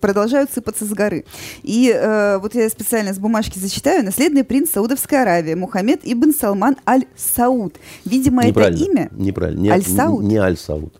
продолжают 0.00 0.52
сыпаться 0.52 0.84
с 0.84 0.90
горы. 0.90 1.24
И 1.64 1.92
э, 1.92 2.38
вот 2.38 2.54
я 2.54 2.70
специально 2.70 3.12
с 3.12 3.18
бумажки 3.18 3.58
зачитаю. 3.58 4.04
Наследный 4.04 4.44
принц 4.44 4.70
Саудовской 4.70 5.22
Аравии 5.22 5.54
Мухаммед 5.54 6.02
Ибн 6.04 6.32
Салман 6.32 6.76
Аль-Сауд. 6.86 7.74
Видимо, 8.04 8.44
это 8.44 8.68
имя? 8.68 9.08
Неправильно. 9.10 9.74
Аль-Сауд? 9.74 10.22
Не 10.22 10.36
Аль-Сауд. 10.36 10.94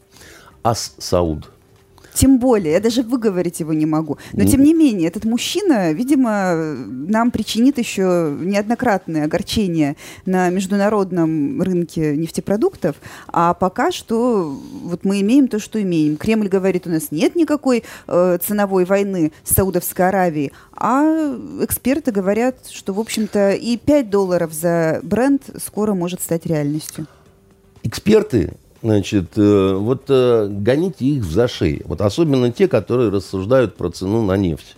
Ас-Сауд. 0.65 1.49
Тем 2.15 2.39
более, 2.39 2.75
я 2.75 2.81
даже 2.81 3.03
выговорить 3.03 3.61
его 3.61 3.73
не 3.73 3.87
могу. 3.87 4.19
Но, 4.33 4.45
тем 4.45 4.63
не 4.63 4.75
менее, 4.75 5.09
этот 5.09 5.25
мужчина, 5.25 5.93
видимо, 5.93 6.55
нам 6.55 7.31
причинит 7.31 7.79
еще 7.79 8.37
неоднократное 8.41 9.25
огорчение 9.25 9.97
на 10.27 10.51
международном 10.51 11.63
рынке 11.63 12.17
нефтепродуктов. 12.17 12.97
А 13.29 13.55
пока 13.55 13.93
что 13.93 14.59
вот 14.85 15.05
мы 15.05 15.21
имеем 15.21 15.49
то, 15.49 15.59
что 15.59 15.81
имеем. 15.81 16.17
Кремль 16.17 16.49
говорит, 16.49 16.87
у 16.87 16.91
нас 16.91 17.11
нет 17.11 17.37
никакой 17.37 17.85
э, 18.07 18.39
ценовой 18.43 18.85
войны 18.85 19.33
с 19.45 19.55
Саудовской 19.55 20.09
Аравией. 20.09 20.53
А 20.73 21.05
эксперты 21.63 22.11
говорят, 22.11 22.69
что, 22.71 22.93
в 22.93 23.01
общем-то, 23.01 23.53
и 23.53 23.77
5 23.77 24.11
долларов 24.11 24.53
за 24.53 25.01
бренд 25.03 25.43
скоро 25.63 25.95
может 25.95 26.21
стать 26.21 26.47
реальностью. 26.47 27.07
Эксперты 27.83 28.55
Значит, 28.83 29.37
э, 29.37 29.75
вот 29.75 30.05
э, 30.09 30.49
гоните 30.49 31.05
их 31.05 31.23
в 31.23 31.31
зашей. 31.31 31.83
Вот 31.85 32.01
особенно 32.01 32.51
те, 32.51 32.67
которые 32.67 33.11
рассуждают 33.11 33.77
про 33.77 33.91
цену 33.91 34.23
на 34.23 34.37
нефть. 34.37 34.77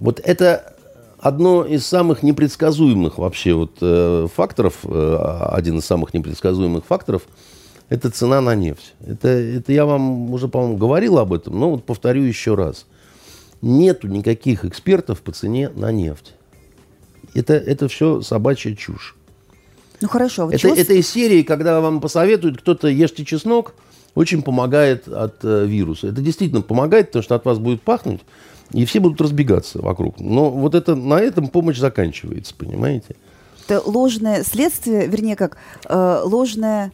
Вот 0.00 0.20
это 0.24 0.74
одно 1.20 1.64
из 1.64 1.86
самых 1.86 2.24
непредсказуемых 2.24 3.18
вообще 3.18 3.54
вот 3.54 3.76
э, 3.80 4.26
факторов, 4.34 4.84
один 4.84 5.78
из 5.78 5.84
самых 5.84 6.12
непредсказуемых 6.12 6.84
факторов, 6.84 7.22
это 7.88 8.10
цена 8.10 8.40
на 8.40 8.56
нефть. 8.56 8.94
Это, 9.06 9.28
это 9.28 9.72
я 9.72 9.86
вам 9.86 10.32
уже, 10.32 10.48
по-моему, 10.48 10.76
говорил 10.76 11.18
об 11.18 11.32
этом, 11.32 11.60
но 11.60 11.70
вот 11.70 11.84
повторю 11.84 12.22
еще 12.22 12.56
раз. 12.56 12.86
Нету 13.60 14.08
никаких 14.08 14.64
экспертов 14.64 15.22
по 15.22 15.30
цене 15.30 15.68
на 15.68 15.92
нефть. 15.92 16.34
Это, 17.34 17.54
это 17.54 17.86
все 17.86 18.22
собачья 18.22 18.74
чушь. 18.74 19.14
Ну 20.02 20.08
хорошо. 20.08 20.44
Вот 20.44 20.54
это, 20.54 20.60
чего... 20.60 20.74
это 20.74 20.92
из 20.94 21.08
серии, 21.08 21.42
когда 21.42 21.80
вам 21.80 22.00
посоветуют 22.00 22.58
кто-то 22.58 22.88
ешьте 22.88 23.24
чеснок, 23.24 23.74
очень 24.14 24.42
помогает 24.42 25.08
от 25.08 25.36
э, 25.44 25.64
вируса. 25.66 26.08
Это 26.08 26.20
действительно 26.20 26.60
помогает, 26.60 27.06
потому 27.06 27.22
что 27.22 27.34
от 27.34 27.44
вас 27.44 27.58
будет 27.58 27.82
пахнуть, 27.82 28.20
и 28.72 28.84
все 28.84 29.00
будут 29.00 29.20
разбегаться 29.20 29.80
вокруг. 29.80 30.20
Но 30.20 30.50
вот 30.50 30.74
это, 30.74 30.94
на 30.94 31.20
этом 31.20 31.48
помощь 31.48 31.78
заканчивается, 31.78 32.54
понимаете? 32.54 33.16
Это 33.64 33.80
ложное 33.84 34.44
следствие, 34.44 35.06
вернее 35.06 35.36
как, 35.36 35.56
э, 35.88 36.20
ложное 36.24 36.92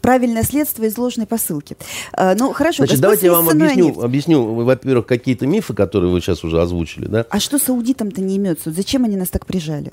правильное 0.00 0.42
следствие 0.42 0.90
из 0.90 0.98
ложной 0.98 1.26
посылки. 1.26 1.78
Э, 2.12 2.34
ну, 2.38 2.52
хорошо. 2.52 2.84
Значит, 2.84 3.00
давайте 3.00 3.26
я 3.26 3.32
вам 3.32 3.48
объясню, 3.48 4.00
объясню, 4.02 4.54
во-первых, 4.54 5.06
какие-то 5.06 5.46
мифы, 5.46 5.72
которые 5.72 6.12
вы 6.12 6.20
сейчас 6.20 6.44
уже 6.44 6.60
озвучили. 6.60 7.06
Да? 7.06 7.24
А 7.30 7.40
что 7.40 7.58
саудитам-то 7.58 8.20
не 8.20 8.36
имется? 8.36 8.70
Зачем 8.70 9.04
они 9.04 9.16
нас 9.16 9.30
так 9.30 9.46
прижали? 9.46 9.92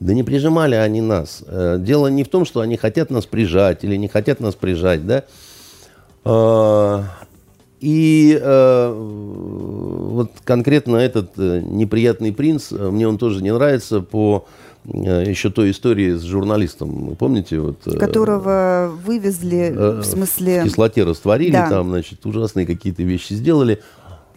Да 0.00 0.12
не 0.12 0.22
прижимали 0.22 0.74
они 0.74 1.00
нас. 1.00 1.42
Э, 1.46 1.76
дело 1.78 2.08
не 2.08 2.24
в 2.24 2.28
том, 2.28 2.44
что 2.44 2.60
они 2.60 2.76
хотят 2.76 3.10
нас 3.10 3.26
прижать 3.26 3.84
или 3.84 3.96
не 3.96 4.08
хотят 4.08 4.40
нас 4.40 4.54
прижать, 4.54 5.06
да. 5.06 5.24
А, 6.24 7.04
и 7.80 8.38
э, 8.40 8.92
вот 8.92 10.32
конкретно 10.44 10.96
этот 10.96 11.30
э, 11.38 11.60
неприятный 11.64 12.32
принц, 12.32 12.70
мне 12.72 13.06
он 13.06 13.18
тоже 13.18 13.42
не 13.42 13.52
нравится 13.52 14.00
по 14.00 14.46
еще 14.84 15.48
той 15.48 15.70
истории 15.70 16.12
с 16.12 16.22
журналистом, 16.22 17.16
помните? 17.18 17.58
Вот, 17.58 17.78
Которого 17.98 18.92
вывезли, 19.06 19.72
в 19.74 20.04
смысле... 20.04 20.60
В 20.60 20.64
кислоте 20.64 21.04
растворили, 21.04 21.52
да. 21.52 21.70
там, 21.70 21.88
значит, 21.88 22.26
ужасные 22.26 22.66
какие-то 22.66 23.02
вещи 23.02 23.32
сделали. 23.32 23.80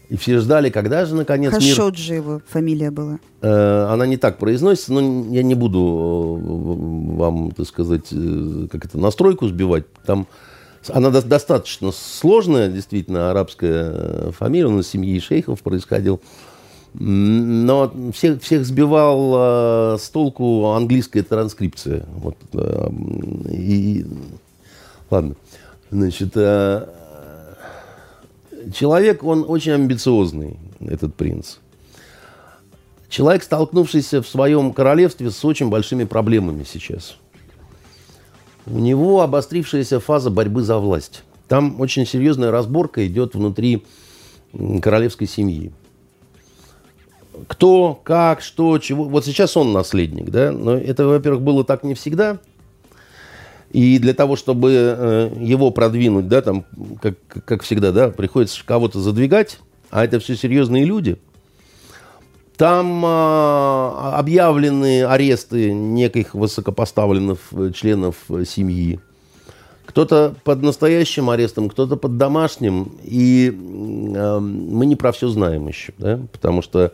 И 0.10 0.16
все 0.16 0.40
ждали, 0.40 0.70
когда 0.70 1.06
же 1.06 1.16
наконец 1.16 1.52
Хашоджи 1.52 2.14
мир... 2.14 2.22
его 2.22 2.42
фамилия 2.48 2.92
была. 2.92 3.20
Э, 3.42 3.88
она 3.90 4.06
не 4.06 4.16
так 4.16 4.38
произносится, 4.38 4.94
но 4.94 5.34
я 5.34 5.44
не 5.44 5.54
буду 5.54 6.40
э, 6.40 7.16
вам, 7.18 7.52
так 7.52 7.68
сказать, 7.68 8.08
э, 8.12 8.68
как 8.72 8.86
это, 8.86 8.98
настройку 8.98 9.48
сбивать. 9.48 9.84
Там 10.06 10.28
она 10.88 11.10
до- 11.10 11.22
достаточно 11.22 11.92
сложная, 11.92 12.70
действительно, 12.70 13.32
арабская 13.32 14.32
фамилия, 14.32 14.68
он 14.68 14.80
из 14.80 14.88
семьи 14.88 15.20
шейхов 15.20 15.62
происходил. 15.62 16.22
Но 16.94 17.92
всех, 18.14 18.42
всех 18.42 18.66
сбивал 18.66 20.00
с 20.00 20.10
толку 20.10 20.68
английская 20.68 21.22
транскрипция. 21.22 22.06
Вот, 22.16 22.38
и, 23.52 24.06
ладно. 25.12 25.36
Значит, 25.92 26.36
человек, 28.74 29.24
он 29.24 29.46
очень 29.48 29.74
амбициозный, 29.74 30.58
этот 30.80 31.16
принц. 31.16 31.58
Человек, 33.10 33.44
столкнувшийся 33.44 34.22
в 34.22 34.28
своем 34.28 34.74
королевстве 34.74 35.32
с 35.32 35.46
очень 35.46 35.70
большими 35.70 36.04
проблемами 36.04 36.64
сейчас. 36.64 37.18
У 38.66 38.80
него 38.80 39.22
обострившаяся 39.22 40.00
фаза 40.00 40.30
борьбы 40.30 40.62
за 40.62 40.78
власть. 40.78 41.24
Там 41.48 41.80
очень 41.80 42.06
серьезная 42.06 42.52
разборка 42.52 43.08
идет 43.08 43.34
внутри 43.34 43.86
королевской 44.82 45.28
семьи. 45.28 45.72
кто, 47.48 48.00
как, 48.04 48.42
что, 48.42 48.78
чего. 48.80 49.06
Вот 49.06 49.26
сейчас 49.26 49.56
он 49.56 49.72
наследник, 49.72 50.30
да, 50.30 50.52
но 50.52 50.76
это, 50.76 51.06
во-первых, 51.06 51.42
было 51.42 51.64
так 51.64 51.84
не 51.84 51.94
всегда. 51.94 52.40
И 53.72 54.00
для 54.00 54.14
того, 54.14 54.36
чтобы 54.36 54.72
э, 54.72 55.32
его 55.40 55.72
продвинуть, 55.72 56.28
да, 56.28 56.42
там, 56.42 56.66
как, 57.02 57.16
как 57.28 57.64
всегда, 57.64 57.92
да, 57.92 58.10
приходится 58.10 58.64
кого-то 58.66 59.00
задвигать, 59.00 59.60
а 59.90 60.06
это 60.06 60.20
все 60.20 60.36
серьезные 60.36 60.86
люди. 60.86 61.18
Там 62.56 63.06
э, 63.06 63.92
объявлены 64.14 65.06
аресты 65.06 65.74
неких 65.74 66.34
высокопоставленных 66.34 67.40
э, 67.52 67.72
членов 67.74 68.16
э, 68.30 68.46
семьи. 68.46 69.00
Кто-то 69.86 70.36
под 70.44 70.64
настоящим 70.64 71.30
арестом, 71.30 71.70
кто-то 71.70 71.98
под 71.98 72.18
домашним. 72.18 72.98
И 73.04 73.50
э, 73.50 74.40
мы 74.40 74.86
не 74.86 74.96
про 74.96 75.12
все 75.12 75.28
знаем 75.28 75.68
еще, 75.68 75.94
да, 75.98 76.20
потому 76.32 76.62
что 76.62 76.94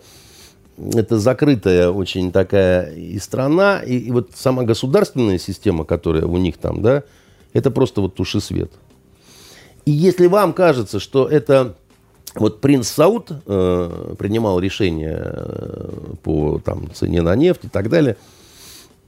это 0.78 1.20
закрытая 1.20 1.90
очень 1.90 2.32
такая 2.32 2.94
и 2.94 3.20
страна, 3.20 3.82
и, 3.82 3.98
и 3.98 4.12
вот 4.12 4.32
сама 4.36 4.64
государственная 4.64 5.38
система, 5.38 5.86
которая 5.86 6.26
у 6.26 6.38
них 6.38 6.58
там, 6.58 6.82
да, 6.82 7.04
это 7.54 7.72
просто 7.72 8.02
вот 8.02 8.16
туши 8.16 8.42
свет. 8.42 8.72
И 9.86 9.92
если 9.92 10.28
вам 10.28 10.54
кажется, 10.54 11.00
что 11.00 11.28
это 11.28 11.76
вот 12.36 12.62
принц 12.62 12.88
Сауд 12.88 13.32
э, 13.46 14.16
принимал 14.18 14.60
решение 14.60 15.22
э, 15.24 15.90
по 16.24 16.60
там, 16.60 16.92
цене 16.94 17.22
на 17.22 17.36
нефть 17.36 17.66
и 17.66 17.68
так 17.68 17.90
далее, 17.90 18.18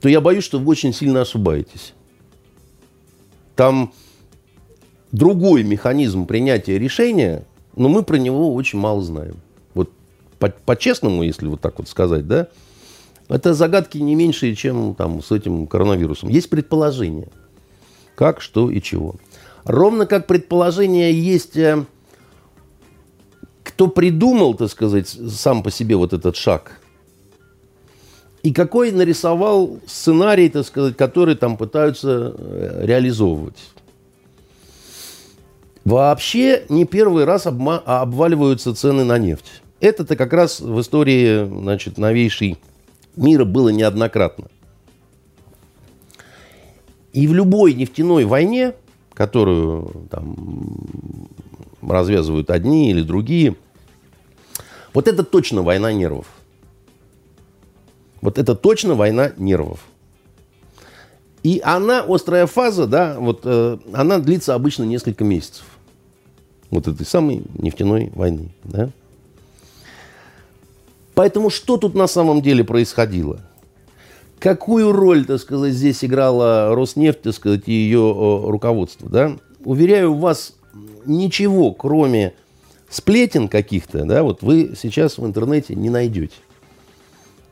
то 0.01 0.09
я 0.09 0.21
боюсь, 0.21 0.43
что 0.43 0.59
вы 0.59 0.67
очень 0.67 0.93
сильно 0.93 1.21
ошибаетесь. 1.21 1.93
Там 3.55 3.93
другой 5.11 5.63
механизм 5.63 6.27
принятия 6.27 6.77
решения, 6.77 7.45
но 7.75 7.89
мы 7.89 8.03
про 8.03 8.17
него 8.17 8.53
очень 8.53 8.77
мало 8.77 9.01
знаем 9.01 9.37
по-честному, 10.39 11.23
если 11.23 11.47
вот 11.47 11.61
так 11.61 11.77
вот 11.79 11.87
сказать, 11.87 12.27
да, 12.27 12.47
это 13.27 13.53
загадки 13.53 13.97
не 13.97 14.15
меньшие, 14.15 14.55
чем 14.55 14.95
там 14.95 15.21
с 15.23 15.31
этим 15.31 15.67
коронавирусом. 15.67 16.29
Есть 16.29 16.49
предположение, 16.49 17.29
как, 18.15 18.41
что 18.41 18.69
и 18.69 18.81
чего. 18.81 19.15
Ровно 19.63 20.05
как 20.05 20.27
предположение 20.27 21.11
есть, 21.11 21.57
э, 21.57 21.85
кто 23.63 23.87
придумал, 23.87 24.53
так 24.53 24.69
сказать, 24.69 25.07
сам 25.07 25.63
по 25.63 25.71
себе 25.71 25.95
вот 25.95 26.13
этот 26.13 26.35
шаг. 26.35 26.79
И 28.43 28.53
какой 28.53 28.91
нарисовал 28.91 29.79
сценарий, 29.87 30.49
так 30.49 30.67
сказать, 30.67 30.95
который 30.95 31.33
там 31.35 31.57
пытаются 31.57 32.35
э, 32.37 32.85
реализовывать. 32.85 33.57
Вообще 35.83 36.63
не 36.69 36.85
первый 36.85 37.25
раз 37.25 37.47
обма- 37.47 37.81
обваливаются 37.85 38.75
цены 38.75 39.03
на 39.03 39.17
нефть. 39.17 39.63
Это-то 39.85 40.15
как 40.15 40.33
раз 40.33 40.61
в 40.61 40.81
истории 40.81 41.45
значит, 41.45 41.99
новейшей 41.99 42.57
мира 43.15 43.45
было 43.45 43.69
неоднократно. 43.69 44.47
И 47.13 47.27
в 47.27 47.35
любой 47.35 47.75
нефтяной 47.75 48.25
войне, 48.25 48.73
которую 49.13 50.07
там, 50.09 51.29
развязывают 51.83 52.49
одни 52.49 52.89
или 52.89 53.03
другие, 53.03 53.55
вот 54.91 55.07
это 55.07 55.23
точно 55.23 55.61
война 55.61 55.93
нервов. 55.93 56.25
Вот 58.21 58.39
это 58.39 58.55
точно 58.55 58.95
война 58.95 59.33
нервов. 59.37 59.85
И 61.43 61.61
она, 61.63 62.03
острая 62.07 62.47
фаза, 62.47 62.87
да, 62.87 63.17
вот 63.19 63.41
э, 63.43 63.77
она 63.93 64.17
длится 64.17 64.55
обычно 64.55 64.81
несколько 64.81 65.23
месяцев. 65.23 65.65
Вот 66.71 66.87
этой 66.87 67.05
самой 67.05 67.43
нефтяной 67.53 68.11
войны, 68.15 68.49
да. 68.63 68.89
Поэтому 71.15 71.49
что 71.49 71.77
тут 71.77 71.95
на 71.95 72.07
самом 72.07 72.41
деле 72.41 72.63
происходило? 72.63 73.39
Какую 74.37 74.91
роль, 74.91 75.25
так 75.25 75.39
сказать, 75.39 75.73
здесь 75.73 76.03
играла 76.03 76.75
Роснефть, 76.75 77.21
так 77.21 77.33
сказать, 77.33 77.63
и 77.67 77.71
ее 77.71 78.43
руководство, 78.47 79.09
да? 79.09 79.37
Уверяю 79.63 80.13
вас, 80.13 80.53
ничего, 81.05 81.71
кроме 81.71 82.33
сплетен 82.89 83.47
каких-то, 83.47 84.03
да, 84.05 84.23
вот 84.23 84.43
вы 84.43 84.73
сейчас 84.79 85.17
в 85.17 85.25
интернете 85.25 85.73
не 85.73 85.89
найдете. 85.89 86.35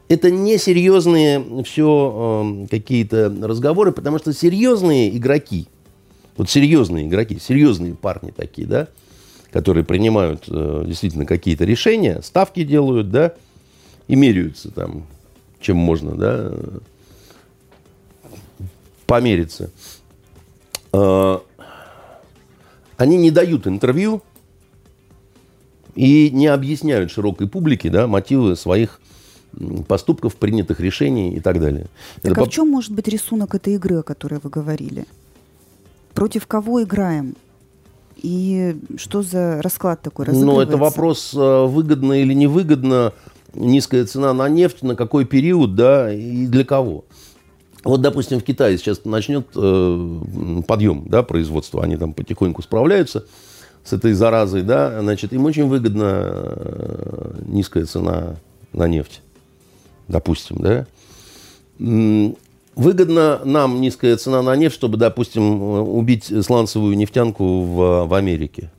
Это 0.10 0.30
не 0.30 0.58
серьезные 0.58 1.64
все 1.64 2.64
э, 2.64 2.68
какие-то 2.70 3.34
разговоры, 3.42 3.92
потому 3.92 4.20
что 4.20 4.34
серьезные 4.34 5.16
игроки, 5.18 5.68
вот 6.38 6.50
серьезные 6.50 7.08
игроки, 7.08 7.40
серьезные 7.40 7.96
парни 7.96 8.32
такие, 8.32 8.68
да, 8.68 8.90
которые 9.52 9.86
принимают 9.86 10.44
э, 10.50 10.84
действительно 10.86 11.26
какие-то 11.26 11.64
решения, 11.66 12.22
ставки 12.22 12.64
делают, 12.64 13.10
да, 13.10 13.34
и 14.08 14.16
меряются 14.16 14.72
там, 14.72 15.06
чем 15.60 15.78
можно, 15.78 16.16
да, 16.16 16.54
помериться. 19.06 19.72
А, 20.92 21.42
они 22.98 23.18
не 23.18 23.32
дают 23.32 23.68
интервью 23.68 24.22
и 25.96 26.30
не 26.32 26.48
объясняют 26.48 27.12
широкой 27.12 27.48
публике 27.48 27.90
да, 27.90 28.08
мотивы 28.08 28.56
своих 28.56 29.00
поступков, 29.88 30.36
принятых 30.36 30.80
решений 30.80 31.34
и 31.34 31.40
так 31.40 31.60
далее. 31.60 31.88
Так 32.22 32.32
Это 32.32 32.42
а 32.42 32.44
по... 32.44 32.50
в 32.50 32.54
чем 32.54 32.70
может 32.70 32.92
быть 32.92 33.08
рисунок 33.08 33.54
этой 33.56 33.76
игры, 33.76 33.98
о 33.98 34.04
которой 34.04 34.40
вы 34.42 34.50
говорили? 34.50 35.06
Против 36.14 36.48
кого 36.48 36.84
играем? 36.84 37.36
И 38.18 38.78
что 38.98 39.22
за 39.22 39.62
расклад 39.62 40.02
такой 40.02 40.28
Ну, 40.28 40.60
это 40.60 40.78
вопрос, 40.78 41.34
а, 41.36 41.66
выгодно 41.66 42.14
или 42.14 42.34
невыгодно 42.34 43.14
низкая 43.54 44.06
цена 44.06 44.34
на 44.34 44.50
нефть, 44.50 44.82
на 44.82 44.96
какой 44.96 45.26
период, 45.26 45.76
да, 45.76 46.12
и 46.14 46.46
для 46.46 46.64
кого. 46.64 47.06
Вот, 47.84 48.02
допустим, 48.02 48.40
в 48.40 48.44
Китае 48.44 48.78
сейчас 48.78 49.04
начнет 49.04 49.48
э, 49.56 50.62
подъем 50.68 51.04
да, 51.08 51.22
производства, 51.22 51.84
они 51.84 51.98
там 51.98 52.14
потихоньку 52.14 52.62
справляются 52.62 53.26
с 53.84 53.92
этой 53.92 54.14
заразой, 54.14 54.62
да, 54.62 55.02
значит, 55.02 55.34
им 55.34 55.46
очень 55.46 55.68
выгодна 55.68 56.22
э, 56.24 57.42
низкая 57.46 57.86
цена 57.86 58.38
на 58.72 58.88
нефть, 58.88 59.22
допустим, 60.08 60.58
да. 60.60 60.88
Выгодно 62.76 63.42
нам 63.44 63.82
низкая 63.82 64.16
цена 64.18 64.42
на 64.42 64.56
нефть, 64.56 64.76
чтобы, 64.76 64.98
допустим, 64.98 65.62
убить 65.62 66.32
сланцевую 66.46 66.96
нефтянку 66.96 67.62
в, 67.62 68.08
в 68.08 68.14
Америке. 68.14 68.72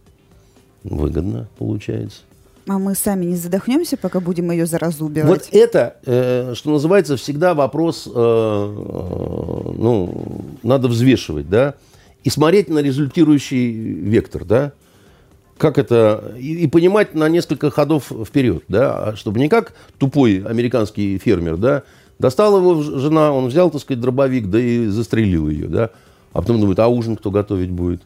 Выгодно 0.82 1.48
получается. 1.58 2.22
А 2.66 2.78
мы 2.78 2.94
сами 2.94 3.26
не 3.26 3.36
задохнемся, 3.36 3.96
пока 3.96 4.20
будем 4.20 4.50
ее 4.50 4.64
заразу 4.64 5.04
убивать? 5.04 5.28
Вот 5.28 5.48
это, 5.52 5.96
э, 6.06 6.54
что 6.54 6.70
называется, 6.70 7.16
всегда 7.16 7.52
вопрос, 7.52 8.06
э, 8.06 8.10
э, 8.10 9.72
ну, 9.76 10.44
надо 10.62 10.88
взвешивать, 10.88 11.50
да, 11.50 11.74
и 12.22 12.30
смотреть 12.30 12.70
на 12.70 12.78
результирующий 12.78 13.70
вектор, 13.70 14.46
да, 14.46 14.72
как 15.58 15.76
это, 15.76 16.34
и, 16.38 16.64
и 16.64 16.66
понимать 16.66 17.14
на 17.14 17.28
несколько 17.28 17.70
ходов 17.70 18.10
вперед, 18.26 18.64
да, 18.68 19.08
а 19.08 19.16
чтобы 19.16 19.40
не 19.40 19.50
как 19.50 19.74
тупой 19.98 20.38
американский 20.38 21.18
фермер, 21.18 21.58
да, 21.58 21.82
достал 22.18 22.56
его 22.56 22.82
жена, 22.82 23.32
он 23.32 23.48
взял, 23.48 23.70
так 23.70 23.82
сказать, 23.82 24.00
дробовик, 24.00 24.48
да 24.48 24.58
и 24.58 24.86
застрелил 24.86 25.50
ее, 25.50 25.68
да, 25.68 25.90
а 26.32 26.40
потом 26.40 26.60
думает, 26.60 26.78
а 26.78 26.88
ужин 26.88 27.16
кто 27.16 27.30
готовить 27.30 27.70
будет? 27.70 28.00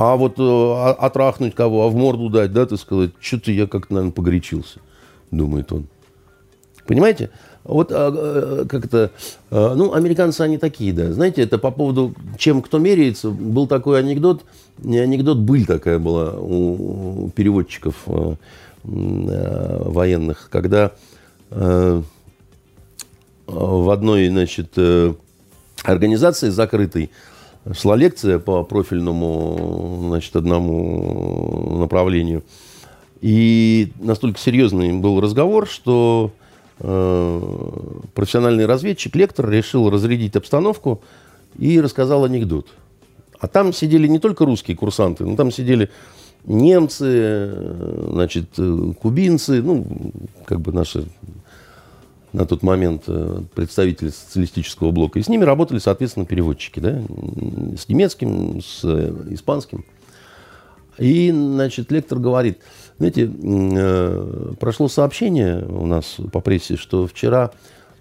А 0.00 0.16
вот 0.16 0.38
э, 0.38 0.92
отрахнуть 0.98 1.54
кого, 1.54 1.84
а 1.84 1.90
в 1.90 1.94
морду 1.94 2.30
дать, 2.30 2.54
да, 2.54 2.64
ты 2.64 2.78
сказать, 2.78 3.10
что-то 3.20 3.52
я 3.52 3.66
как-то, 3.66 3.92
наверное, 3.92 4.14
погорячился, 4.14 4.80
думает 5.30 5.70
он. 5.72 5.88
Понимаете? 6.86 7.28
Вот 7.64 7.92
а, 7.92 8.64
как 8.64 8.86
это, 8.86 9.10
а, 9.50 9.74
ну, 9.74 9.92
американцы, 9.92 10.40
они 10.40 10.56
такие, 10.56 10.94
да. 10.94 11.12
Знаете, 11.12 11.42
это 11.42 11.58
по 11.58 11.70
поводу, 11.70 12.14
чем 12.38 12.62
кто 12.62 12.78
меряется, 12.78 13.28
был 13.28 13.66
такой 13.66 13.98
анекдот, 13.98 14.46
не 14.78 14.96
анекдот, 14.96 15.36
быль 15.36 15.66
такая 15.66 15.98
была 15.98 16.32
у, 16.32 17.24
у 17.26 17.28
переводчиков 17.28 17.96
а, 18.06 18.36
а, 18.84 19.82
военных, 19.84 20.48
когда 20.50 20.92
а, 21.50 22.02
в 23.46 23.90
одной, 23.90 24.28
значит, 24.28 24.78
организации 25.84 26.48
закрытой 26.48 27.10
шла 27.72 27.96
лекция 27.96 28.38
по 28.38 28.62
профильному, 28.64 30.06
значит, 30.08 30.34
одному 30.36 31.76
направлению. 31.78 32.42
И 33.20 33.92
настолько 33.98 34.38
серьезный 34.38 34.92
был 34.94 35.20
разговор, 35.20 35.66
что 35.66 36.32
э, 36.78 37.40
профессиональный 38.14 38.66
разведчик, 38.66 39.14
лектор, 39.14 39.50
решил 39.50 39.90
разрядить 39.90 40.36
обстановку 40.36 41.02
и 41.58 41.80
рассказал 41.80 42.24
анекдот. 42.24 42.68
А 43.38 43.46
там 43.46 43.72
сидели 43.72 44.06
не 44.06 44.18
только 44.18 44.44
русские 44.44 44.76
курсанты, 44.76 45.24
но 45.24 45.36
там 45.36 45.50
сидели 45.50 45.90
немцы, 46.44 47.06
э, 47.06 48.08
значит, 48.12 48.50
э, 48.58 48.92
кубинцы, 49.00 49.62
ну, 49.62 49.86
как 50.46 50.60
бы 50.60 50.72
наши 50.72 51.06
на 52.32 52.46
тот 52.46 52.62
момент 52.62 53.04
э, 53.08 53.42
представители 53.54 54.10
социалистического 54.10 54.90
блока. 54.90 55.18
И 55.18 55.22
с 55.22 55.28
ними 55.28 55.44
работали, 55.44 55.78
соответственно, 55.78 56.26
переводчики, 56.26 56.80
да, 56.80 57.02
с 57.76 57.88
немецким, 57.88 58.60
с 58.60 58.80
э, 58.84 59.12
испанским. 59.30 59.84
И, 60.98 61.30
значит, 61.30 61.90
лектор 61.90 62.18
говорит, 62.18 62.58
Знаете, 62.98 63.30
э, 63.30 64.52
прошло 64.60 64.88
сообщение 64.88 65.64
у 65.64 65.86
нас 65.86 66.16
по 66.32 66.40
прессе, 66.40 66.76
что 66.76 67.06
вчера 67.06 67.50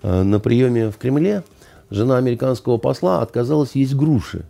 на 0.01 0.39
приеме 0.39 0.91
в 0.91 0.97
Кремле 0.97 1.43
жена 1.89 2.17
американского 2.17 2.77
посла 2.77 3.21
отказалась 3.21 3.71
есть 3.73 3.95
груши, 3.95 4.45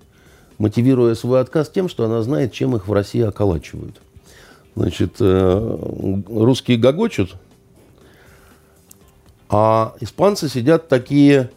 мотивируя 0.59 1.15
свой 1.15 1.41
отказ 1.41 1.69
тем, 1.69 1.89
что 1.89 2.05
она 2.05 2.21
знает, 2.21 2.53
чем 2.53 2.75
их 2.75 2.87
в 2.87 2.93
России 2.93 3.21
околачивают. 3.21 3.99
Значит, 4.75 5.15
русские 5.19 6.77
гогочут, 6.77 7.35
а 9.49 9.95
испанцы 9.99 10.47
сидят 10.47 10.87
такие 10.87 11.49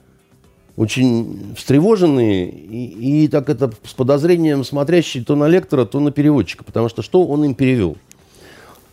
очень 0.76 1.54
встревоженные 1.56 2.48
и, 2.50 3.24
и 3.24 3.28
так 3.28 3.50
это 3.50 3.70
с 3.84 3.92
подозрением 3.92 4.64
смотрящие 4.64 5.24
то 5.24 5.36
на 5.36 5.46
лектора, 5.46 5.84
то 5.84 6.00
на 6.00 6.10
переводчика, 6.10 6.64
потому 6.64 6.88
что 6.88 7.02
что 7.02 7.24
он 7.24 7.44
им 7.44 7.54
перевел? 7.54 7.96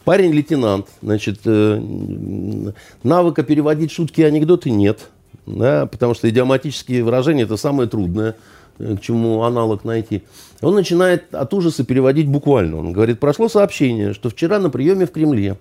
Парень 0.03 0.33
лейтенант, 0.33 0.87
значит, 1.01 1.39
э, 1.45 1.81
навыка 3.03 3.43
переводить 3.43 3.91
шутки 3.91 4.21
и 4.21 4.23
анекдоты 4.25 4.71
нет, 4.71 5.09
да, 5.45 5.85
потому 5.85 6.13
что 6.13 6.29
идиоматические 6.29 7.03
выражения 7.03 7.43
это 7.43 7.57
самое 7.57 7.87
трудное, 7.87 8.35
э, 8.79 8.97
к 8.97 9.01
чему 9.01 9.43
аналог 9.43 9.85
найти. 9.85 10.23
Он 10.61 10.75
начинает 10.75 11.33
от 11.33 11.53
ужаса 11.53 11.85
переводить 11.85 12.27
буквально. 12.27 12.77
Он 12.77 12.91
говорит, 12.91 13.19
прошло 13.19 13.47
сообщение, 13.47 14.13
что 14.13 14.29
вчера 14.29 14.59
на 14.59 14.69
приеме 14.69 15.05
в 15.05 15.11
Кремле 15.11 15.57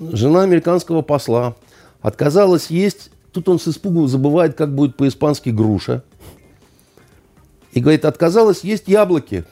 жена 0.00 0.42
американского 0.42 1.02
посла 1.02 1.54
отказалась 2.02 2.70
есть 2.70 3.10
Тут 3.32 3.48
он 3.48 3.58
с 3.58 3.68
испугу 3.68 4.06
забывает, 4.06 4.54
как 4.54 4.74
будет 4.74 4.96
по-испански 4.96 5.50
груша. 5.50 6.02
И 7.72 7.80
говорит, 7.80 8.04
отказалась 8.04 8.64
есть 8.64 8.88
яблоки. 8.88 9.44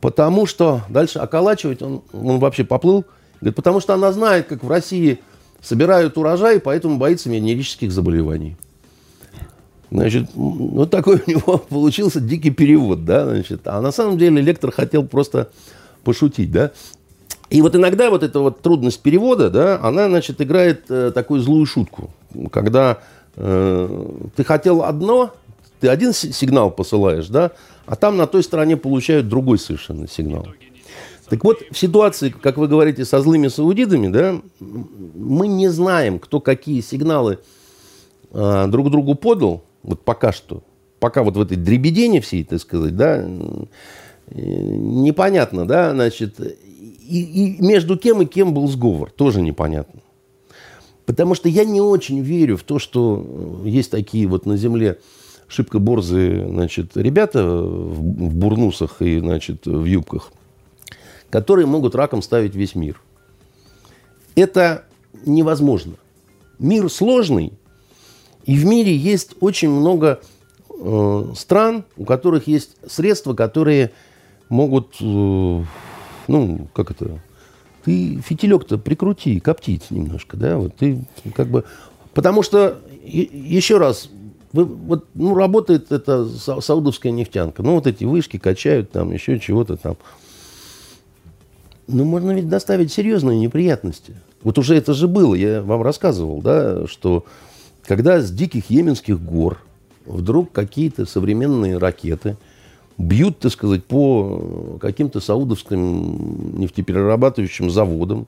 Потому 0.00 0.46
что 0.46 0.82
дальше 0.90 1.18
околачивать, 1.18 1.80
он, 1.80 2.02
он 2.12 2.38
вообще 2.38 2.64
поплыл. 2.64 3.06
Говорит, 3.40 3.56
потому 3.56 3.80
что 3.80 3.94
она 3.94 4.12
знает, 4.12 4.46
как 4.46 4.62
в 4.62 4.68
России 4.68 5.20
собирают 5.62 6.18
урожай, 6.18 6.60
поэтому 6.60 6.98
боится 6.98 7.30
венерических 7.30 7.90
заболеваний. 7.90 8.56
Значит, 9.90 10.30
вот 10.34 10.90
такой 10.90 11.22
у 11.26 11.30
него 11.30 11.58
получился 11.68 12.20
дикий 12.20 12.50
перевод, 12.50 13.04
да, 13.04 13.24
значит. 13.24 13.66
А 13.66 13.80
на 13.80 13.92
самом 13.92 14.18
деле 14.18 14.42
лектор 14.42 14.72
хотел 14.72 15.06
просто 15.06 15.50
пошутить, 16.04 16.50
да. 16.50 16.72
И 17.52 17.60
вот 17.60 17.76
иногда 17.76 18.08
вот 18.08 18.22
эта 18.22 18.40
вот 18.40 18.62
трудность 18.62 19.00
перевода, 19.00 19.50
да, 19.50 19.78
она, 19.82 20.08
значит, 20.08 20.40
играет 20.40 20.84
э, 20.88 21.12
такую 21.14 21.42
злую 21.42 21.66
шутку. 21.66 22.10
Когда 22.50 23.00
э, 23.36 24.06
ты 24.34 24.42
хотел 24.42 24.82
одно, 24.82 25.34
ты 25.78 25.88
один 25.88 26.14
сигнал 26.14 26.70
посылаешь, 26.70 27.28
да, 27.28 27.50
а 27.84 27.94
там 27.96 28.16
на 28.16 28.26
той 28.26 28.42
стороне 28.42 28.78
получают 28.78 29.28
другой 29.28 29.58
совершенно 29.58 30.08
сигнал. 30.08 30.46
Так 31.28 31.44
вот, 31.44 31.58
в 31.70 31.78
ситуации, 31.78 32.30
как 32.30 32.56
вы 32.56 32.68
говорите, 32.68 33.04
со 33.04 33.20
злыми 33.20 33.48
саудидами, 33.48 34.08
да, 34.08 34.40
мы 34.58 35.46
не 35.46 35.68
знаем, 35.68 36.20
кто 36.20 36.40
какие 36.40 36.80
сигналы 36.80 37.38
э, 38.30 38.66
друг 38.68 38.90
другу 38.90 39.14
подал, 39.14 39.62
вот 39.82 40.00
пока 40.00 40.32
что, 40.32 40.62
пока 41.00 41.22
вот 41.22 41.36
в 41.36 41.40
этой 41.42 41.58
дребедене 41.58 42.22
всей, 42.22 42.44
так 42.44 42.60
сказать, 42.60 42.96
да, 42.96 43.18
э, 43.18 43.64
непонятно, 44.34 45.66
да, 45.66 45.90
значит, 45.90 46.38
и, 47.12 47.56
и 47.56 47.62
между 47.62 47.98
кем 47.98 48.22
и 48.22 48.26
кем 48.26 48.54
был 48.54 48.66
сговор, 48.68 49.10
тоже 49.10 49.42
непонятно. 49.42 50.00
Потому 51.04 51.34
что 51.34 51.48
я 51.48 51.64
не 51.64 51.80
очень 51.80 52.20
верю 52.20 52.56
в 52.56 52.62
то, 52.62 52.78
что 52.78 53.62
есть 53.64 53.90
такие 53.90 54.26
вот 54.26 54.46
на 54.46 54.56
земле 54.56 54.98
шибко 55.46 55.78
борзые 55.78 56.48
значит, 56.48 56.96
ребята 56.96 57.44
в, 57.44 57.98
в 57.98 58.34
бурнусах 58.34 59.02
и 59.02 59.18
значит, 59.18 59.66
в 59.66 59.84
юбках, 59.84 60.32
которые 61.28 61.66
могут 61.66 61.94
раком 61.94 62.22
ставить 62.22 62.54
весь 62.54 62.74
мир. 62.74 63.00
Это 64.34 64.86
невозможно. 65.26 65.94
Мир 66.58 66.88
сложный, 66.88 67.52
и 68.46 68.56
в 68.56 68.64
мире 68.64 68.96
есть 68.96 69.34
очень 69.40 69.68
много 69.68 70.20
э, 70.70 71.24
стран, 71.36 71.84
у 71.98 72.06
которых 72.06 72.46
есть 72.46 72.76
средства, 72.88 73.34
которые 73.34 73.92
могут 74.48 74.96
э, 75.00 75.64
ну, 76.28 76.68
как 76.74 76.90
это, 76.90 77.20
ты 77.84 78.20
фитилек-то 78.20 78.78
прикрути, 78.78 79.40
коптить 79.40 79.90
немножко, 79.90 80.36
да, 80.36 80.56
вот 80.56 80.76
ты 80.76 81.04
как 81.34 81.48
бы, 81.48 81.64
потому 82.14 82.42
что, 82.42 82.78
еще 83.02 83.78
раз, 83.78 84.08
вы, 84.52 84.64
вот, 84.64 85.06
ну, 85.14 85.34
работает 85.34 85.92
эта 85.92 86.26
саудовская 86.26 87.12
нефтянка, 87.12 87.62
ну, 87.62 87.74
вот 87.74 87.86
эти 87.86 88.04
вышки 88.04 88.38
качают 88.38 88.90
там, 88.90 89.12
еще 89.12 89.38
чего-то 89.38 89.76
там. 89.76 89.96
Ну, 91.88 92.04
можно 92.04 92.30
ведь 92.30 92.48
доставить 92.48 92.92
серьезные 92.92 93.38
неприятности. 93.38 94.14
Вот 94.42 94.56
уже 94.58 94.76
это 94.76 94.94
же 94.94 95.08
было, 95.08 95.34
я 95.34 95.62
вам 95.62 95.82
рассказывал, 95.82 96.40
да, 96.40 96.86
что 96.86 97.24
когда 97.84 98.20
с 98.20 98.30
диких 98.30 98.70
йеменских 98.70 99.20
гор 99.20 99.58
вдруг 100.06 100.52
какие-то 100.52 101.06
современные 101.06 101.78
ракеты– 101.78 102.36
бьют, 102.98 103.38
так 103.38 103.52
сказать, 103.52 103.84
по 103.84 104.78
каким-то 104.80 105.20
саудовским 105.20 106.58
нефтеперерабатывающим 106.58 107.70
заводам. 107.70 108.26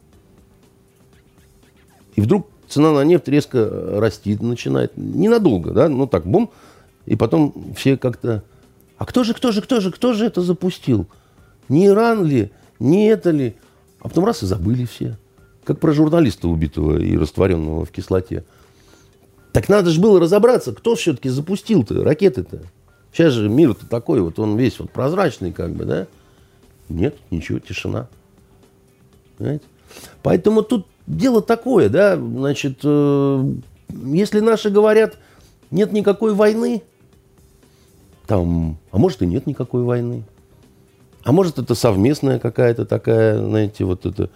И 2.16 2.20
вдруг 2.20 2.48
цена 2.68 2.92
на 2.92 3.04
нефть 3.04 3.28
резко 3.28 3.68
расти 3.98 4.36
начинает. 4.40 4.92
Ненадолго, 4.96 5.72
да, 5.72 5.88
ну 5.88 6.06
так, 6.06 6.26
бум. 6.26 6.50
И 7.06 7.16
потом 7.16 7.54
все 7.76 7.96
как-то... 7.96 8.42
А 8.96 9.04
кто 9.04 9.24
же, 9.24 9.34
кто 9.34 9.52
же, 9.52 9.60
кто 9.60 9.80
же, 9.80 9.90
кто 9.90 10.12
же 10.12 10.26
это 10.26 10.40
запустил? 10.40 11.06
Не 11.68 11.86
Иран 11.86 12.24
ли? 12.24 12.50
Не 12.78 13.08
это 13.08 13.30
ли? 13.30 13.54
А 14.00 14.08
потом 14.08 14.24
раз 14.24 14.42
и 14.42 14.46
забыли 14.46 14.84
все. 14.84 15.18
Как 15.64 15.80
про 15.80 15.92
журналиста 15.92 16.48
убитого 16.48 16.98
и 16.98 17.16
растворенного 17.16 17.84
в 17.84 17.90
кислоте. 17.90 18.44
Так 19.52 19.68
надо 19.68 19.90
же 19.90 20.00
было 20.00 20.20
разобраться, 20.20 20.72
кто 20.72 20.94
все-таки 20.94 21.28
запустил-то 21.28 22.02
ракеты-то. 22.04 22.62
Сейчас 23.14 23.32
же 23.32 23.48
мир-то 23.48 23.86
такой, 23.86 24.20
вот 24.20 24.40
он 24.40 24.56
весь 24.56 24.80
вот 24.80 24.90
прозрачный 24.90 25.52
как 25.52 25.70
бы, 25.70 25.84
да? 25.84 26.08
Нет, 26.88 27.16
ничего, 27.30 27.60
тишина. 27.60 28.08
Понимаете? 29.38 29.64
Поэтому 30.24 30.62
тут 30.62 30.88
дело 31.06 31.40
такое, 31.40 31.88
да, 31.88 32.16
значит, 32.16 32.80
э, 32.82 33.54
если 33.88 34.40
наши 34.40 34.68
говорят, 34.68 35.16
нет 35.70 35.92
никакой 35.92 36.34
войны, 36.34 36.82
там, 38.26 38.78
а 38.90 38.98
может 38.98 39.22
и 39.22 39.26
нет 39.26 39.46
никакой 39.46 39.84
войны. 39.84 40.24
А 41.22 41.30
может 41.30 41.58
это 41.58 41.76
совместная 41.76 42.40
какая-то 42.40 42.84
такая, 42.84 43.38
знаете, 43.38 43.84
вот 43.84 44.06
это... 44.06 44.28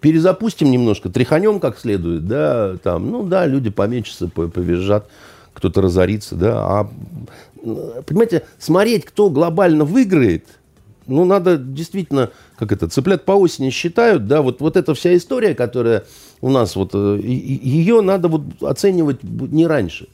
Перезапустим 0.00 0.70
немножко, 0.70 1.10
тряханем 1.10 1.58
как 1.58 1.78
следует, 1.78 2.26
да, 2.26 2.76
там, 2.82 3.10
ну 3.10 3.24
да, 3.24 3.46
люди 3.46 3.68
помечутся, 3.68 4.28
повизжат, 4.28 5.08
кто-то 5.54 5.80
разорится, 5.80 6.36
да, 6.36 6.60
а 6.60 6.90
понимаете, 8.06 8.44
смотреть, 8.58 9.04
кто 9.04 9.30
глобально 9.30 9.84
выиграет, 9.84 10.46
ну, 11.06 11.24
надо 11.24 11.56
действительно, 11.56 12.30
как 12.56 12.70
это, 12.70 12.88
цыплят 12.88 13.24
по 13.24 13.32
осени 13.32 13.70
считают, 13.70 14.26
да, 14.26 14.42
вот, 14.42 14.60
вот 14.60 14.76
эта 14.76 14.94
вся 14.94 15.16
история, 15.16 15.54
которая 15.54 16.04
у 16.40 16.50
нас, 16.50 16.76
вот, 16.76 16.90
э, 16.94 17.20
ее 17.22 18.02
надо 18.02 18.28
вот 18.28 18.62
оценивать 18.62 19.22
не 19.22 19.66
раньше. 19.66 20.08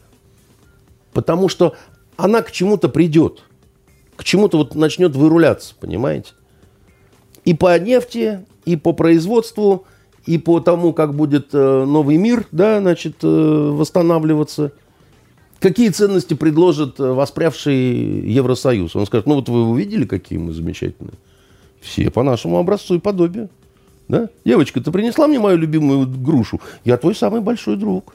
Потому 1.13 1.49
что 1.49 1.75
она 2.17 2.43
к 2.43 2.53
чему-то 2.53 2.89
придет, 2.89 3.43
к 4.17 4.23
чему-то 4.23 4.59
вот 4.59 4.77
начнет 4.77 5.17
выруляться, 5.17 5.75
понимаете? 5.79 6.33
И 7.45 7.55
по 7.55 7.77
нефти, 7.79 8.47
и 8.65 8.77
по 8.77 8.93
производству, 8.93 9.87
и 10.27 10.39
по 10.39 10.61
тому, 10.61 10.93
как 10.93 11.15
будет 11.15 11.49
э, 11.53 11.85
новый 11.85 12.17
мир, 12.17 12.47
да, 12.53 12.81
значит, 12.81 13.17
э, 13.23 13.27
восстанавливаться– 13.27 14.73
Какие 15.65 15.89
ценности 15.89 16.35
предложит 16.35 17.01
э, 17.01 17.11
воспрявший 17.11 17.75
Евросоюз? 18.31 18.95
Он 18.97 19.07
скажет, 19.07 19.27
ну 19.27 19.37
вот 19.37 19.49
вы 19.49 19.67
увидели, 19.67 20.05
какие 20.05 20.39
мы 20.39 20.53
замечательные? 20.53 21.15
Все 21.81 22.11
по 22.11 22.23
нашему 22.23 22.59
образцу 22.59 22.97
и 22.97 22.99
подобию. 22.99 23.49
Да? 24.07 24.29
Девочка, 24.45 24.83
ты 24.83 24.93
принесла 24.93 25.27
мне 25.27 25.39
мою 25.39 25.57
любимую 25.57 26.07
грушу? 26.07 26.61
Я 26.85 26.99
твой 26.99 27.15
самый 27.15 27.41
большой 27.41 27.77
друг. 27.77 28.15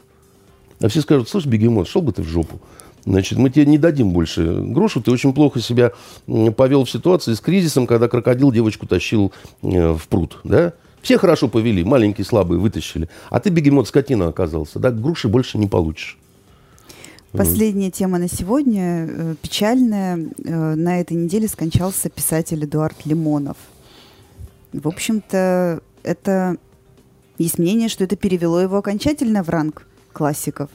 А 0.80 0.90
все 0.90 1.02
скажут, 1.02 1.28
слушай, 1.28 1.48
бегемот, 1.48 1.88
шел 1.88 2.04
бы 2.04 2.12
ты 2.12 2.22
в 2.22 2.28
жопу. 2.28 2.62
Значит, 3.06 3.40
мы 3.40 3.50
тебе 3.50 3.66
не 3.66 3.80
дадим 3.80 4.12
больше 4.12 4.44
грушу. 4.62 5.02
Ты 5.02 5.10
очень 5.10 5.34
плохо 5.34 5.60
себя 5.60 5.94
повел 6.56 6.86
в 6.86 6.92
ситуации 6.92 7.34
с 7.34 7.40
кризисом, 7.40 7.88
когда 7.88 8.08
крокодил 8.08 8.52
девочку 8.52 8.86
тащил 8.86 9.34
э, 9.64 9.94
в 9.94 10.08
пруд. 10.08 10.38
Да? 10.44 10.74
Все 11.02 11.18
хорошо 11.18 11.48
повели, 11.48 11.84
маленькие, 11.84 12.26
слабые 12.26 12.60
вытащили. 12.60 13.10
А 13.32 13.40
ты, 13.40 13.50
бегемот, 13.50 13.88
скотина 13.88 14.28
оказался. 14.28 14.78
Да? 14.78 14.92
Груши 14.92 15.28
больше 15.28 15.58
не 15.58 15.66
получишь. 15.66 16.19
Последняя 17.32 17.92
тема 17.92 18.18
на 18.18 18.28
сегодня 18.28 19.06
э, 19.08 19.36
печальная. 19.42 20.18
Э, 20.44 20.76
на 20.76 21.00
этой 21.00 21.14
неделе 21.14 21.48
скончался 21.48 22.10
писатель 22.10 22.66
Эдуард 22.66 23.06
Лимонов. 23.06 23.58
В 24.74 24.88
общем-то, 24.88 25.82
это 26.02 26.58
есть 27.38 27.60
мнение, 27.60 27.88
что 27.88 28.04
это 28.04 28.16
перевело 28.16 28.60
его 28.60 28.78
окончательно 28.78 29.44
в 29.44 29.50
ранг 29.50 29.86
классиков 30.12 30.72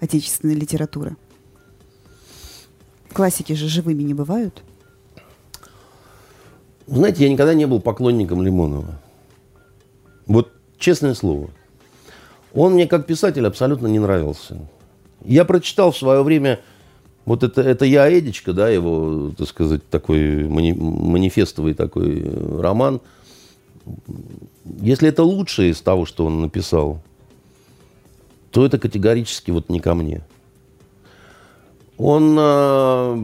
отечественной 0.00 0.54
литературы. 0.54 1.16
Классики 3.12 3.52
же 3.52 3.68
живыми 3.68 4.02
не 4.02 4.14
бывают. 4.14 4.64
Знаете, 6.88 7.24
я 7.24 7.30
никогда 7.30 7.54
не 7.54 7.66
был 7.66 7.80
поклонником 7.80 8.42
Лимонова. 8.42 9.00
Вот 10.26 10.52
честное 10.78 11.14
слово. 11.14 11.50
Он 12.52 12.74
мне 12.74 12.88
как 12.88 13.06
писатель 13.06 13.46
абсолютно 13.46 13.86
не 13.86 14.00
нравился. 14.00 14.58
Я 15.24 15.44
прочитал 15.44 15.92
в 15.92 15.96
свое 15.96 16.22
время 16.22 16.60
вот 17.24 17.44
это, 17.44 17.62
это 17.62 17.84
я 17.84 18.10
Эдичка, 18.18 18.52
да, 18.52 18.68
его, 18.68 19.32
так 19.36 19.48
сказать, 19.48 19.88
такой 19.88 20.48
мани, 20.48 20.72
манифестовый 20.72 21.74
такой 21.74 22.24
роман. 22.58 23.00
Если 24.80 25.08
это 25.08 25.22
лучшее 25.22 25.70
из 25.70 25.80
того, 25.80 26.04
что 26.04 26.26
он 26.26 26.40
написал, 26.40 27.00
то 28.50 28.66
это 28.66 28.78
категорически 28.78 29.50
вот 29.50 29.68
не 29.68 29.80
ко 29.80 29.94
мне. 29.94 30.22
Он, 31.96 32.36
э, 32.38 33.14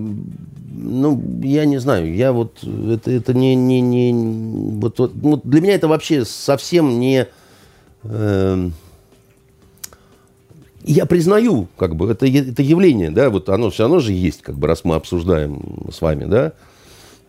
ну, 0.76 1.22
я 1.42 1.64
не 1.64 1.78
знаю, 1.78 2.14
я 2.14 2.32
вот, 2.32 2.62
это, 2.62 3.10
это 3.10 3.34
не, 3.34 3.56
не, 3.56 3.80
не 3.80 4.78
вот, 4.78 4.98
вот, 4.98 5.12
ну, 5.20 5.40
для 5.42 5.60
меня 5.60 5.74
это 5.74 5.88
вообще 5.88 6.24
совсем 6.24 7.00
не, 7.00 7.26
э, 8.04 8.70
я 10.92 11.06
признаю, 11.06 11.68
как 11.76 11.96
бы, 11.96 12.10
это, 12.10 12.26
это 12.26 12.62
явление, 12.62 13.10
да, 13.10 13.30
вот 13.30 13.48
оно 13.48 13.70
все 13.70 13.84
равно 13.84 14.00
же 14.00 14.12
есть, 14.12 14.42
как 14.42 14.56
бы, 14.56 14.66
раз 14.66 14.84
мы 14.84 14.94
обсуждаем 14.94 15.86
с 15.92 16.00
вами, 16.00 16.24
да, 16.24 16.52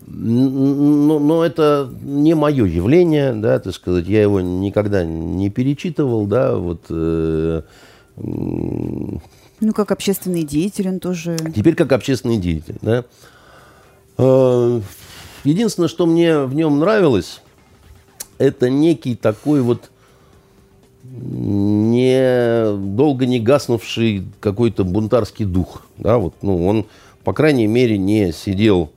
но, 0.07 1.19
но 1.19 1.43
это 1.43 1.91
не 2.01 2.35
мое 2.35 2.65
явление, 2.65 3.33
да, 3.33 3.59
так 3.59 3.73
сказать, 3.73 4.07
я 4.07 4.21
его 4.21 4.39
никогда 4.39 5.03
не 5.03 5.49
перечитывал, 5.49 6.25
да, 6.25 6.55
вот. 6.55 6.85
Э, 6.89 7.61
ну, 8.15 9.73
как 9.73 9.91
общественный 9.91 10.43
деятель 10.43 10.87
он 10.87 10.99
тоже... 10.99 11.37
Теперь 11.53 11.75
как 11.75 11.91
общественный 11.91 12.37
деятель, 12.37 12.77
да. 12.81 13.03
Э, 14.17 14.81
единственное, 15.43 15.89
что 15.89 16.05
мне 16.05 16.39
в 16.39 16.55
нем 16.55 16.79
нравилось, 16.79 17.41
это 18.37 18.69
некий 18.69 19.15
такой 19.15 19.61
вот 19.61 19.91
не 21.03 22.77
долго 22.95 23.25
не 23.25 23.39
гаснувший 23.39 24.25
какой-то 24.39 24.83
бунтарский 24.83 25.45
дух. 25.45 25.83
Да, 25.97 26.17
вот, 26.17 26.35
ну, 26.41 26.65
он, 26.65 26.85
по 27.23 27.33
крайней 27.33 27.67
мере, 27.67 27.97
не 27.97 28.31
сидел 28.31 28.91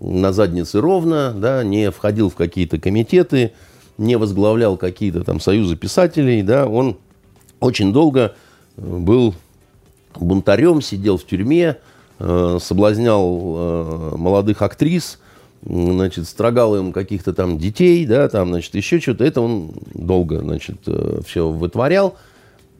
на 0.00 0.32
заднице 0.32 0.80
ровно, 0.80 1.32
да, 1.32 1.62
не 1.62 1.90
входил 1.90 2.30
в 2.30 2.34
какие-то 2.34 2.78
комитеты, 2.78 3.52
не 3.98 4.16
возглавлял 4.16 4.76
какие-то 4.76 5.22
там 5.22 5.40
союзы 5.40 5.76
писателей, 5.76 6.42
да, 6.42 6.66
он 6.66 6.96
очень 7.60 7.92
долго 7.92 8.34
э, 8.76 8.82
был 8.82 9.34
бунтарем, 10.14 10.80
сидел 10.80 11.18
в 11.18 11.24
тюрьме, 11.24 11.76
э, 12.18 12.58
соблазнял 12.60 13.54
э, 13.56 14.16
молодых 14.16 14.62
актрис, 14.62 15.18
значит, 15.64 16.26
строгал 16.26 16.76
им 16.76 16.92
каких-то 16.92 17.32
там 17.32 17.58
детей, 17.58 18.04
да, 18.06 18.28
там, 18.28 18.48
значит, 18.48 18.74
еще 18.74 19.00
что-то. 19.00 19.24
Это 19.24 19.40
он 19.40 19.72
долго, 19.94 20.40
значит, 20.40 20.78
э, 20.86 21.20
все 21.24 21.48
вытворял. 21.48 22.16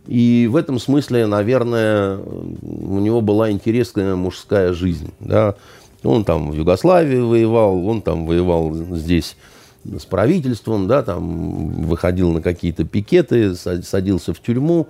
И 0.07 0.49
в 0.51 0.57
этом 0.57 0.79
смысле, 0.79 1.27
наверное, 1.27 2.19
у 2.19 2.99
него 2.99 3.21
была 3.21 3.51
интересная 3.51 4.17
мужская 4.17 4.73
жизнь, 4.73 5.13
да. 5.21 5.55
Он 6.03 6.25
там 6.25 6.51
в 6.51 6.55
Югославии 6.55 7.21
воевал, 7.21 7.87
он 7.87 8.03
там 8.03 8.27
воевал 8.27 8.75
здесь 8.75 9.37
с 9.85 10.05
правительством, 10.05 10.89
да, 10.89 11.05
там 11.05 11.85
выходил 11.85 12.33
на 12.33 12.43
какие-то 12.43 12.85
пикеты, 12.85 13.55
садился 13.55 14.35
в 14.35 14.41
тюрьму, 14.41 14.89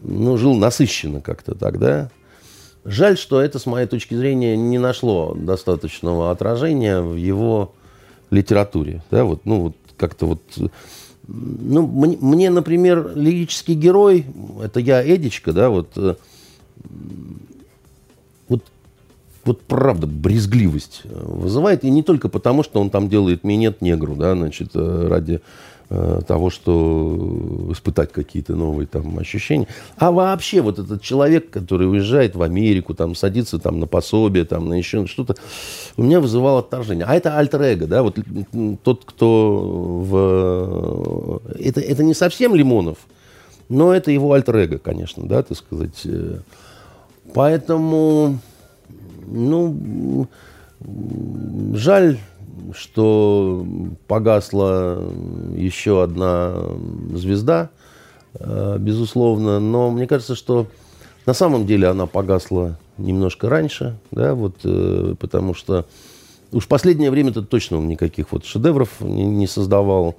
ну, 0.00 0.38
жил 0.38 0.54
насыщенно 0.54 1.20
как-то 1.20 1.54
тогда. 1.54 2.10
Жаль, 2.88 3.18
что 3.18 3.40
это, 3.40 3.58
с 3.58 3.66
моей 3.66 3.88
точки 3.88 4.14
зрения, 4.14 4.56
не 4.56 4.78
нашло 4.78 5.34
достаточного 5.34 6.30
отражения 6.30 7.00
в 7.00 7.16
его 7.16 7.74
литературе. 8.30 9.02
Да, 9.10 9.24
вот, 9.24 9.44
ну, 9.44 9.60
вот 9.60 9.76
как-то 9.96 10.26
вот... 10.26 10.40
Ну, 11.26 11.84
мне, 11.84 12.16
мне, 12.20 12.50
например, 12.50 13.10
лирический 13.16 13.74
герой, 13.74 14.24
это 14.62 14.78
я, 14.78 15.02
Эдичка, 15.04 15.52
да, 15.52 15.70
вот, 15.70 15.88
э, 15.96 16.14
вот, 18.48 18.62
вот 19.44 19.60
правда, 19.62 20.06
брезгливость 20.06 21.02
вызывает, 21.04 21.82
и 21.82 21.90
не 21.90 22.04
только 22.04 22.28
потому, 22.28 22.62
что 22.62 22.80
он 22.80 22.90
там 22.90 23.08
делает 23.08 23.42
минет 23.42 23.82
негру, 23.82 24.14
да, 24.14 24.36
значит, 24.36 24.70
э, 24.74 25.08
ради 25.08 25.34
Э, 25.34 25.40
того, 25.88 26.50
что 26.50 27.68
испытать 27.70 28.12
какие-то 28.12 28.56
новые 28.56 28.88
там 28.88 29.18
ощущения. 29.18 29.68
А 29.96 30.10
вообще 30.10 30.60
вот 30.60 30.80
этот 30.80 31.00
человек, 31.00 31.50
который 31.50 31.88
уезжает 31.88 32.34
в 32.34 32.42
Америку, 32.42 32.92
там 32.92 33.14
садится 33.14 33.58
там 33.60 33.78
на 33.78 33.86
пособие, 33.86 34.44
там 34.44 34.68
на 34.68 34.74
еще 34.74 35.06
что-то, 35.06 35.36
у 35.96 36.02
меня 36.02 36.20
вызывало 36.20 36.58
отторжение. 36.58 37.04
А 37.06 37.14
это 37.14 37.38
альтер-эго, 37.38 37.86
да, 37.86 38.02
вот 38.02 38.18
тот, 38.82 39.04
кто 39.04 40.02
в... 40.02 41.40
Это, 41.58 41.80
это 41.80 42.02
не 42.02 42.14
совсем 42.14 42.56
Лимонов, 42.56 42.98
но 43.68 43.94
это 43.94 44.10
его 44.10 44.32
альтер-эго, 44.32 44.78
конечно, 44.78 45.24
да, 45.26 45.44
так 45.44 45.56
сказать. 45.56 46.04
Поэтому, 47.32 48.40
ну, 49.26 50.26
жаль 51.74 52.18
что 52.74 53.66
погасла 54.06 55.02
еще 55.54 56.02
одна 56.02 56.54
звезда, 57.12 57.70
э, 58.34 58.76
безусловно, 58.78 59.60
но 59.60 59.90
мне 59.90 60.06
кажется, 60.06 60.34
что 60.34 60.66
на 61.26 61.34
самом 61.34 61.66
деле 61.66 61.88
она 61.88 62.06
погасла 62.06 62.78
немножко 62.98 63.48
раньше, 63.48 63.98
да, 64.10 64.34
вот, 64.34 64.56
э, 64.64 65.14
потому 65.18 65.54
что 65.54 65.86
уж 66.52 66.64
в 66.64 66.68
последнее 66.68 67.10
время-то 67.10 67.42
точно 67.42 67.76
никаких 67.76 68.32
вот 68.32 68.44
шедевров 68.44 69.00
не, 69.00 69.24
не 69.24 69.46
создавал. 69.46 70.16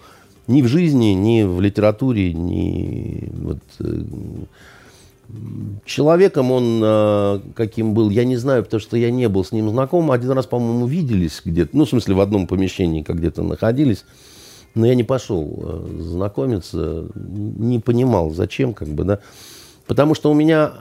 Ни 0.48 0.62
в 0.62 0.68
жизни, 0.68 1.08
ни 1.08 1.44
в 1.44 1.60
литературе, 1.60 2.32
ни 2.34 3.30
вот, 3.34 3.60
э, 3.80 4.04
Человеком 5.84 6.52
он 6.52 6.82
э, 6.84 7.40
каким 7.54 7.94
был, 7.94 8.10
я 8.10 8.24
не 8.24 8.38
знаю, 8.38 8.64
потому 8.64 8.80
что 8.80 8.96
я 8.96 9.12
не 9.12 9.28
был 9.28 9.44
с 9.44 9.52
ним 9.52 9.70
знаком. 9.70 10.12
Один 10.12 10.32
раз, 10.32 10.46
по-моему, 10.46 10.86
виделись 10.86 11.42
где-то, 11.44 11.76
ну, 11.76 11.86
в 11.86 11.90
смысле, 11.90 12.16
в 12.16 12.22
одном 12.22 12.48
помещении, 12.48 13.04
как 13.04 13.18
где-то 13.18 13.44
находились. 13.44 14.06
Но 14.74 14.86
я 14.86 14.96
не 14.96 15.04
пошел 15.04 15.54
э, 15.58 16.02
знакомиться, 16.02 17.08
не 17.16 17.80
понимал, 17.80 18.32
зачем, 18.32 18.74
как 18.74 18.88
бы, 18.88 19.04
да. 19.04 19.20
Потому 19.86 20.16
что 20.16 20.32
у 20.32 20.34
меня 20.34 20.74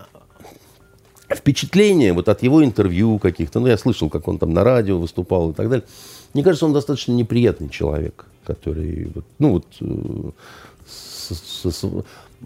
впечатление 1.29 2.13
вот 2.13 2.29
от 2.29 2.43
его 2.43 2.65
интервью 2.65 3.19
каких-то, 3.19 3.59
ну, 3.59 3.67
я 3.67 3.77
слышал, 3.77 4.09
как 4.09 4.29
он 4.29 4.39
там 4.39 4.55
на 4.55 4.63
радио 4.63 4.99
выступал 4.99 5.51
и 5.51 5.55
так 5.55 5.69
далее. 5.69 5.87
Мне 6.35 6.45
кажется, 6.45 6.67
он 6.67 6.73
достаточно 6.73 7.13
неприятный 7.13 7.69
человек, 7.69 8.27
который, 8.45 9.11
вот, 9.13 9.25
ну, 9.39 9.51
вот, 9.51 9.67
э, 9.81 10.31
с, 10.87 11.33
с, 11.65 11.85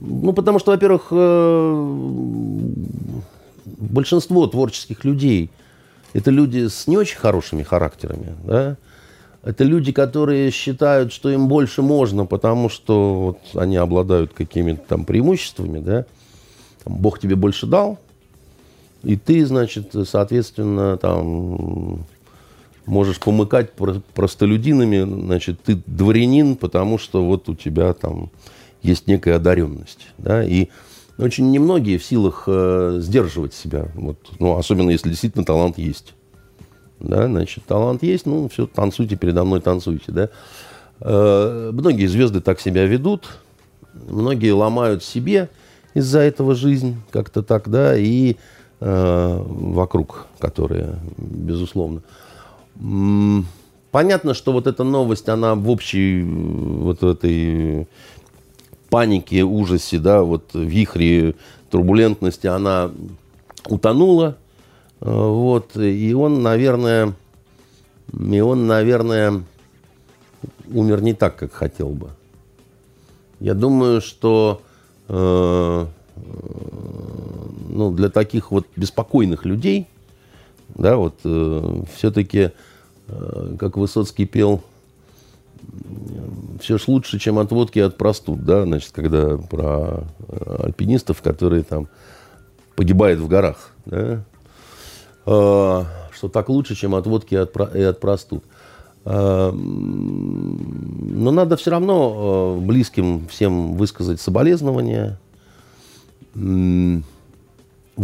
ну, 0.01 0.33
потому 0.33 0.59
что, 0.59 0.73
во-первых, 0.73 1.09
э, 1.11 1.97
большинство 3.65 4.47
творческих 4.47 5.05
людей 5.05 5.51
это 6.13 6.31
люди 6.31 6.67
с 6.69 6.87
не 6.87 6.97
очень 6.97 7.19
хорошими 7.19 7.63
характерами, 7.63 8.35
да? 8.45 8.77
Это 9.43 9.65
люди, 9.65 9.91
которые 9.93 10.51
считают, 10.51 11.13
что 11.13 11.31
им 11.31 11.49
больше 11.49 11.81
можно, 11.81 12.27
потому 12.27 12.69
что 12.69 13.15
вот 13.15 13.61
они 13.61 13.77
обладают 13.77 14.35
какими-то 14.35 14.83
там 14.87 15.05
преимуществами, 15.05 15.79
да? 15.79 16.05
Там, 16.85 16.97
Бог 16.97 17.19
тебе 17.19 17.37
больше 17.37 17.67
дал, 17.67 17.99
и 19.03 19.17
ты, 19.17 19.47
значит, 19.47 19.95
соответственно, 20.07 20.97
там 20.97 22.05
можешь 22.87 23.21
помыкать 23.21 23.71
простолюдинами, 24.15 25.03
значит, 25.03 25.63
ты 25.63 25.81
дворянин, 25.87 26.57
потому 26.57 26.99
что 26.99 27.25
вот 27.25 27.49
у 27.49 27.55
тебя 27.55 27.93
там 27.95 28.31
есть 28.83 29.07
некая 29.07 29.37
одаренность. 29.37 30.09
Да? 30.19 30.45
И 30.45 30.69
очень 31.19 31.51
немногие 31.51 31.99
в 31.99 32.05
силах 32.05 32.45
э, 32.47 32.99
сдерживать 33.01 33.55
себя. 33.55 33.89
Вот, 33.95 34.19
ну, 34.39 34.57
особенно 34.57 34.91
если 34.91 35.11
действительно 35.11 35.45
талант 35.45 35.79
есть. 35.79 36.15
Да, 36.99 37.27
значит, 37.27 37.65
талант 37.65 38.03
есть, 38.03 38.27
ну, 38.27 38.49
все, 38.49 38.67
танцуйте 38.67 39.17
передо 39.17 39.45
мной, 39.45 39.61
танцуйте. 39.61 40.13
Да? 40.13 40.29
Э, 41.01 41.71
многие 41.73 42.07
звезды 42.07 42.41
так 42.41 42.61
себя 42.61 42.85
ведут, 42.87 43.29
многие 44.09 44.53
ломают 44.53 45.03
себе 45.03 45.49
из-за 45.95 46.21
этого 46.21 46.55
жизнь, 46.55 46.97
как-то 47.11 47.43
так, 47.43 47.69
да, 47.69 47.97
и 47.97 48.37
э, 48.81 49.43
вокруг, 49.45 50.27
которые, 50.39 50.97
безусловно. 51.17 52.03
Понятно, 53.91 54.35
что 54.35 54.53
вот 54.53 54.67
эта 54.67 54.85
новость, 54.85 55.29
она 55.29 55.55
в 55.55 55.69
общей 55.69 56.23
вот 56.23 57.03
этой 57.03 57.89
панике, 58.91 59.43
ужасе, 59.43 59.99
да, 59.99 60.23
вот 60.23 60.51
вихре 60.55 61.35
турбулентности 61.71 62.47
она 62.47 62.91
утонула. 63.67 64.37
Э, 65.01 65.11
вот, 65.11 65.77
и 65.77 66.13
он, 66.13 66.43
наверное, 66.43 67.15
и 68.13 68.41
он, 68.41 68.67
наверное, 68.67 69.43
умер 70.73 71.03
не 71.03 71.15
так, 71.15 71.37
как 71.37 71.53
хотел 71.53 71.91
бы. 71.91 72.11
Я 73.39 73.55
думаю, 73.55 74.01
что 74.01 74.61
э, 75.09 75.87
ну, 77.69 77.93
для 77.93 78.11
таких 78.11 78.51
вот 78.51 78.67
беспокойных 78.77 79.45
людей, 79.45 79.87
да, 80.75 80.97
вот 80.97 81.15
э, 81.25 81.83
все-таки, 81.97 82.51
э, 83.09 83.57
как 83.59 83.77
Высоцкий 83.77 84.27
пел, 84.27 84.63
все 86.61 86.79
ж 86.79 86.89
лучше, 86.89 87.19
чем 87.19 87.39
от 87.39 87.51
водки 87.51 87.79
и 87.79 87.83
от 87.83 87.97
простуд, 87.97 88.45
да, 88.45 88.65
значит, 88.65 88.93
когда 88.93 89.37
про 89.37 90.05
э, 90.29 90.57
альпинистов, 90.65 91.23
которые 91.23 91.63
там 91.63 91.89
погибают 92.77 93.21
в 93.21 93.29
горах, 93.29 93.71
да, 93.87 94.23
э, 95.27 95.85
что 96.13 96.29
так 96.29 96.49
лучше, 96.49 96.75
чем 96.75 96.95
от 96.95 97.07
водки 97.07 97.35
и 97.35 97.39
от, 97.39 97.57
и 97.75 97.83
от 97.83 98.01
простуд. 98.01 98.45
Э, 99.05 99.51
но 99.53 101.31
надо 101.31 101.57
все 101.57 101.71
равно 101.71 102.57
э, 102.59 102.65
близким 102.65 103.27
всем 103.29 103.75
высказать 103.75 104.21
соболезнования. 104.21 105.19
В 106.35 107.03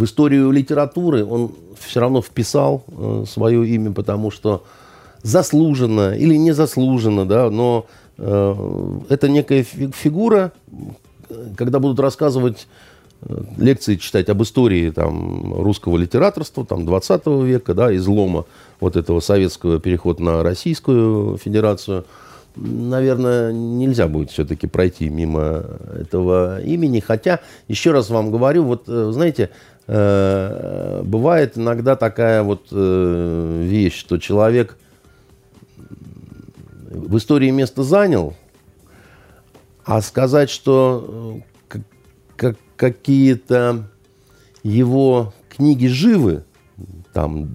историю 0.04 0.50
литературы 0.50 1.24
он 1.24 1.52
все 1.78 2.00
равно 2.00 2.20
вписал 2.20 2.84
э, 2.88 3.24
свое 3.28 3.66
имя, 3.68 3.92
потому 3.92 4.30
что 4.30 4.64
заслуженно 5.26 6.16
или 6.16 6.36
незаслуженно, 6.36 7.26
да, 7.26 7.50
но 7.50 7.86
э, 8.16 8.98
это 9.08 9.28
некая 9.28 9.64
фигура, 9.64 10.52
когда 11.56 11.80
будут 11.80 11.98
рассказывать 11.98 12.68
э, 13.22 13.36
лекции 13.58 13.96
читать 13.96 14.28
об 14.28 14.42
истории 14.44 14.90
там, 14.90 15.52
русского 15.54 15.96
литераторства 15.96 16.64
там, 16.64 16.86
20 16.86 17.26
века, 17.42 17.74
да, 17.74 17.94
излома 17.96 18.44
вот 18.78 18.94
этого 18.94 19.18
советского 19.18 19.80
перехода 19.80 20.22
на 20.22 20.42
Российскую 20.44 21.38
Федерацию, 21.38 22.04
наверное, 22.54 23.52
нельзя 23.52 24.06
будет 24.06 24.30
все-таки 24.30 24.68
пройти 24.68 25.08
мимо 25.08 25.64
этого 25.98 26.62
имени. 26.62 27.00
Хотя, 27.00 27.40
еще 27.66 27.90
раз 27.90 28.10
вам 28.10 28.30
говорю, 28.30 28.62
вот, 28.62 28.84
э, 28.86 29.10
знаете, 29.12 29.50
э, 29.88 31.02
бывает 31.04 31.58
иногда 31.58 31.96
такая 31.96 32.44
вот 32.44 32.68
вещь, 32.70 33.98
что 33.98 34.18
человек 34.18 34.76
в 36.90 37.16
истории 37.16 37.50
место 37.50 37.82
занял, 37.82 38.34
а 39.84 40.00
сказать, 40.00 40.50
что 40.50 41.40
э, 42.38 42.52
какие-то 42.76 43.88
его 44.62 45.32
книги 45.48 45.86
живы 45.86 46.44
там 47.12 47.48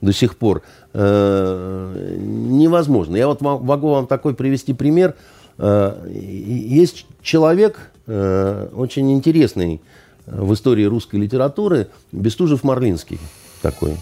до 0.00 0.12
сих 0.12 0.36
пор, 0.36 0.62
э, 0.92 2.16
невозможно. 2.18 3.16
Я 3.16 3.28
вот 3.28 3.40
могу 3.40 3.90
вам 3.90 4.06
такой 4.06 4.34
привести 4.34 4.72
пример. 4.72 5.14
Э, 5.58 6.06
есть 6.10 7.06
человек 7.22 7.92
очень 8.08 9.12
интересный 9.12 9.80
в 10.26 10.54
истории 10.54 10.84
русской 10.84 11.16
литературы, 11.16 11.88
Бестужев-Марлинский 12.12 13.18
такой. 13.62 13.96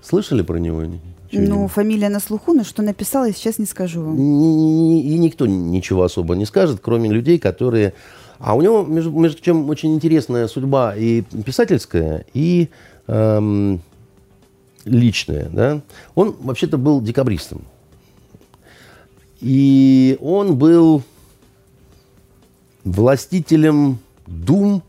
Слышали 0.00 0.40
про 0.40 0.56
него? 0.56 0.84
Ну, 1.34 1.68
фамилия 1.68 2.08
на 2.08 2.20
слуху, 2.20 2.52
но 2.52 2.64
что 2.64 2.82
написала, 2.82 3.26
я 3.26 3.32
сейчас 3.32 3.58
не 3.58 3.66
скажу 3.66 4.02
вам. 4.02 4.16
И 4.16 5.18
никто 5.18 5.46
ничего 5.46 6.02
особо 6.02 6.34
не 6.34 6.44
скажет, 6.44 6.80
кроме 6.82 7.10
людей, 7.10 7.38
которые... 7.38 7.94
А 8.38 8.54
у 8.54 8.62
него, 8.62 8.84
между, 8.84 9.10
между 9.12 9.40
чем, 9.40 9.68
очень 9.70 9.94
интересная 9.94 10.48
судьба 10.48 10.94
и 10.96 11.22
писательская, 11.22 12.26
и 12.34 12.68
эм, 13.06 13.80
личная. 14.84 15.48
Да? 15.50 15.80
Он 16.14 16.34
вообще-то 16.40 16.76
был 16.76 17.00
декабристом. 17.00 17.62
И 19.40 20.18
он 20.20 20.56
был 20.56 21.02
властителем 22.84 23.98
дум 24.26 24.82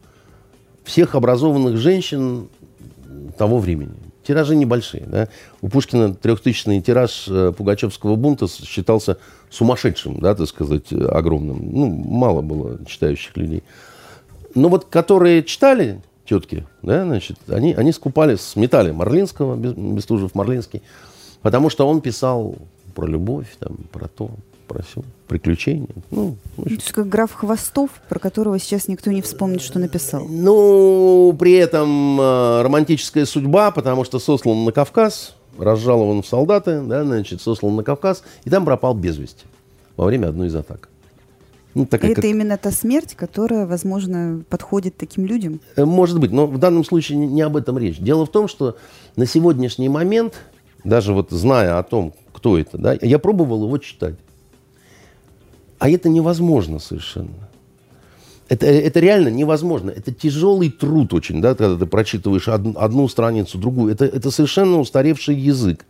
всех 0.84 1.15
образованных 1.15 1.77
женщин 1.77 2.49
того 3.38 3.59
времени. 3.59 4.05
Тиражи 4.26 4.56
небольшие. 4.56 5.03
Да? 5.07 5.27
У 5.61 5.69
Пушкина 5.69 6.14
трехтысячный 6.14 6.81
тираж 6.81 7.27
э, 7.27 7.53
Пугачевского 7.56 8.15
бунта 8.15 8.47
считался 8.47 9.18
сумасшедшим, 9.49 10.19
да, 10.19 10.35
так 10.35 10.47
сказать, 10.47 10.91
огромным. 10.91 11.60
Ну, 11.72 11.88
мало 11.88 12.41
было 12.41 12.84
читающих 12.85 13.38
людей. 13.38 13.64
Но 14.56 14.69
вот 14.69 14.85
которые 14.85 15.43
читали, 15.43 16.02
тетки, 16.26 16.65
да, 16.81 17.03
значит, 17.06 17.38
они, 17.47 17.73
они 17.73 17.91
скупали, 17.91 18.35
сметали 18.35 18.91
Марлинского, 18.91 19.56
Бестужев-Марлинский, 19.56 20.81
потому 21.41 21.69
что 21.69 21.88
он 21.88 22.02
писал 22.02 22.56
про 22.95 23.06
любовь, 23.06 23.47
там, 23.60 23.77
про 23.91 24.07
то, 24.07 24.31
про 24.67 24.83
все, 24.83 25.01
приключения. 25.27 25.87
Ну, 26.11 26.35
То 26.57 26.69
есть 26.69 26.91
как 26.91 27.07
граф 27.07 27.33
Хвостов, 27.33 27.89
про 28.09 28.19
которого 28.19 28.59
сейчас 28.59 28.87
никто 28.87 29.11
не 29.11 29.21
вспомнит, 29.21 29.61
что 29.61 29.79
написал. 29.79 30.25
Ну, 30.27 31.35
при 31.37 31.53
этом 31.53 32.19
э, 32.19 32.61
романтическая 32.63 33.25
судьба, 33.25 33.71
потому 33.71 34.03
что 34.03 34.19
сослан 34.19 34.65
на 34.65 34.71
Кавказ, 34.71 35.35
разжалован 35.57 36.21
в 36.21 36.27
солдаты, 36.27 36.81
да, 36.81 37.03
значит, 37.03 37.41
сослан 37.41 37.75
на 37.75 37.83
Кавказ, 37.83 38.23
и 38.43 38.49
там 38.49 38.65
пропал 38.65 38.93
без 38.93 39.17
вести 39.17 39.45
во 39.97 40.05
время 40.05 40.27
одной 40.27 40.47
из 40.47 40.55
атак. 40.55 40.89
Ну, 41.73 41.85
такая, 41.85 42.11
это 42.11 42.21
как... 42.21 42.31
именно 42.31 42.57
та 42.57 42.71
смерть, 42.71 43.15
которая, 43.15 43.65
возможно, 43.65 44.43
подходит 44.49 44.95
таким 44.95 45.25
людям? 45.25 45.59
Э, 45.75 45.83
может 45.83 46.19
быть, 46.19 46.31
но 46.31 46.47
в 46.47 46.57
данном 46.57 46.85
случае 46.85 47.17
не 47.17 47.41
об 47.41 47.57
этом 47.57 47.77
речь. 47.77 47.97
Дело 47.97 48.25
в 48.25 48.29
том, 48.29 48.47
что 48.47 48.77
на 49.17 49.25
сегодняшний 49.25 49.89
момент, 49.89 50.35
даже 50.85 51.13
вот 51.13 51.31
зная 51.31 51.77
о 51.77 51.83
том, 51.83 52.13
кто 52.31 52.57
это, 52.57 52.77
да, 52.77 52.97
я 53.01 53.19
пробовал 53.19 53.65
его 53.65 53.77
читать. 53.77 54.15
А 55.86 55.90
это 55.90 56.10
невозможно 56.10 56.80
совершенно. 56.80 57.48
Это, 58.49 58.66
это 58.66 58.99
реально 58.99 59.28
невозможно. 59.28 59.91
Это 59.91 60.12
тяжелый 60.12 60.72
труд 60.72 61.14
очень, 61.14 61.41
да, 61.41 61.53
когда 61.53 61.78
ты 61.78 61.86
прочитываешь 61.86 62.48
одну, 62.48 62.74
одну 62.76 63.07
страницу, 63.07 63.60
другую. 63.60 63.94
Это, 63.94 64.06
это 64.06 64.32
совершенно 64.32 64.80
устаревший 64.80 65.36
язык. 65.36 65.86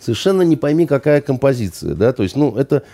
Совершенно 0.00 0.40
не 0.40 0.56
пойми, 0.56 0.86
какая 0.86 1.20
композиция. 1.20 1.94
Да? 1.94 2.14
То 2.14 2.22
есть, 2.22 2.36
ну, 2.36 2.56
это, 2.56 2.84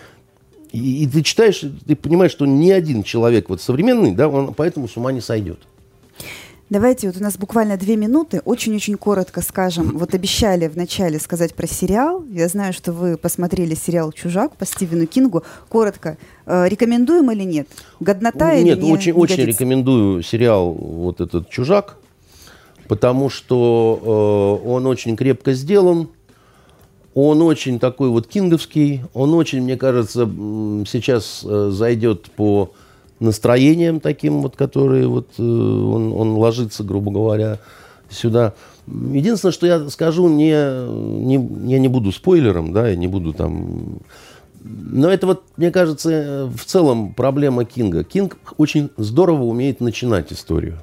и, 0.73 1.05
и 1.05 1.07
ты 1.07 1.23
читаешь, 1.23 1.63
ты 1.87 1.95
понимаешь, 1.95 2.33
что 2.33 2.45
ни 2.45 2.69
один 2.69 3.03
человек 3.03 3.47
вот 3.47 3.61
современный, 3.61 4.11
да, 4.11 4.27
он 4.27 4.53
поэтому 4.53 4.89
с 4.89 4.97
ума 4.97 5.13
не 5.13 5.21
сойдет. 5.21 5.59
Давайте, 6.71 7.05
вот 7.07 7.17
у 7.17 7.21
нас 7.21 7.37
буквально 7.37 7.77
две 7.77 7.95
минуты, 7.95 8.41
очень-очень 8.43 8.95
коротко 8.95 9.41
скажем. 9.41 9.95
Вот 9.99 10.15
обещали 10.15 10.67
вначале 10.67 11.19
сказать 11.19 11.53
про 11.53 11.67
сериал. 11.67 12.23
Я 12.31 12.47
знаю, 12.47 12.73
что 12.73 12.91
вы 12.91 13.17
посмотрели 13.17 13.75
сериал 13.75 14.11
«Чужак» 14.11 14.55
по 14.55 14.65
Стивену 14.65 15.05
Кингу. 15.05 15.43
Коротко, 15.69 16.17
э, 16.47 16.67
рекомендуем 16.67 17.29
или 17.29 17.43
нет? 17.43 17.67
Годнота 17.99 18.55
нет, 18.55 18.79
или 18.79 18.85
нет? 18.85 18.93
Очень, 18.97 19.13
не 19.13 19.21
очень 19.21 19.45
рекомендую 19.45 20.23
сериал 20.23 20.71
вот 20.73 21.21
этот 21.21 21.51
«Чужак», 21.51 21.99
потому 22.87 23.29
что 23.29 24.61
э, 24.63 24.67
он 24.67 24.87
очень 24.87 25.15
крепко 25.15 25.53
сделан. 25.53 26.09
Он 27.13 27.43
очень 27.43 27.77
такой 27.79 28.09
вот 28.09 28.25
кинговский. 28.25 29.03
Он 29.13 29.35
очень, 29.35 29.61
мне 29.61 29.77
кажется, 29.77 30.25
сейчас 30.25 31.45
э, 31.47 31.69
зайдет 31.71 32.31
по 32.31 32.71
настроением 33.19 33.99
таким 33.99 34.41
вот, 34.41 34.55
которые 34.55 35.07
вот 35.07 35.29
э, 35.37 35.41
он, 35.41 36.13
он 36.13 36.35
ложится, 36.35 36.83
грубо 36.83 37.11
говоря, 37.11 37.59
сюда. 38.09 38.53
Единственное, 38.87 39.53
что 39.53 39.65
я 39.65 39.89
скажу, 39.89 40.27
не, 40.27 40.51
не, 40.51 41.71
я 41.71 41.79
не 41.79 41.87
буду 41.87 42.11
спойлером, 42.11 42.73
да, 42.73 42.89
я 42.89 42.95
не 42.95 43.07
буду 43.07 43.33
там... 43.33 43.99
Но 44.63 45.09
это 45.09 45.27
вот, 45.27 45.43
мне 45.57 45.71
кажется, 45.71 46.51
в 46.55 46.65
целом 46.65 47.13
проблема 47.13 47.65
Кинга. 47.65 48.03
Кинг 48.03 48.37
очень 48.57 48.89
здорово 48.97 49.43
умеет 49.43 49.79
начинать 49.79 50.33
историю. 50.33 50.79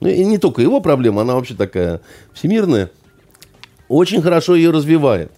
Ну, 0.00 0.08
и 0.08 0.24
не 0.24 0.38
только 0.38 0.62
его 0.62 0.80
проблема, 0.80 1.22
она 1.22 1.34
вообще 1.34 1.54
такая 1.54 2.00
всемирная. 2.32 2.90
Очень 3.88 4.22
хорошо 4.22 4.54
ее 4.54 4.70
развивает. 4.70 5.30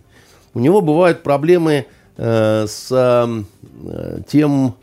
У 0.55 0.61
него 0.61 0.81
бывают 0.81 1.23
проблемы 1.23 1.87
э, 2.17 2.67
с 2.67 2.89
э, 2.91 4.21
тем, 4.29 4.75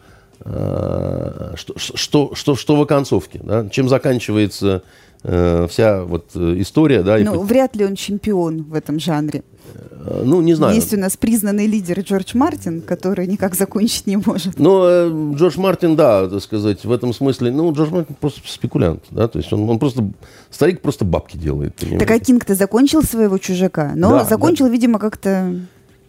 что, 0.42 1.74
что, 1.78 2.36
что, 2.36 2.56
что 2.56 2.76
в 2.76 2.82
оконцовке, 2.82 3.40
да? 3.44 3.68
чем 3.70 3.90
заканчивается 3.90 4.84
э, 5.24 5.68
вся 5.70 6.04
вот 6.04 6.32
э, 6.36 6.56
история. 6.58 7.04
Да, 7.04 7.18
ну, 7.18 7.44
и... 7.44 7.46
вряд 7.46 7.76
ли 7.76 7.86
он 7.86 7.96
чемпион 7.96 8.64
в 8.64 8.74
этом 8.74 9.00
жанре. 9.00 9.44
Э, 9.74 10.24
ну, 10.26 10.42
не 10.42 10.54
знаю. 10.54 10.76
Есть 10.76 10.94
у 10.94 10.98
нас 10.98 11.18
признанный 11.18 11.68
лидер 11.68 12.00
Джордж 12.00 12.32
Мартин, 12.36 12.82
который 12.82 13.28
никак 13.28 13.56
закончить 13.56 14.08
не 14.08 14.18
может. 14.18 14.58
Ну, 14.60 15.36
Джордж 15.36 15.60
Мартин, 15.60 15.96
да, 15.96 16.28
так 16.28 16.42
сказать, 16.42 16.86
в 16.86 16.92
этом 16.92 17.14
смысле, 17.14 17.52
ну, 17.52 17.72
Джордж 17.74 17.92
Мартин 17.92 18.16
просто 18.20 18.42
спекулянт, 18.46 19.04
да, 19.12 19.28
то 19.28 19.40
есть 19.40 19.52
он, 19.52 19.70
он 19.70 19.80
просто, 19.80 20.10
старик 20.50 20.82
просто 20.82 21.06
бабки 21.06 21.38
делает. 21.38 21.76
Понимаете? 21.76 22.06
Так 22.06 22.16
а 22.16 22.20
Кинг-то 22.20 22.56
закончил 22.56 23.04
своего 23.04 23.38
чужака, 23.38 23.94
но 23.96 24.12
да, 24.12 24.24
закончил, 24.24 24.66
да. 24.66 24.72
видимо, 24.72 25.00
как-то... 25.00 25.56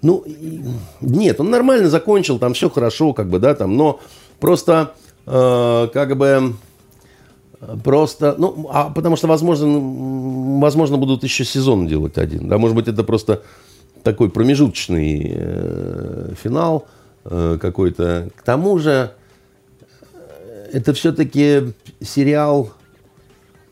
Ну, 0.02 0.24
нет, 1.00 1.40
он 1.40 1.50
нормально 1.50 1.90
закончил, 1.90 2.38
там 2.38 2.54
все 2.54 2.70
хорошо, 2.70 3.12
как 3.12 3.28
бы, 3.28 3.38
да, 3.38 3.54
там, 3.54 3.76
но 3.76 4.00
просто, 4.38 4.94
э, 5.26 5.88
как 5.92 6.16
бы, 6.16 6.54
просто, 7.84 8.34
ну, 8.38 8.68
а 8.72 8.90
потому 8.90 9.16
что, 9.16 9.26
возможно, 9.26 9.66
возможно, 10.60 10.96
будут 10.96 11.22
еще 11.22 11.44
сезон 11.44 11.86
делать 11.86 12.16
один, 12.16 12.48
да, 12.48 12.56
может 12.56 12.74
быть, 12.76 12.88
это 12.88 13.04
просто 13.04 13.42
такой 14.02 14.30
промежуточный 14.30 15.32
э, 15.34 16.32
финал 16.42 16.86
э, 17.24 17.58
какой-то. 17.60 18.30
К 18.36 18.42
тому 18.42 18.78
же, 18.78 19.12
это 20.72 20.94
все-таки 20.94 21.74
сериал 22.00 22.72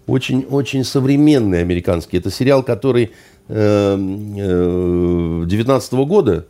очень-очень 0.07 0.85
современный 0.85 1.61
американский. 1.61 2.17
Это 2.19 2.31
сериал, 2.31 2.63
который 2.63 3.13
2019 3.49 5.93
года. 6.07 6.45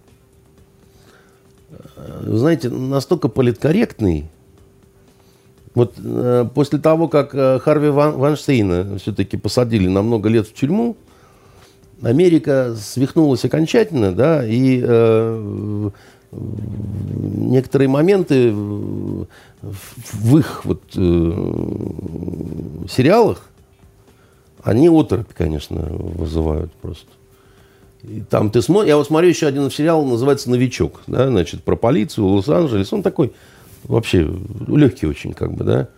знаете, 2.24 2.70
настолько 2.70 3.28
политкорректный. 3.28 4.28
Вот 5.74 5.94
э, 6.02 6.46
после 6.54 6.78
того, 6.80 7.08
как 7.08 7.34
э, 7.34 7.58
Харви 7.60 7.90
Ван, 7.90 8.16
Ванштейна 8.16 8.98
все-таки 8.98 9.36
посадили 9.36 9.86
на 9.86 10.02
много 10.02 10.28
лет 10.28 10.48
в 10.48 10.52
тюрьму, 10.52 10.96
Америка 12.02 12.74
свихнулась 12.76 13.44
окончательно, 13.44 14.12
да, 14.12 14.44
и 14.44 14.82
э, 14.82 15.90
некоторые 16.32 17.88
моменты 17.88 18.52
в 18.52 20.38
их 20.38 20.64
вот 20.64 20.82
э, 20.96 21.32
сериалах, 22.88 23.47
они 24.68 24.88
оторопь, 24.88 25.32
конечно, 25.34 25.76
вызывают 25.76 26.72
просто. 26.74 27.06
И 28.02 28.20
там 28.20 28.50
ты 28.50 28.62
смотришь, 28.62 28.88
я 28.88 28.96
вот 28.96 29.06
смотрю 29.06 29.28
еще 29.28 29.46
один 29.46 29.70
сериал, 29.70 30.04
называется 30.04 30.50
«Новичок», 30.50 31.00
да, 31.06 31.28
значит, 31.28 31.64
про 31.64 31.74
полицию, 31.74 32.26
Лос-Анджелес, 32.26 32.92
он 32.92 33.02
такой 33.02 33.32
вообще 33.84 34.30
легкий 34.66 35.06
очень, 35.06 35.32
как 35.32 35.54
бы, 35.54 35.64
да. 35.64 35.88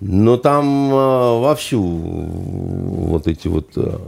Но 0.00 0.36
там 0.36 0.92
э, 0.92 1.40
вовсю 1.40 1.80
вот 1.80 3.26
эти 3.28 3.48
вот 3.48 3.68
э, 3.76 3.98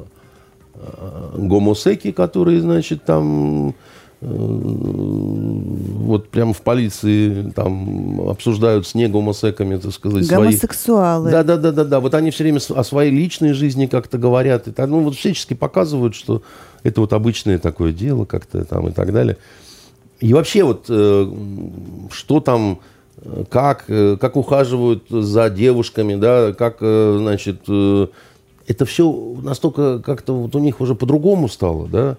гомосеки, 1.35 2.12
которые, 2.12 2.60
значит, 2.60 3.05
там 3.05 3.74
вот 4.20 6.30
прямо 6.30 6.55
в 6.55 6.62
полиции 6.62 7.52
там 7.55 8.30
обсуждают 8.30 8.86
с 8.86 8.94
негомосеками, 8.94 9.76
так 9.76 9.93
сказать, 9.93 10.26
Гомосексуалы. 10.26 11.30
Свои... 11.30 11.32
Да, 11.32 11.43
да, 11.43 11.56
да, 11.59 11.72
да, 11.72 11.84
да. 11.84 12.01
Вот 12.01 12.14
они 12.14 12.30
все 12.30 12.44
время 12.44 12.60
о 12.70 12.82
своей 12.82 13.10
личной 13.10 13.52
жизни 13.52 13.86
как-то 13.86 14.16
говорят. 14.16 14.68
И 14.68 14.72
так, 14.72 14.88
ну, 14.88 15.01
вот 15.01 15.16
всячески 15.16 15.52
показывают, 15.52 16.14
что 16.14 16.40
это 16.82 17.02
вот 17.02 17.12
обычное 17.12 17.59
такое 17.59 17.93
дело 17.93 18.24
как-то 18.24 18.64
там 18.64 18.88
и 18.88 18.90
так 18.90 19.12
далее. 19.12 19.36
И 20.20 20.32
вообще 20.32 20.64
вот 20.64 20.86
э, 20.88 21.30
что 22.10 22.40
там, 22.40 22.78
как, 23.51 23.84
э, 23.88 24.16
как 24.18 24.36
ухаживают 24.36 25.05
за 25.10 25.51
девушками, 25.51 26.14
да, 26.14 26.55
как, 26.55 26.78
э, 26.80 27.18
значит, 27.20 27.60
э, 27.68 28.06
это 28.66 28.86
все 28.86 29.12
настолько 29.43 30.01
как-то 30.01 30.34
вот 30.34 30.56
у 30.56 30.59
них 30.59 30.80
уже 30.80 30.94
по-другому 30.94 31.48
стало, 31.48 31.86
да, 31.86 32.16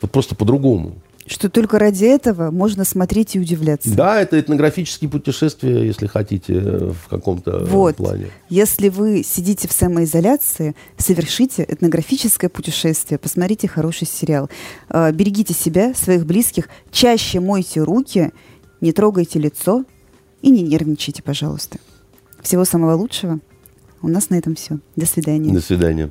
вот 0.00 0.10
просто 0.10 0.34
по-другому. 0.34 0.94
Что 1.26 1.48
только 1.48 1.78
ради 1.78 2.04
этого 2.04 2.50
можно 2.50 2.84
смотреть 2.84 3.34
и 3.34 3.40
удивляться. 3.40 3.94
Да, 3.94 4.20
это 4.20 4.38
этнографические 4.38 5.08
путешествия, 5.08 5.86
если 5.86 6.06
хотите, 6.06 6.60
в 6.60 7.08
каком-то 7.08 7.64
вот. 7.64 7.96
плане. 7.96 8.26
Если 8.50 8.90
вы 8.90 9.22
сидите 9.22 9.66
в 9.66 9.72
самоизоляции, 9.72 10.76
совершите 10.98 11.64
этнографическое 11.66 12.50
путешествие, 12.50 13.18
посмотрите 13.18 13.68
хороший 13.68 14.06
сериал. 14.06 14.50
А, 14.90 15.10
берегите 15.12 15.54
себя, 15.54 15.94
своих 15.94 16.26
близких, 16.26 16.68
чаще 16.90 17.40
мойте 17.40 17.82
руки, 17.82 18.32
не 18.82 18.92
трогайте 18.92 19.38
лицо 19.38 19.84
и 20.42 20.50
не 20.50 20.62
нервничайте, 20.62 21.22
пожалуйста. 21.22 21.78
Всего 22.42 22.66
самого 22.66 22.94
лучшего. 22.94 23.40
У 24.02 24.08
нас 24.08 24.28
на 24.28 24.34
этом 24.34 24.54
все. 24.54 24.78
До 24.96 25.06
свидания. 25.06 25.54
До 25.54 25.62
свидания. 25.62 26.10